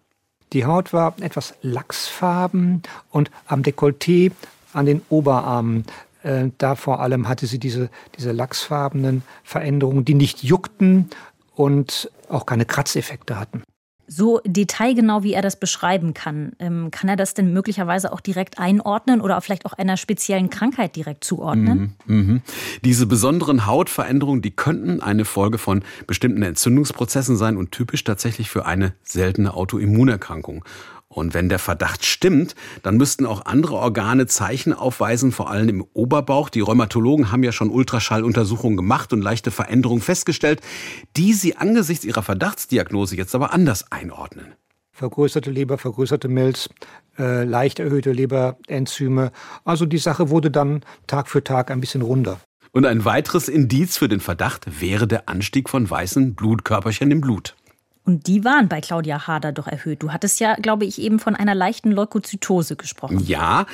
Die 0.51 0.65
Haut 0.65 0.91
war 0.91 1.15
etwas 1.21 1.53
lachsfarben 1.61 2.83
und 3.09 3.31
am 3.47 3.61
Dekolleté, 3.61 4.31
an 4.73 4.85
den 4.85 5.01
Oberarmen 5.09 5.85
äh, 6.25 6.49
da 6.57 6.75
vor 6.75 6.99
allem 7.01 7.27
hatte 7.27 7.45
sie 7.45 7.59
diese, 7.59 7.89
diese 8.17 8.31
lachsfarbenen 8.31 9.21
Veränderungen, 9.43 10.05
die 10.05 10.15
nicht 10.15 10.43
juckten 10.43 11.09
und 11.53 12.11
auch 12.29 12.45
keine 12.45 12.65
Kratzeffekte 12.65 13.39
hatten. 13.39 13.63
So 14.07 14.39
detailgenau, 14.45 15.23
wie 15.23 15.33
er 15.33 15.41
das 15.41 15.59
beschreiben 15.59 16.13
kann, 16.13 16.51
ähm, 16.59 16.91
kann 16.91 17.09
er 17.09 17.15
das 17.15 17.33
denn 17.33 17.53
möglicherweise 17.53 18.13
auch 18.13 18.19
direkt 18.19 18.59
einordnen 18.59 19.19
oder 19.19 19.39
vielleicht 19.41 19.65
auch 19.65 19.73
einer 19.73 19.97
speziellen 19.97 20.51
Krankheit 20.51 20.95
direkt 20.95 21.23
zuordnen? 21.23 21.95
Mhm, 22.05 22.33
mh. 22.33 22.41
Diese 22.83 23.07
besonderen 23.07 23.65
Hautveränderungen, 23.65 24.43
die 24.43 24.51
könnten 24.51 25.01
eine 25.01 25.25
Folge 25.25 25.57
von 25.57 25.83
bestimmten 26.05 26.43
Entzündungsprozessen 26.43 27.35
sein 27.35 27.57
und 27.57 27.71
typisch 27.71 28.03
tatsächlich 28.03 28.49
für 28.49 28.67
eine 28.67 28.93
seltene 29.03 29.55
Autoimmunerkrankung. 29.55 30.63
Und 31.15 31.33
wenn 31.33 31.47
der 31.47 31.59
Verdacht 31.59 32.03
stimmt, 32.03 32.55
dann 32.83 32.97
müssten 32.97 33.25
auch 33.25 33.45
andere 33.45 33.75
Organe 33.75 34.27
Zeichen 34.27 34.73
aufweisen, 34.73 35.31
vor 35.31 35.49
allem 35.49 35.69
im 35.69 35.85
Oberbauch. 35.93 36.49
Die 36.49 36.59
Rheumatologen 36.59 37.31
haben 37.31 37.41
ja 37.41 37.53
schon 37.53 37.69
Ultraschalluntersuchungen 37.69 38.75
gemacht 38.75 39.13
und 39.13 39.21
leichte 39.21 39.49
Veränderungen 39.49 40.01
festgestellt, 40.01 40.59
die 41.15 41.31
sie 41.31 41.55
angesichts 41.55 42.03
ihrer 42.03 42.21
Verdachtsdiagnose 42.21 43.15
jetzt 43.15 43.33
aber 43.33 43.53
anders 43.53 43.89
einordnen. 43.93 44.55
Vergrößerte 44.91 45.51
Leber, 45.51 45.77
vergrößerte 45.77 46.27
Milz, 46.27 46.69
äh, 47.17 47.45
leicht 47.45 47.79
erhöhte 47.79 48.11
Leberenzyme. 48.11 49.31
Also 49.63 49.85
die 49.85 49.97
Sache 49.99 50.29
wurde 50.29 50.51
dann 50.51 50.81
Tag 51.07 51.29
für 51.29 51.45
Tag 51.45 51.71
ein 51.71 51.79
bisschen 51.79 52.01
runder. 52.01 52.41
Und 52.73 52.85
ein 52.85 53.05
weiteres 53.05 53.47
Indiz 53.47 53.95
für 53.95 54.09
den 54.09 54.19
Verdacht 54.19 54.81
wäre 54.81 55.07
der 55.07 55.29
Anstieg 55.29 55.69
von 55.69 55.89
weißen 55.89 56.35
Blutkörperchen 56.35 57.09
im 57.09 57.21
Blut. 57.21 57.55
Und 58.05 58.27
die 58.27 58.43
waren 58.43 58.69
bei 58.69 58.81
Claudia 58.81 59.25
Hader 59.25 59.51
doch 59.51 59.67
erhöht. 59.67 60.03
Du 60.03 60.11
hattest 60.11 60.39
ja, 60.39 60.53
glaube 60.55 60.85
ich, 60.85 61.01
eben 61.01 61.17
von 61.17 61.35
einer 61.35 61.55
leichten 61.55 61.91
Leukozytose 61.91 62.75
gesprochen. 62.75 63.19
Ja, 63.25 63.65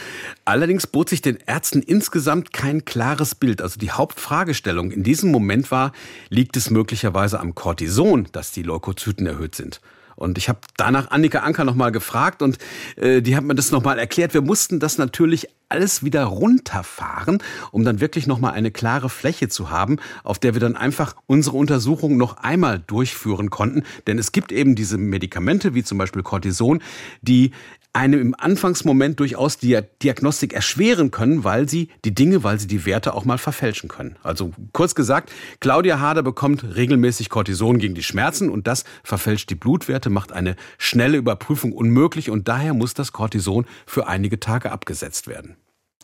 allerdings 0.46 0.88
bot 0.88 1.10
sich 1.10 1.22
den 1.22 1.38
Ärzten 1.46 1.82
insgesamt 1.82 2.54
kein 2.54 2.86
klares 2.86 3.36
Bild. 3.36 3.62
Also 3.62 3.78
die 3.78 3.92
Hauptfragestellung 3.92 4.92
in 4.92 5.04
diesem 5.04 5.32
Moment 5.32 5.70
war, 5.70 5.92
liegt 6.30 6.56
es 6.56 6.70
möglicherweise 6.70 7.42
am 7.42 7.56
Cortison, 7.56 8.30
dass 8.32 8.54
die 8.54 8.64
Leukozyten 8.64 9.28
erhöht 9.28 9.56
sind? 9.56 9.82
Und 10.16 10.38
ich 10.38 10.48
habe 10.48 10.60
danach 10.78 11.12
Annika 11.12 11.40
Anker 11.40 11.66
nochmal 11.66 11.92
gefragt 11.92 12.42
und 12.42 12.58
äh, 12.96 13.22
die 13.22 13.36
hat 13.36 13.44
mir 13.44 13.56
das 13.56 13.72
nochmal 13.72 14.00
erklärt. 14.00 14.34
Wir 14.34 14.42
mussten 14.42 14.80
das 14.80 14.98
natürlich 14.98 15.50
alles 15.72 16.04
wieder 16.04 16.26
runterfahren, 16.26 17.40
um 17.72 17.84
dann 17.84 18.00
wirklich 18.00 18.28
nochmal 18.28 18.54
eine 18.54 18.72
klare 18.72 19.10
Fläche 19.10 19.50
zu 19.50 19.70
haben, 19.70 19.98
auf 20.24 20.38
der 20.38 20.54
wir 20.54 20.60
dann 20.60 20.76
einfach 20.76 21.16
unsere 21.28 21.58
Untersuchung 21.58 22.18
noch 22.18 22.38
einmal 22.38 22.80
durchführen 22.80 23.50
konnten. 23.50 23.84
Denn 24.08 24.20
es 24.20 24.32
gibt 24.32 24.52
eben 24.52 24.76
diese 24.76 24.98
Medikamente, 24.98 25.74
wie 25.74 25.84
zum 25.84 25.98
Beispiel 25.98 26.24
Cortison, 26.24 26.82
die 27.22 27.52
einem 27.94 28.22
im 28.22 28.36
Anfangsmoment 28.38 29.20
durchaus 29.20 29.58
die 29.58 29.78
Diagnostik 30.02 30.54
erschweren 30.54 31.12
können, 31.12 31.44
weil 31.44 31.68
sie 31.68 31.90
die 32.06 32.16
Dinge, 32.16 32.44
weil 32.44 32.60
sie 32.60 32.68
die 32.68 32.86
Werte 32.86 33.14
auch 33.14 33.26
mal 33.26 33.38
verfälschen 33.38 33.90
können. 33.90 34.16
Also 34.24 34.52
kurz 34.72 34.96
gesagt, 34.96 35.32
Claudia 35.60 36.00
Hader 36.00 36.24
bekommt 36.24 36.64
regelmäßig 36.76 37.30
Cortison 37.30 37.80
gegen 37.80 37.96
die 37.96 38.04
Schmerzen 38.04 38.50
und 38.50 38.68
das 38.68 38.86
verfälscht 39.04 39.50
die 39.50 39.56
Blutwerte, 39.56 40.10
macht 40.10 40.32
eine 40.32 40.56
schnelle 40.78 41.18
Überprüfung 41.18 41.74
unmöglich 41.74 42.30
und 42.30 42.48
daher 42.48 42.74
muss 42.74 42.94
das 42.94 43.12
Cortison 43.12 43.66
für 43.86 44.08
einige 44.08 44.40
Tage 44.40 44.72
abgesetzt 44.72 45.28
werden. 45.28 45.58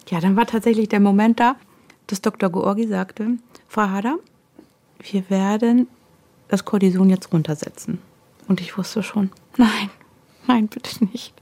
Ja, 0.09 0.19
dann 0.19 0.35
war 0.35 0.45
tatsächlich 0.45 0.89
der 0.89 0.99
Moment 0.99 1.39
da, 1.39 1.55
dass 2.07 2.21
Dr. 2.21 2.49
Georgi 2.49 2.87
sagte, 2.87 3.37
Frau 3.67 3.89
Hader, 3.89 4.17
wir 4.99 5.29
werden 5.29 5.87
das 6.47 6.65
Cortison 6.65 7.09
jetzt 7.09 7.31
runtersetzen. 7.33 7.99
Und 8.47 8.61
ich 8.61 8.77
wusste 8.77 9.03
schon, 9.03 9.31
nein, 9.57 9.89
nein, 10.47 10.67
bitte 10.67 11.03
nicht. 11.05 11.33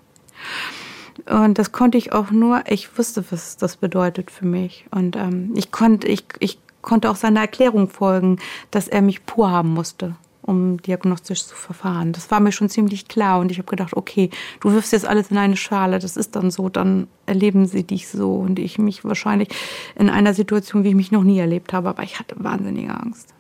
Und 1.27 1.57
das 1.57 1.71
konnte 1.71 1.97
ich 1.97 2.11
auch 2.13 2.31
nur, 2.31 2.63
ich 2.67 2.97
wusste, 2.97 3.23
was 3.29 3.57
das 3.57 3.77
bedeutet 3.77 4.31
für 4.31 4.45
mich. 4.45 4.85
Und 4.91 5.15
ähm, 5.15 5.53
ich, 5.55 5.71
konnte, 5.71 6.07
ich, 6.07 6.25
ich 6.39 6.59
konnte 6.81 7.09
auch 7.09 7.15
seiner 7.15 7.41
Erklärung 7.41 7.89
folgen, 7.89 8.39
dass 8.71 8.87
er 8.87 9.01
mich 9.01 9.25
pur 9.25 9.49
haben 9.49 9.73
musste, 9.73 10.15
um 10.45 10.81
diagnostisch 10.81 11.45
zu 11.45 11.55
verfahren. 11.55 12.13
Das 12.13 12.29
war 12.31 12.39
mir 12.39 12.51
schon 12.51 12.69
ziemlich 12.69 13.07
klar. 13.07 13.39
Und 13.39 13.51
ich 13.51 13.57
habe 13.57 13.69
gedacht, 13.69 13.95
okay, 13.95 14.29
du 14.61 14.71
wirfst 14.71 14.93
jetzt 14.93 15.05
alles 15.05 15.31
in 15.31 15.37
eine 15.37 15.57
Schale, 15.57 15.99
das 15.99 16.17
ist 16.17 16.35
dann 16.35 16.51
so, 16.51 16.69
dann 16.69 17.07
erleben 17.25 17.65
sie 17.65 17.83
dich 17.83 18.07
so. 18.07 18.35
Und 18.35 18.59
ich 18.59 18.77
mich 18.77 19.03
wahrscheinlich 19.03 19.49
in 19.95 20.09
einer 20.09 20.33
Situation, 20.33 20.83
wie 20.83 20.89
ich 20.89 20.95
mich 20.95 21.11
noch 21.11 21.23
nie 21.23 21.39
erlebt 21.39 21.73
habe. 21.73 21.89
Aber 21.89 22.03
ich 22.03 22.19
hatte 22.19 22.35
wahnsinnige 22.37 22.93
Angst 22.93 23.35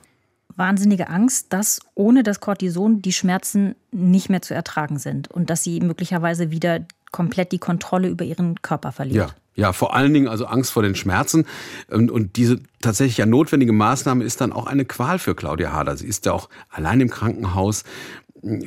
wahnsinnige 0.57 1.09
Angst, 1.09 1.51
dass 1.51 1.81
ohne 1.95 2.23
das 2.23 2.39
Cortison 2.39 3.01
die 3.01 3.11
Schmerzen 3.11 3.75
nicht 3.91 4.29
mehr 4.29 4.41
zu 4.41 4.53
ertragen 4.53 4.99
sind 4.99 5.29
und 5.29 5.49
dass 5.49 5.63
sie 5.63 5.81
möglicherweise 5.81 6.51
wieder 6.51 6.85
komplett 7.11 7.51
die 7.51 7.59
Kontrolle 7.59 8.07
über 8.07 8.25
ihren 8.25 8.61
Körper 8.61 8.91
verliert. 8.91 9.29
Ja. 9.29 9.35
Ja, 9.55 9.71
vor 9.71 9.95
allen 9.95 10.13
Dingen 10.13 10.27
also 10.27 10.45
Angst 10.45 10.71
vor 10.71 10.83
den 10.83 10.95
Schmerzen. 10.95 11.45
Und, 11.89 12.11
und 12.11 12.35
diese 12.35 12.59
tatsächlich 12.81 13.17
ja 13.17 13.25
notwendige 13.25 13.71
Maßnahme 13.71 14.23
ist 14.23 14.41
dann 14.41 14.51
auch 14.51 14.67
eine 14.67 14.85
Qual 14.85 15.17
für 15.17 15.33
Claudia 15.33 15.71
Hader. 15.71 15.95
Sie 15.95 16.07
ist 16.07 16.25
ja 16.25 16.33
auch 16.33 16.49
allein 16.69 16.99
im 17.01 17.09
Krankenhaus 17.09 17.83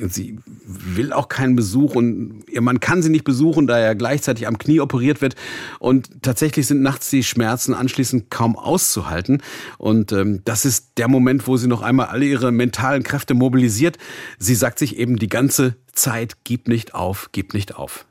sie 0.09 0.37
will 0.65 1.13
auch 1.13 1.29
keinen 1.29 1.55
Besuch 1.55 1.95
und 1.95 2.43
ihr 2.49 2.61
Mann 2.61 2.79
kann 2.79 3.01
sie 3.01 3.09
nicht 3.09 3.23
besuchen, 3.23 3.65
da 3.67 3.77
er 3.77 3.95
gleichzeitig 3.95 4.47
am 4.47 4.57
Knie 4.57 4.81
operiert 4.81 5.21
wird. 5.21 5.35
Und 5.79 6.21
tatsächlich 6.21 6.67
sind 6.67 6.81
nachts 6.81 7.09
die 7.09 7.23
Schmerzen 7.23 7.73
anschließend 7.73 8.29
kaum 8.29 8.57
auszuhalten. 8.57 9.41
Und 9.77 10.11
ähm, 10.11 10.41
das 10.43 10.65
ist 10.65 10.97
der 10.97 11.07
Moment, 11.07 11.47
wo 11.47 11.55
sie 11.55 11.67
noch 11.67 11.81
einmal 11.81 12.07
alle 12.07 12.25
ihre 12.25 12.51
mentalen 12.51 13.03
Kräfte 13.03 13.33
mobilisiert. 13.33 13.97
Sie 14.37 14.55
sagt 14.55 14.79
sich 14.79 14.97
eben 14.97 15.17
die 15.17 15.29
ganze 15.29 15.75
Zeit, 15.93 16.37
gib 16.43 16.67
nicht 16.67 16.93
auf, 16.93 17.29
gib 17.31 17.53
nicht 17.53 17.75
auf. 17.75 18.05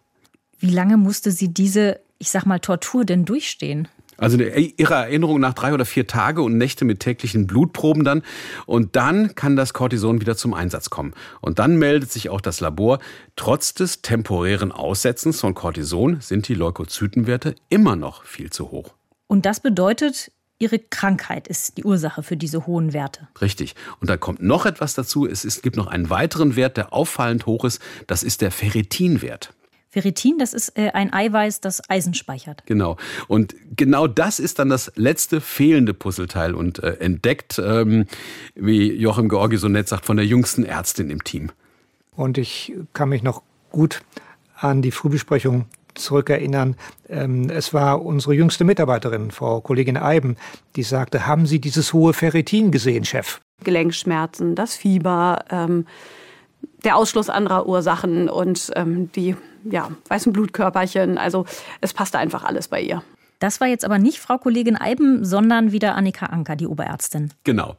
Wie 0.58 0.70
lange 0.70 0.96
musste 0.96 1.30
sie 1.30 1.52
diese, 1.52 2.00
ich 2.18 2.30
sag 2.30 2.46
mal, 2.46 2.60
Tortur 2.60 3.04
denn 3.04 3.24
durchstehen? 3.24 3.88
Also 4.18 4.36
ihrer 4.36 4.96
Erinnerung 4.96 5.38
nach 5.38 5.54
drei 5.54 5.72
oder 5.72 5.84
vier 5.84 6.08
Tage 6.08 6.42
und 6.42 6.58
Nächte 6.58 6.84
mit 6.84 6.98
täglichen 6.98 7.46
Blutproben 7.46 8.02
dann. 8.02 8.22
Und 8.66 8.96
dann 8.96 9.36
kann 9.36 9.54
das 9.54 9.72
Cortison 9.72 10.20
wieder 10.20 10.36
zum 10.36 10.54
Einsatz 10.54 10.90
kommen. 10.90 11.14
Und 11.40 11.60
dann 11.60 11.76
meldet 11.76 12.10
sich 12.10 12.28
auch 12.28 12.40
das 12.40 12.58
Labor, 12.58 12.98
trotz 13.36 13.74
des 13.74 14.02
temporären 14.02 14.72
Aussetzens 14.72 15.40
von 15.40 15.54
Cortison 15.54 16.20
sind 16.20 16.48
die 16.48 16.54
Leukozytenwerte 16.54 17.54
immer 17.68 17.94
noch 17.94 18.24
viel 18.24 18.50
zu 18.50 18.72
hoch. 18.72 18.94
Und 19.28 19.46
das 19.46 19.60
bedeutet, 19.60 20.32
Ihre 20.60 20.80
Krankheit 20.80 21.46
ist 21.46 21.78
die 21.78 21.84
Ursache 21.84 22.24
für 22.24 22.36
diese 22.36 22.66
hohen 22.66 22.92
Werte. 22.92 23.28
Richtig. 23.40 23.76
Und 24.00 24.10
da 24.10 24.16
kommt 24.16 24.42
noch 24.42 24.66
etwas 24.66 24.94
dazu. 24.94 25.24
Es, 25.24 25.62
gibt 25.62 25.76
noch 25.76 25.86
einen 25.86 26.10
weiteren 26.10 26.56
Wert, 26.56 26.76
der 26.76 26.92
auffallend 26.92 27.46
hoch 27.46 27.64
ist. 27.64 27.80
Das 28.08 28.24
ist 28.24 28.40
der 28.40 28.50
Ferritinwert. 28.50 29.54
Ferritin, 29.90 30.38
das 30.38 30.52
ist 30.52 30.76
äh, 30.78 30.90
ein 30.90 31.12
Eiweiß, 31.12 31.60
das 31.60 31.82
Eisen 31.88 32.14
speichert. 32.14 32.62
Genau. 32.66 32.96
Und 33.26 33.54
genau 33.76 34.06
das 34.06 34.38
ist 34.38 34.58
dann 34.58 34.68
das 34.68 34.92
letzte 34.96 35.40
fehlende 35.40 35.94
Puzzleteil 35.94 36.54
und 36.54 36.82
äh, 36.82 36.94
entdeckt, 37.00 37.58
ähm, 37.58 38.06
wie 38.54 38.92
Joachim 38.92 39.28
Georgi 39.28 39.56
so 39.56 39.68
nett 39.68 39.88
sagt, 39.88 40.04
von 40.04 40.16
der 40.16 40.26
jüngsten 40.26 40.64
Ärztin 40.64 41.10
im 41.10 41.24
Team. 41.24 41.50
Und 42.14 42.36
ich 42.36 42.74
kann 42.92 43.08
mich 43.08 43.22
noch 43.22 43.42
gut 43.70 44.02
an 44.56 44.82
die 44.82 44.90
Frühbesprechung 44.90 45.66
zurückerinnern. 45.94 46.76
Ähm, 47.08 47.50
es 47.50 47.72
war 47.72 48.04
unsere 48.04 48.34
jüngste 48.34 48.64
Mitarbeiterin, 48.64 49.30
Frau 49.30 49.60
Kollegin 49.60 49.96
Eiben, 49.96 50.36
die 50.76 50.82
sagte, 50.82 51.26
haben 51.26 51.46
Sie 51.46 51.60
dieses 51.60 51.92
hohe 51.92 52.12
Ferritin 52.12 52.70
gesehen, 52.70 53.04
Chef? 53.04 53.40
Gelenkschmerzen, 53.64 54.54
das 54.54 54.76
Fieber, 54.76 55.44
ähm, 55.50 55.86
der 56.84 56.96
Ausschluss 56.96 57.28
anderer 57.28 57.66
Ursachen 57.66 58.28
und 58.28 58.70
ähm, 58.76 59.10
die 59.12 59.36
ja, 59.64 59.90
weißen 60.08 60.32
Blutkörperchen. 60.32 61.18
Also 61.18 61.44
es 61.80 61.92
passte 61.92 62.18
einfach 62.18 62.44
alles 62.44 62.68
bei 62.68 62.80
ihr. 62.80 63.02
Das 63.38 63.60
war 63.60 63.68
jetzt 63.68 63.84
aber 63.84 63.98
nicht 63.98 64.18
Frau 64.18 64.38
Kollegin 64.38 64.76
Eiben, 64.76 65.24
sondern 65.24 65.72
wieder 65.72 65.94
Annika 65.94 66.26
Anker, 66.26 66.56
die 66.56 66.66
Oberärztin. 66.66 67.32
Genau. 67.44 67.76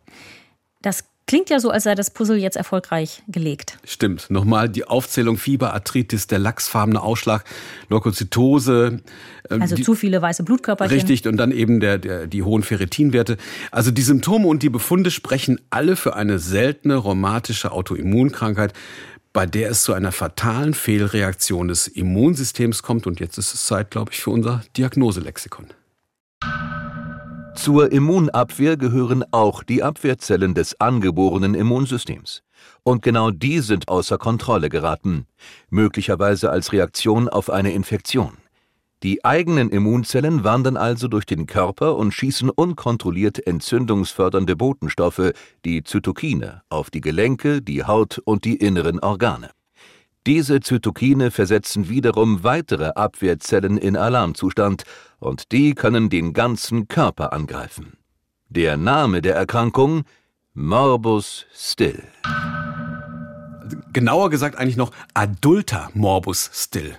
Das 0.82 1.06
Klingt 1.30 1.52
ja 1.52 1.60
so, 1.60 1.70
als 1.70 1.84
sei 1.84 1.94
das 1.94 2.10
Puzzle 2.10 2.38
jetzt 2.38 2.58
erfolgreich 2.58 3.22
gelegt. 3.28 3.78
Stimmt. 3.84 4.32
Nochmal 4.32 4.68
die 4.68 4.86
Aufzählung 4.86 5.38
Fieber, 5.38 5.76
Arthritis, 5.76 6.26
der 6.26 6.40
lachsfarbene 6.40 7.00
Ausschlag, 7.00 7.44
Leukozytose. 7.88 9.02
Ähm, 9.52 9.62
also 9.62 9.76
die, 9.76 9.84
zu 9.84 9.94
viele 9.94 10.24
weiße 10.24 10.42
Blutkörperchen. 10.42 10.98
Richtig, 10.98 11.28
und 11.28 11.38
dann 11.38 11.52
eben 11.52 11.82
der, 11.82 12.00
der, 12.00 12.26
die 12.26 12.42
hohen 12.42 12.64
Ferritinwerte. 12.64 13.38
Also 13.70 13.92
die 13.92 14.02
Symptome 14.02 14.48
und 14.48 14.64
die 14.64 14.70
Befunde 14.70 15.12
sprechen 15.12 15.62
alle 15.70 15.96
für 15.96 16.16
eine 16.16 16.40
seltene 16.40 16.96
rheumatische 16.96 17.74
Autoimmunkrankheit, 17.74 18.74
bei 19.32 19.46
der 19.46 19.70
es 19.70 19.84
zu 19.84 19.94
einer 19.94 20.12
fatalen 20.12 20.74
Fehlreaktion 20.74 21.68
des 21.68 21.88
Immunsystems 21.88 22.82
kommt. 22.82 23.06
Und 23.06 23.20
jetzt 23.20 23.38
ist 23.38 23.54
es 23.54 23.68
Zeit, 23.68 23.92
glaube 23.92 24.14
ich, 24.14 24.20
für 24.20 24.32
unser 24.32 24.64
Diagnoselexikon. 24.76 25.68
Zur 27.56 27.92
Immunabwehr 27.92 28.78
gehören 28.78 29.24
auch 29.32 29.64
die 29.64 29.84
Abwehrzellen 29.84 30.54
des 30.54 30.80
angeborenen 30.80 31.56
Immunsystems. 31.56 32.42
Und 32.84 33.02
genau 33.02 33.32
die 33.32 33.60
sind 33.60 33.88
außer 33.90 34.18
Kontrolle 34.18 34.70
geraten, 34.70 35.26
möglicherweise 35.70 36.50
als 36.52 36.72
Reaktion 36.72 37.28
auf 37.28 37.50
eine 37.50 37.74
Infektion. 37.74 38.38
Die 39.04 39.24
eigenen 39.24 39.70
Immunzellen 39.70 40.44
wandern 40.44 40.76
also 40.76 41.08
durch 41.08 41.26
den 41.26 41.46
Körper 41.46 41.96
und 41.96 42.14
schießen 42.14 42.50
unkontrolliert 42.50 43.46
entzündungsfördernde 43.46 44.56
Botenstoffe, 44.58 45.32
die 45.64 45.84
Zytokine, 45.84 46.64
auf 46.70 46.90
die 46.90 47.02
Gelenke, 47.02 47.62
die 47.62 47.86
Haut 47.86 48.22
und 48.26 48.44
die 48.44 48.58
inneren 48.58 49.00
Organe. 49.00 49.52
Diese 50.30 50.60
Zytokine 50.60 51.32
versetzen 51.32 51.90
wiederum 51.90 52.44
weitere 52.44 52.90
Abwehrzellen 52.90 53.80
in 53.80 53.98
Alarmzustand 53.98 54.84
und 55.18 55.52
die 55.52 55.74
können 55.74 56.12
den 56.12 56.34
ganzen 56.34 56.88
Körper 56.88 57.34
angreifen. 57.34 57.98
Der 58.48 58.78
Name 58.78 59.24
der 59.24 59.34
Erkrankung 59.34 60.04
Morbus 60.54 61.48
Still. 61.52 62.04
Genauer 63.92 64.30
gesagt 64.30 64.56
eigentlich 64.56 64.78
noch 64.78 64.92
adulter 65.16 65.90
Morbus 65.96 66.52
Still. 66.54 66.96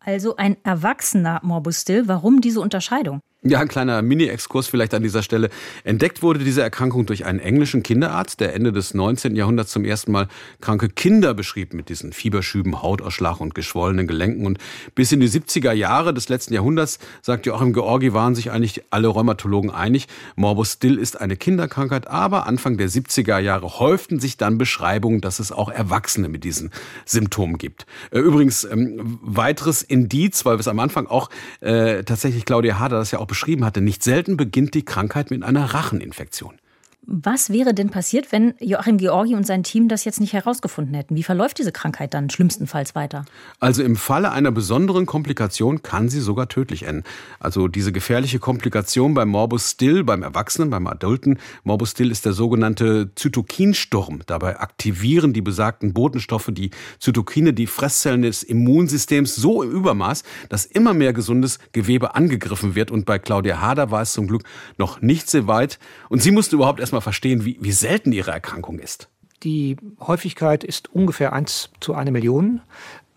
Also 0.00 0.36
ein 0.36 0.56
erwachsener 0.64 1.40
Morbus 1.42 1.82
Still. 1.82 2.08
Warum 2.08 2.40
diese 2.40 2.62
Unterscheidung? 2.62 3.20
Ja, 3.44 3.58
ein 3.58 3.66
kleiner 3.66 4.02
Mini-Exkurs 4.02 4.68
vielleicht 4.68 4.94
an 4.94 5.02
dieser 5.02 5.24
Stelle. 5.24 5.50
Entdeckt 5.82 6.22
wurde 6.22 6.44
diese 6.44 6.62
Erkrankung 6.62 7.06
durch 7.06 7.24
einen 7.24 7.40
englischen 7.40 7.82
Kinderarzt, 7.82 8.38
der 8.38 8.54
Ende 8.54 8.70
des 8.70 8.94
19. 8.94 9.34
Jahrhunderts 9.34 9.72
zum 9.72 9.84
ersten 9.84 10.12
Mal 10.12 10.28
kranke 10.60 10.88
Kinder 10.88 11.34
beschrieb 11.34 11.74
mit 11.74 11.88
diesen 11.88 12.12
Fieberschüben, 12.12 12.82
Hautausschlag 12.82 13.40
und 13.40 13.56
geschwollenen 13.56 14.06
Gelenken. 14.06 14.46
Und 14.46 14.58
bis 14.94 15.10
in 15.10 15.18
die 15.18 15.28
70er 15.28 15.72
Jahre 15.72 16.14
des 16.14 16.28
letzten 16.28 16.54
Jahrhunderts, 16.54 17.00
sagt 17.20 17.44
Joachim 17.44 17.72
Georgi, 17.72 18.14
waren 18.14 18.36
sich 18.36 18.52
eigentlich 18.52 18.84
alle 18.90 19.08
Rheumatologen 19.08 19.72
einig, 19.72 20.06
Morbus 20.36 20.74
Still 20.74 20.96
ist 20.96 21.20
eine 21.20 21.36
Kinderkrankheit. 21.36 22.06
Aber 22.06 22.46
Anfang 22.46 22.76
der 22.76 22.88
70er 22.88 23.40
Jahre 23.40 23.80
häuften 23.80 24.20
sich 24.20 24.36
dann 24.36 24.56
Beschreibungen, 24.56 25.20
dass 25.20 25.40
es 25.40 25.50
auch 25.50 25.68
Erwachsene 25.68 26.28
mit 26.28 26.44
diesen 26.44 26.70
Symptomen 27.06 27.58
gibt. 27.58 27.86
Äh, 28.12 28.20
übrigens, 28.20 28.62
ähm, 28.62 29.18
weiteres 29.20 29.82
Indiz, 29.82 30.44
weil 30.44 30.58
wir 30.58 30.60
es 30.60 30.68
am 30.68 30.78
Anfang 30.78 31.08
auch 31.08 31.28
äh, 31.58 32.04
tatsächlich 32.04 32.44
Claudia 32.44 32.78
Hader 32.78 33.00
das 33.00 33.10
ja 33.10 33.18
auch 33.18 33.31
beschrieben 33.32 33.64
hatte, 33.64 33.80
nicht 33.80 34.02
selten 34.02 34.36
beginnt 34.36 34.74
die 34.74 34.84
Krankheit 34.84 35.30
mit 35.30 35.42
einer 35.42 35.64
Racheninfektion. 35.64 36.58
Was 37.04 37.50
wäre 37.50 37.74
denn 37.74 37.90
passiert, 37.90 38.30
wenn 38.30 38.54
Joachim 38.60 38.96
Georgi 38.96 39.34
und 39.34 39.44
sein 39.44 39.64
Team 39.64 39.88
das 39.88 40.04
jetzt 40.04 40.20
nicht 40.20 40.34
herausgefunden 40.34 40.94
hätten? 40.94 41.16
Wie 41.16 41.24
verläuft 41.24 41.58
diese 41.58 41.72
Krankheit 41.72 42.14
dann 42.14 42.30
schlimmstenfalls 42.30 42.94
weiter? 42.94 43.24
Also 43.58 43.82
im 43.82 43.96
Falle 43.96 44.30
einer 44.30 44.52
besonderen 44.52 45.04
Komplikation 45.04 45.82
kann 45.82 46.08
sie 46.08 46.20
sogar 46.20 46.48
tödlich 46.48 46.84
enden. 46.84 47.02
Also 47.40 47.66
diese 47.66 47.90
gefährliche 47.90 48.38
Komplikation 48.38 49.14
beim 49.14 49.30
Morbus 49.30 49.72
Still, 49.72 50.04
beim 50.04 50.22
Erwachsenen, 50.22 50.70
beim 50.70 50.86
Adulten 50.86 51.40
Morbus 51.64 51.90
Still 51.90 52.12
ist 52.12 52.24
der 52.24 52.34
sogenannte 52.34 53.10
Zytokinsturm. 53.16 54.20
Dabei 54.26 54.60
aktivieren 54.60 55.32
die 55.32 55.42
besagten 55.42 55.94
Botenstoffe 55.94 56.50
die 56.52 56.70
Zytokine, 57.00 57.52
die 57.52 57.66
Fresszellen 57.66 58.22
des 58.22 58.44
Immunsystems 58.44 59.34
so 59.34 59.64
im 59.64 59.72
Übermaß, 59.72 60.22
dass 60.50 60.66
immer 60.66 60.94
mehr 60.94 61.12
gesundes 61.12 61.58
Gewebe 61.72 62.14
angegriffen 62.14 62.76
wird. 62.76 62.92
Und 62.92 63.06
bei 63.06 63.18
Claudia 63.18 63.60
Hader 63.60 63.90
war 63.90 64.02
es 64.02 64.12
zum 64.12 64.28
Glück 64.28 64.44
noch 64.78 65.00
nicht 65.02 65.28
so 65.28 65.48
weit. 65.48 65.80
Und 66.08 66.22
sie 66.22 66.30
musste 66.30 66.54
überhaupt 66.54 66.78
erst 66.78 66.91
erstmal 66.92 67.00
verstehen, 67.00 67.46
wie, 67.46 67.56
wie 67.58 67.72
selten 67.72 68.12
Ihre 68.12 68.32
Erkrankung 68.32 68.78
ist. 68.78 69.08
Die 69.42 69.76
Häufigkeit 69.98 70.62
ist 70.62 70.94
ungefähr 70.94 71.32
1 71.32 71.70
zu 71.80 71.94
1 71.94 72.10
Million, 72.10 72.60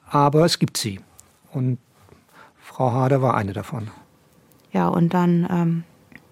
aber 0.10 0.46
es 0.46 0.60
gibt 0.60 0.78
sie. 0.78 1.02
Und 1.52 1.78
Frau 2.58 2.94
Hader 2.94 3.22
war 3.22 3.36
eine 3.36 3.52
davon. 3.52 3.92
Ja, 4.72 4.88
und 4.88 5.14
dann 5.14 5.46
ähm, 5.52 5.84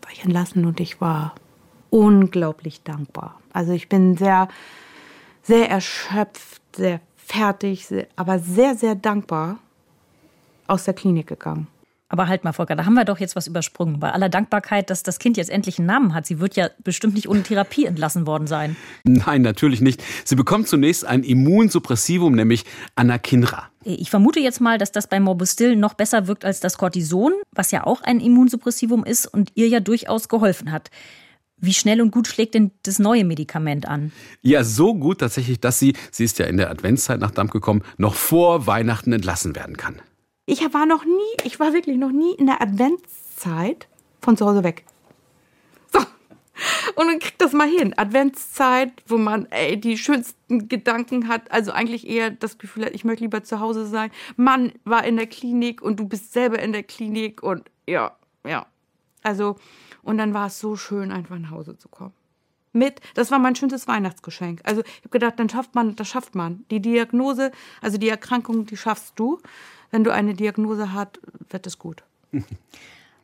war 0.01 0.11
ich 0.13 0.23
entlassen 0.23 0.65
und 0.65 0.79
ich 0.79 1.01
war 1.01 1.35
unglaublich 1.89 2.81
dankbar. 2.83 3.41
Also 3.51 3.73
ich 3.73 3.89
bin 3.89 4.15
sehr, 4.15 4.47
sehr 5.41 5.69
erschöpft, 5.69 6.61
sehr 6.77 7.01
fertig, 7.17 7.87
aber 8.15 8.39
sehr, 8.39 8.75
sehr 8.75 8.95
dankbar 8.95 9.59
aus 10.67 10.85
der 10.85 10.93
Klinik 10.93 11.27
gegangen. 11.27 11.67
Aber 12.13 12.27
halt 12.27 12.43
mal, 12.43 12.53
Volker, 12.53 12.75
da 12.75 12.85
haben 12.85 12.93
wir 12.93 13.05
doch 13.05 13.17
jetzt 13.17 13.35
was 13.35 13.47
übersprungen. 13.47 13.99
Bei 13.99 14.11
aller 14.11 14.29
Dankbarkeit, 14.29 14.91
dass 14.91 15.01
das 15.01 15.17
Kind 15.17 15.35
jetzt 15.35 15.49
endlich 15.49 15.79
einen 15.79 15.87
Namen 15.87 16.13
hat. 16.13 16.27
Sie 16.27 16.39
wird 16.39 16.55
ja 16.55 16.69
bestimmt 16.83 17.15
nicht 17.15 17.27
ohne 17.27 17.41
Therapie 17.41 17.85
entlassen 17.85 18.27
worden 18.27 18.45
sein. 18.45 18.75
Nein, 19.03 19.41
natürlich 19.41 19.81
nicht. 19.81 20.03
Sie 20.23 20.35
bekommt 20.35 20.67
zunächst 20.67 21.05
ein 21.05 21.23
Immunsuppressivum, 21.23 22.35
nämlich 22.35 22.65
Anakinra. 22.93 23.67
Ich 23.83 24.11
vermute 24.11 24.39
jetzt 24.39 24.61
mal, 24.61 24.77
dass 24.77 24.91
das 24.91 25.07
bei 25.07 25.19
Morbustil 25.19 25.75
noch 25.75 25.95
besser 25.95 26.27
wirkt 26.27 26.45
als 26.45 26.59
das 26.59 26.77
Cortison, 26.77 27.33
was 27.51 27.71
ja 27.71 27.83
auch 27.83 28.01
ein 28.03 28.19
Immunsuppressivum 28.19 29.03
ist 29.03 29.25
und 29.25 29.49
ihr 29.55 29.67
ja 29.67 29.79
durchaus 29.79 30.29
geholfen 30.29 30.71
hat. 30.71 30.91
Wie 31.57 31.73
schnell 31.73 31.99
und 31.99 32.11
gut 32.11 32.27
schlägt 32.27 32.53
denn 32.53 32.69
das 32.83 32.99
neue 32.99 33.25
Medikament 33.25 33.87
an? 33.87 34.11
Ja, 34.43 34.63
so 34.63 34.93
gut 34.93 35.21
tatsächlich, 35.21 35.59
dass 35.59 35.79
sie, 35.79 35.95
sie 36.11 36.25
ist 36.25 36.37
ja 36.37 36.45
in 36.45 36.57
der 36.57 36.69
Adventszeit 36.69 37.19
nach 37.19 37.31
Damm 37.31 37.49
gekommen, 37.49 37.81
noch 37.97 38.13
vor 38.13 38.67
Weihnachten 38.67 39.13
entlassen 39.13 39.55
werden 39.55 39.77
kann. 39.77 39.95
Ich 40.45 40.61
war 40.73 40.85
noch 40.85 41.05
nie, 41.05 41.37
ich 41.45 41.59
war 41.59 41.73
wirklich 41.73 41.97
noch 41.97 42.11
nie 42.11 42.33
in 42.33 42.47
der 42.47 42.61
Adventszeit 42.61 43.87
von 44.21 44.35
zu 44.35 44.45
Hause 44.45 44.63
weg. 44.63 44.83
So. 45.91 45.99
Und 46.95 47.07
dann 47.07 47.19
kriegt 47.19 47.41
das 47.41 47.53
mal 47.53 47.67
hin. 47.67 47.93
Adventszeit, 47.97 48.91
wo 49.07 49.17
man 49.17 49.45
ey, 49.51 49.79
die 49.79 49.97
schönsten 49.97 50.67
Gedanken 50.67 51.29
hat, 51.29 51.49
also 51.51 51.71
eigentlich 51.71 52.07
eher 52.07 52.29
das 52.29 52.57
Gefühl 52.57 52.85
hat, 52.85 52.93
ich 52.93 53.05
möchte 53.05 53.23
lieber 53.23 53.43
zu 53.43 53.61
Hause 53.61 53.85
sein. 53.85 54.11
Mann 54.35 54.73
war 54.83 55.05
in 55.05 55.15
der 55.15 55.27
Klinik 55.27 55.81
und 55.81 55.99
du 55.99 56.07
bist 56.07 56.33
selber 56.33 56.59
in 56.59 56.73
der 56.73 56.83
Klinik 56.83 57.41
und 57.41 57.69
ja, 57.87 58.15
ja. 58.45 58.65
Also, 59.23 59.55
und 60.01 60.17
dann 60.17 60.33
war 60.33 60.47
es 60.47 60.59
so 60.59 60.75
schön, 60.75 61.11
einfach 61.11 61.39
nach 61.39 61.51
Hause 61.51 61.77
zu 61.77 61.87
kommen. 61.87 62.13
Mit, 62.73 62.99
das 63.13 63.31
war 63.31 63.39
mein 63.39 63.55
schönstes 63.55 63.87
Weihnachtsgeschenk. 63.87 64.59
Also, 64.63 64.81
ich 64.81 64.99
habe 64.99 65.09
gedacht, 65.09 65.35
dann 65.37 65.47
schafft 65.47 65.75
man, 65.75 65.95
das 65.95 66.09
schafft 66.09 66.35
man. 66.35 66.65
Die 66.69 66.81
Diagnose, 66.81 67.51
also 67.81 67.97
die 67.97 68.09
Erkrankung, 68.09 68.65
die 68.65 68.75
schaffst 68.75 69.13
du 69.17 69.39
wenn 69.93 70.03
du 70.03 70.11
eine 70.11 70.33
Diagnose 70.33 70.91
hast, 70.91 71.19
wird 71.51 71.67
es 71.67 71.77
gut. 71.77 72.03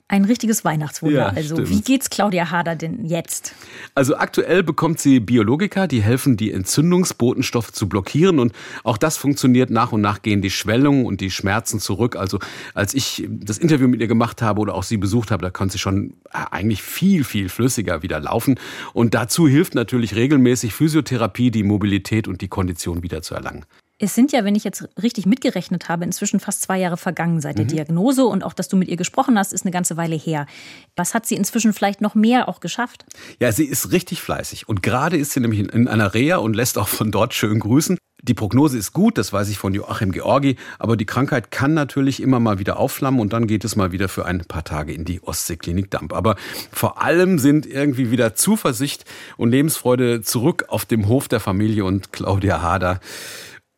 Ein 0.07 0.25
richtiges 0.25 0.63
Weihnachtswunder. 0.63 1.17
Ja, 1.17 1.27
also, 1.29 1.55
stimmt. 1.55 1.69
wie 1.69 1.81
geht's 1.81 2.09
Claudia 2.11 2.51
Hader 2.51 2.75
denn 2.75 3.05
jetzt? 3.05 3.53
Also, 3.95 4.15
aktuell 4.15 4.61
bekommt 4.61 4.99
sie 4.99 5.19
Biologika, 5.19 5.87
die 5.87 6.01
helfen, 6.01 6.37
die 6.37 6.51
Entzündungsbotenstoffe 6.51 7.71
zu 7.71 7.89
blockieren. 7.89 8.37
Und 8.37 8.53
auch 8.83 8.97
das 8.97 9.17
funktioniert. 9.17 9.71
Nach 9.71 9.91
und 9.91 10.01
nach 10.01 10.21
gehen 10.21 10.43
die 10.43 10.51
Schwellungen 10.51 11.05
und 11.05 11.21
die 11.21 11.31
Schmerzen 11.31 11.79
zurück. 11.79 12.15
Also, 12.15 12.39
als 12.75 12.93
ich 12.93 13.27
das 13.29 13.57
Interview 13.57 13.87
mit 13.87 13.99
ihr 14.01 14.07
gemacht 14.07 14.43
habe 14.43 14.61
oder 14.61 14.75
auch 14.75 14.83
sie 14.83 14.97
besucht 14.97 15.31
habe, 15.31 15.43
da 15.43 15.49
konnte 15.49 15.73
sie 15.73 15.79
schon 15.79 16.13
äh, 16.31 16.37
eigentlich 16.51 16.83
viel, 16.83 17.23
viel 17.23 17.49
flüssiger 17.49 18.03
wieder 18.03 18.19
laufen. 18.19 18.59
Und 18.93 19.15
dazu 19.15 19.47
hilft 19.47 19.73
natürlich 19.73 20.15
regelmäßig 20.15 20.73
Physiotherapie, 20.73 21.49
die 21.49 21.63
Mobilität 21.63 22.27
und 22.27 22.41
die 22.41 22.47
Kondition 22.47 23.01
wieder 23.01 23.23
zu 23.23 23.33
erlangen. 23.33 23.65
Es 24.01 24.15
sind 24.15 24.31
ja, 24.31 24.45
wenn 24.45 24.55
ich 24.55 24.63
jetzt 24.63 24.87
richtig 25.01 25.25
mitgerechnet 25.25 25.89
habe, 25.89 26.05
inzwischen 26.05 26.39
fast 26.39 26.61
zwei 26.61 26.79
Jahre 26.79 26.95
vergangen 26.95 27.41
seit 27.41 27.57
der 27.57 27.65
mhm. 27.65 27.69
Diagnose 27.69 28.25
und 28.25 28.45
auch, 28.45 28.53
dass 28.53 28.69
du 28.69 28.77
mit 28.77 28.87
ihr 28.87 28.95
gesprochen 28.95 29.37
hast, 29.37 29.51
ist 29.51 29.65
eine 29.65 29.71
ganze 29.71 29.97
Weile 29.97 30.15
her. 30.15 30.47
Was 30.95 31.13
hat 31.13 31.25
sie 31.25 31.35
inzwischen 31.35 31.73
vielleicht 31.73 31.99
noch 31.99 32.15
mehr 32.15 32.47
auch 32.47 32.61
geschafft? 32.61 33.03
Ja, 33.41 33.51
sie 33.51 33.65
ist 33.65 33.91
richtig 33.91 34.21
fleißig 34.21 34.69
und 34.69 34.81
gerade 34.81 35.17
ist 35.17 35.33
sie 35.33 35.41
nämlich 35.41 35.59
in 35.59 35.89
einer 35.89 36.13
Reha 36.13 36.37
und 36.37 36.55
lässt 36.55 36.77
auch 36.77 36.87
von 36.87 37.11
dort 37.11 37.33
schön 37.33 37.59
grüßen. 37.59 37.97
Die 38.21 38.33
Prognose 38.33 38.77
ist 38.77 38.93
gut, 38.93 39.17
das 39.17 39.31
weiß 39.31 39.49
ich 39.49 39.57
von 39.57 39.73
Joachim 39.73 40.11
Georgi, 40.11 40.57
aber 40.77 40.97
die 40.97 41.05
Krankheit 41.05 41.51
kann 41.51 41.73
natürlich 41.73 42.21
immer 42.21 42.39
mal 42.39 42.59
wieder 42.59 42.77
aufflammen 42.77 43.19
und 43.19 43.31
dann 43.31 43.47
geht 43.47 43.63
es 43.63 43.75
mal 43.75 43.91
wieder 43.91 44.09
für 44.09 44.25
ein 44.25 44.39
paar 44.39 44.63
Tage 44.63 44.93
in 44.93 45.05
die 45.05 45.21
Ostseeklinik 45.23 45.89
Damp. 45.89 46.13
Aber 46.13 46.35
vor 46.71 47.01
allem 47.01 47.39
sind 47.39 47.65
irgendwie 47.65 48.11
wieder 48.11 48.35
Zuversicht 48.35 49.05
und 49.37 49.51
Lebensfreude 49.51 50.21
zurück 50.21 50.65
auf 50.67 50.85
dem 50.85 51.07
Hof 51.07 51.27
der 51.27 51.39
Familie 51.39 51.85
und 51.85 52.11
Claudia 52.11 52.61
Hader 52.61 52.99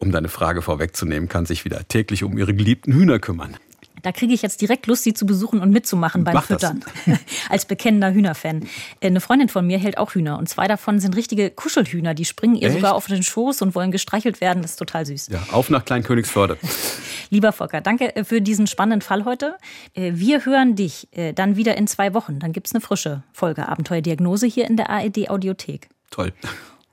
um 0.02 0.12
deine 0.12 0.30
Frage 0.30 0.62
vorwegzunehmen, 0.62 1.30
kann 1.30 1.46
sich 1.46 1.64
wieder 1.64 1.88
täglich 1.88 2.24
um 2.24 2.38
ihre 2.38 2.54
geliebten 2.54 2.94
Hühner 2.94 3.20
kümmern. 3.20 3.56
Da 4.02 4.12
kriege 4.12 4.34
ich 4.34 4.42
jetzt 4.42 4.62
direkt 4.62 4.88
Lust, 4.88 5.04
sie 5.04 5.14
zu 5.14 5.26
besuchen 5.26 5.60
und 5.60 5.70
mitzumachen 5.70 6.24
beim 6.24 6.34
Mach 6.34 6.46
Füttern. 6.46 6.84
Als 7.50 7.66
bekennender 7.66 8.12
Hühnerfan. 8.12 8.64
Äh, 9.00 9.08
eine 9.08 9.22
Freundin 9.22 9.48
von 9.48 9.66
mir 9.66 9.78
hält 9.78 9.98
auch 9.98 10.16
Hühner 10.16 10.40
und 10.40 10.50
zwei 10.50 10.68
davon 10.68 11.00
sind 11.00 11.16
richtige 11.16 11.52
Kuschelhühner. 11.52 12.14
Die 12.14 12.26
springen 12.26 12.56
ihr 12.56 12.70
Echt? 12.70 12.78
sogar 12.78 12.96
auf 12.96 13.06
den 13.06 13.22
Schoß 13.22 13.62
und 13.62 13.76
wollen 13.76 13.92
gestreichelt 13.92 14.42
werden. 14.42 14.64
Das 14.64 14.72
ist 14.72 14.78
total 14.78 15.06
süß. 15.06 15.28
Ja, 15.28 15.44
auf 15.52 15.70
nach 15.70 15.86
Kleinkönigsförde. 15.86 16.58
Lieber 17.30 17.54
Volker, 17.54 17.82
danke 17.82 18.16
äh, 18.16 18.24
für 18.24 18.42
diesen 18.42 18.66
spannenden 18.66 19.02
Fall 19.02 19.26
heute. 19.26 19.56
Äh, 19.94 20.14
wir 20.16 20.46
hören 20.46 20.76
dich 20.76 21.10
dann 21.36 21.56
wieder 21.56 21.78
in 21.78 21.88
zwei 21.88 22.14
Wochen. 22.14 22.40
Dann 22.40 22.54
gibt 22.54 22.68
es 22.68 22.74
eine 22.74 22.82
frische 22.82 23.24
Folge 23.34 23.68
Abenteuerdiagnose 23.68 24.48
hier 24.48 24.68
in 24.68 24.78
der 24.78 24.90
ARD 24.90 25.30
Audiothek. 25.30 25.90
Toll. 26.10 26.34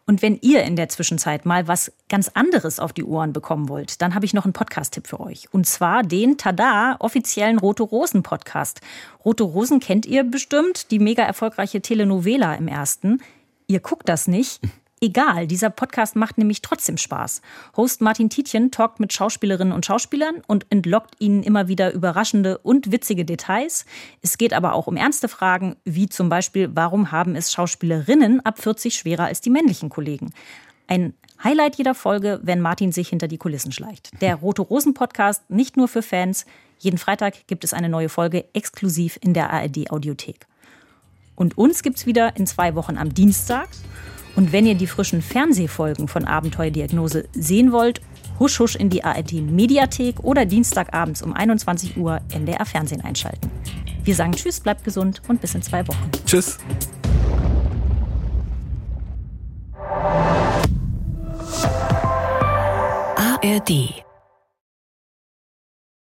Und 0.08 0.22
wenn 0.22 0.38
ihr 0.40 0.62
in 0.62 0.74
der 0.74 0.88
Zwischenzeit 0.88 1.44
mal 1.44 1.68
was 1.68 1.92
ganz 2.08 2.30
anderes 2.32 2.80
auf 2.80 2.94
die 2.94 3.04
Ohren 3.04 3.34
bekommen 3.34 3.68
wollt, 3.68 4.00
dann 4.00 4.14
habe 4.14 4.24
ich 4.24 4.32
noch 4.32 4.44
einen 4.44 4.54
Podcast-Tipp 4.54 5.06
für 5.06 5.20
euch. 5.20 5.52
Und 5.52 5.66
zwar 5.66 6.02
den 6.02 6.38
Tada 6.38 6.96
offiziellen 6.98 7.58
Rote 7.58 7.82
Rosen 7.82 8.22
Podcast. 8.22 8.80
Rote 9.22 9.44
Rosen 9.44 9.80
kennt 9.80 10.06
ihr 10.06 10.24
bestimmt, 10.24 10.90
die 10.90 10.98
mega 10.98 11.24
erfolgreiche 11.24 11.82
Telenovela 11.82 12.54
im 12.54 12.68
ersten. 12.68 13.20
Ihr 13.66 13.80
guckt 13.80 14.08
das 14.08 14.28
nicht, 14.28 14.62
egal. 15.00 15.46
Dieser 15.46 15.70
Podcast 15.70 16.16
macht 16.16 16.38
nämlich 16.38 16.62
trotzdem 16.62 16.96
Spaß. 16.96 17.42
Host 17.76 18.00
Martin 18.00 18.30
Tietjen 18.30 18.70
talkt 18.70 19.00
mit 19.00 19.12
Schauspielerinnen 19.12 19.72
und 19.72 19.86
Schauspielern 19.86 20.42
und 20.46 20.66
entlockt 20.70 21.14
ihnen 21.18 21.42
immer 21.42 21.68
wieder 21.68 21.92
überraschende 21.92 22.58
und 22.58 22.92
witzige 22.92 23.24
Details. 23.24 23.86
Es 24.22 24.38
geht 24.38 24.52
aber 24.52 24.74
auch 24.74 24.86
um 24.86 24.96
ernste 24.96 25.28
Fragen, 25.28 25.76
wie 25.84 26.08
zum 26.08 26.28
Beispiel, 26.28 26.70
warum 26.74 27.12
haben 27.12 27.34
es 27.36 27.52
Schauspielerinnen 27.52 28.44
ab 28.44 28.58
40 28.58 28.94
schwerer 28.94 29.24
als 29.24 29.40
die 29.40 29.50
männlichen 29.50 29.88
Kollegen? 29.88 30.32
Ein 30.86 31.14
Highlight 31.42 31.76
jeder 31.76 31.94
Folge, 31.94 32.40
wenn 32.42 32.60
Martin 32.60 32.90
sich 32.90 33.10
hinter 33.10 33.28
die 33.28 33.38
Kulissen 33.38 33.70
schleicht. 33.70 34.10
Der 34.20 34.36
Rote 34.36 34.62
Rosen 34.62 34.94
Podcast 34.94 35.48
nicht 35.48 35.76
nur 35.76 35.86
für 35.86 36.02
Fans. 36.02 36.46
Jeden 36.78 36.98
Freitag 36.98 37.46
gibt 37.46 37.62
es 37.62 37.72
eine 37.72 37.88
neue 37.88 38.08
Folge 38.08 38.44
exklusiv 38.54 39.18
in 39.22 39.34
der 39.34 39.50
ARD 39.50 39.90
Audiothek. 39.90 40.46
Und 41.36 41.56
uns 41.56 41.84
gibt's 41.84 42.06
wieder 42.06 42.36
in 42.36 42.46
zwei 42.46 42.74
Wochen 42.74 42.98
am 42.98 43.14
Dienstag. 43.14 43.68
Und 44.38 44.52
wenn 44.52 44.66
ihr 44.66 44.76
die 44.76 44.86
frischen 44.86 45.20
Fernsehfolgen 45.20 46.06
von 46.06 46.24
Abenteuerdiagnose 46.24 47.24
sehen 47.32 47.72
wollt, 47.72 48.00
husch 48.38 48.60
husch 48.60 48.76
in 48.76 48.88
die 48.88 49.02
ARD 49.02 49.32
Mediathek 49.32 50.20
oder 50.22 50.46
Dienstagabends 50.46 51.22
um 51.22 51.32
21 51.32 51.96
Uhr 51.96 52.20
NDR 52.32 52.64
Fernsehen 52.64 53.00
einschalten. 53.00 53.50
Wir 54.04 54.14
sagen 54.14 54.30
Tschüss, 54.30 54.60
bleibt 54.60 54.84
gesund 54.84 55.22
und 55.26 55.40
bis 55.40 55.56
in 55.56 55.62
zwei 55.62 55.88
Wochen. 55.88 56.08
Tschüss. 56.24 56.58
ARD 63.16 64.04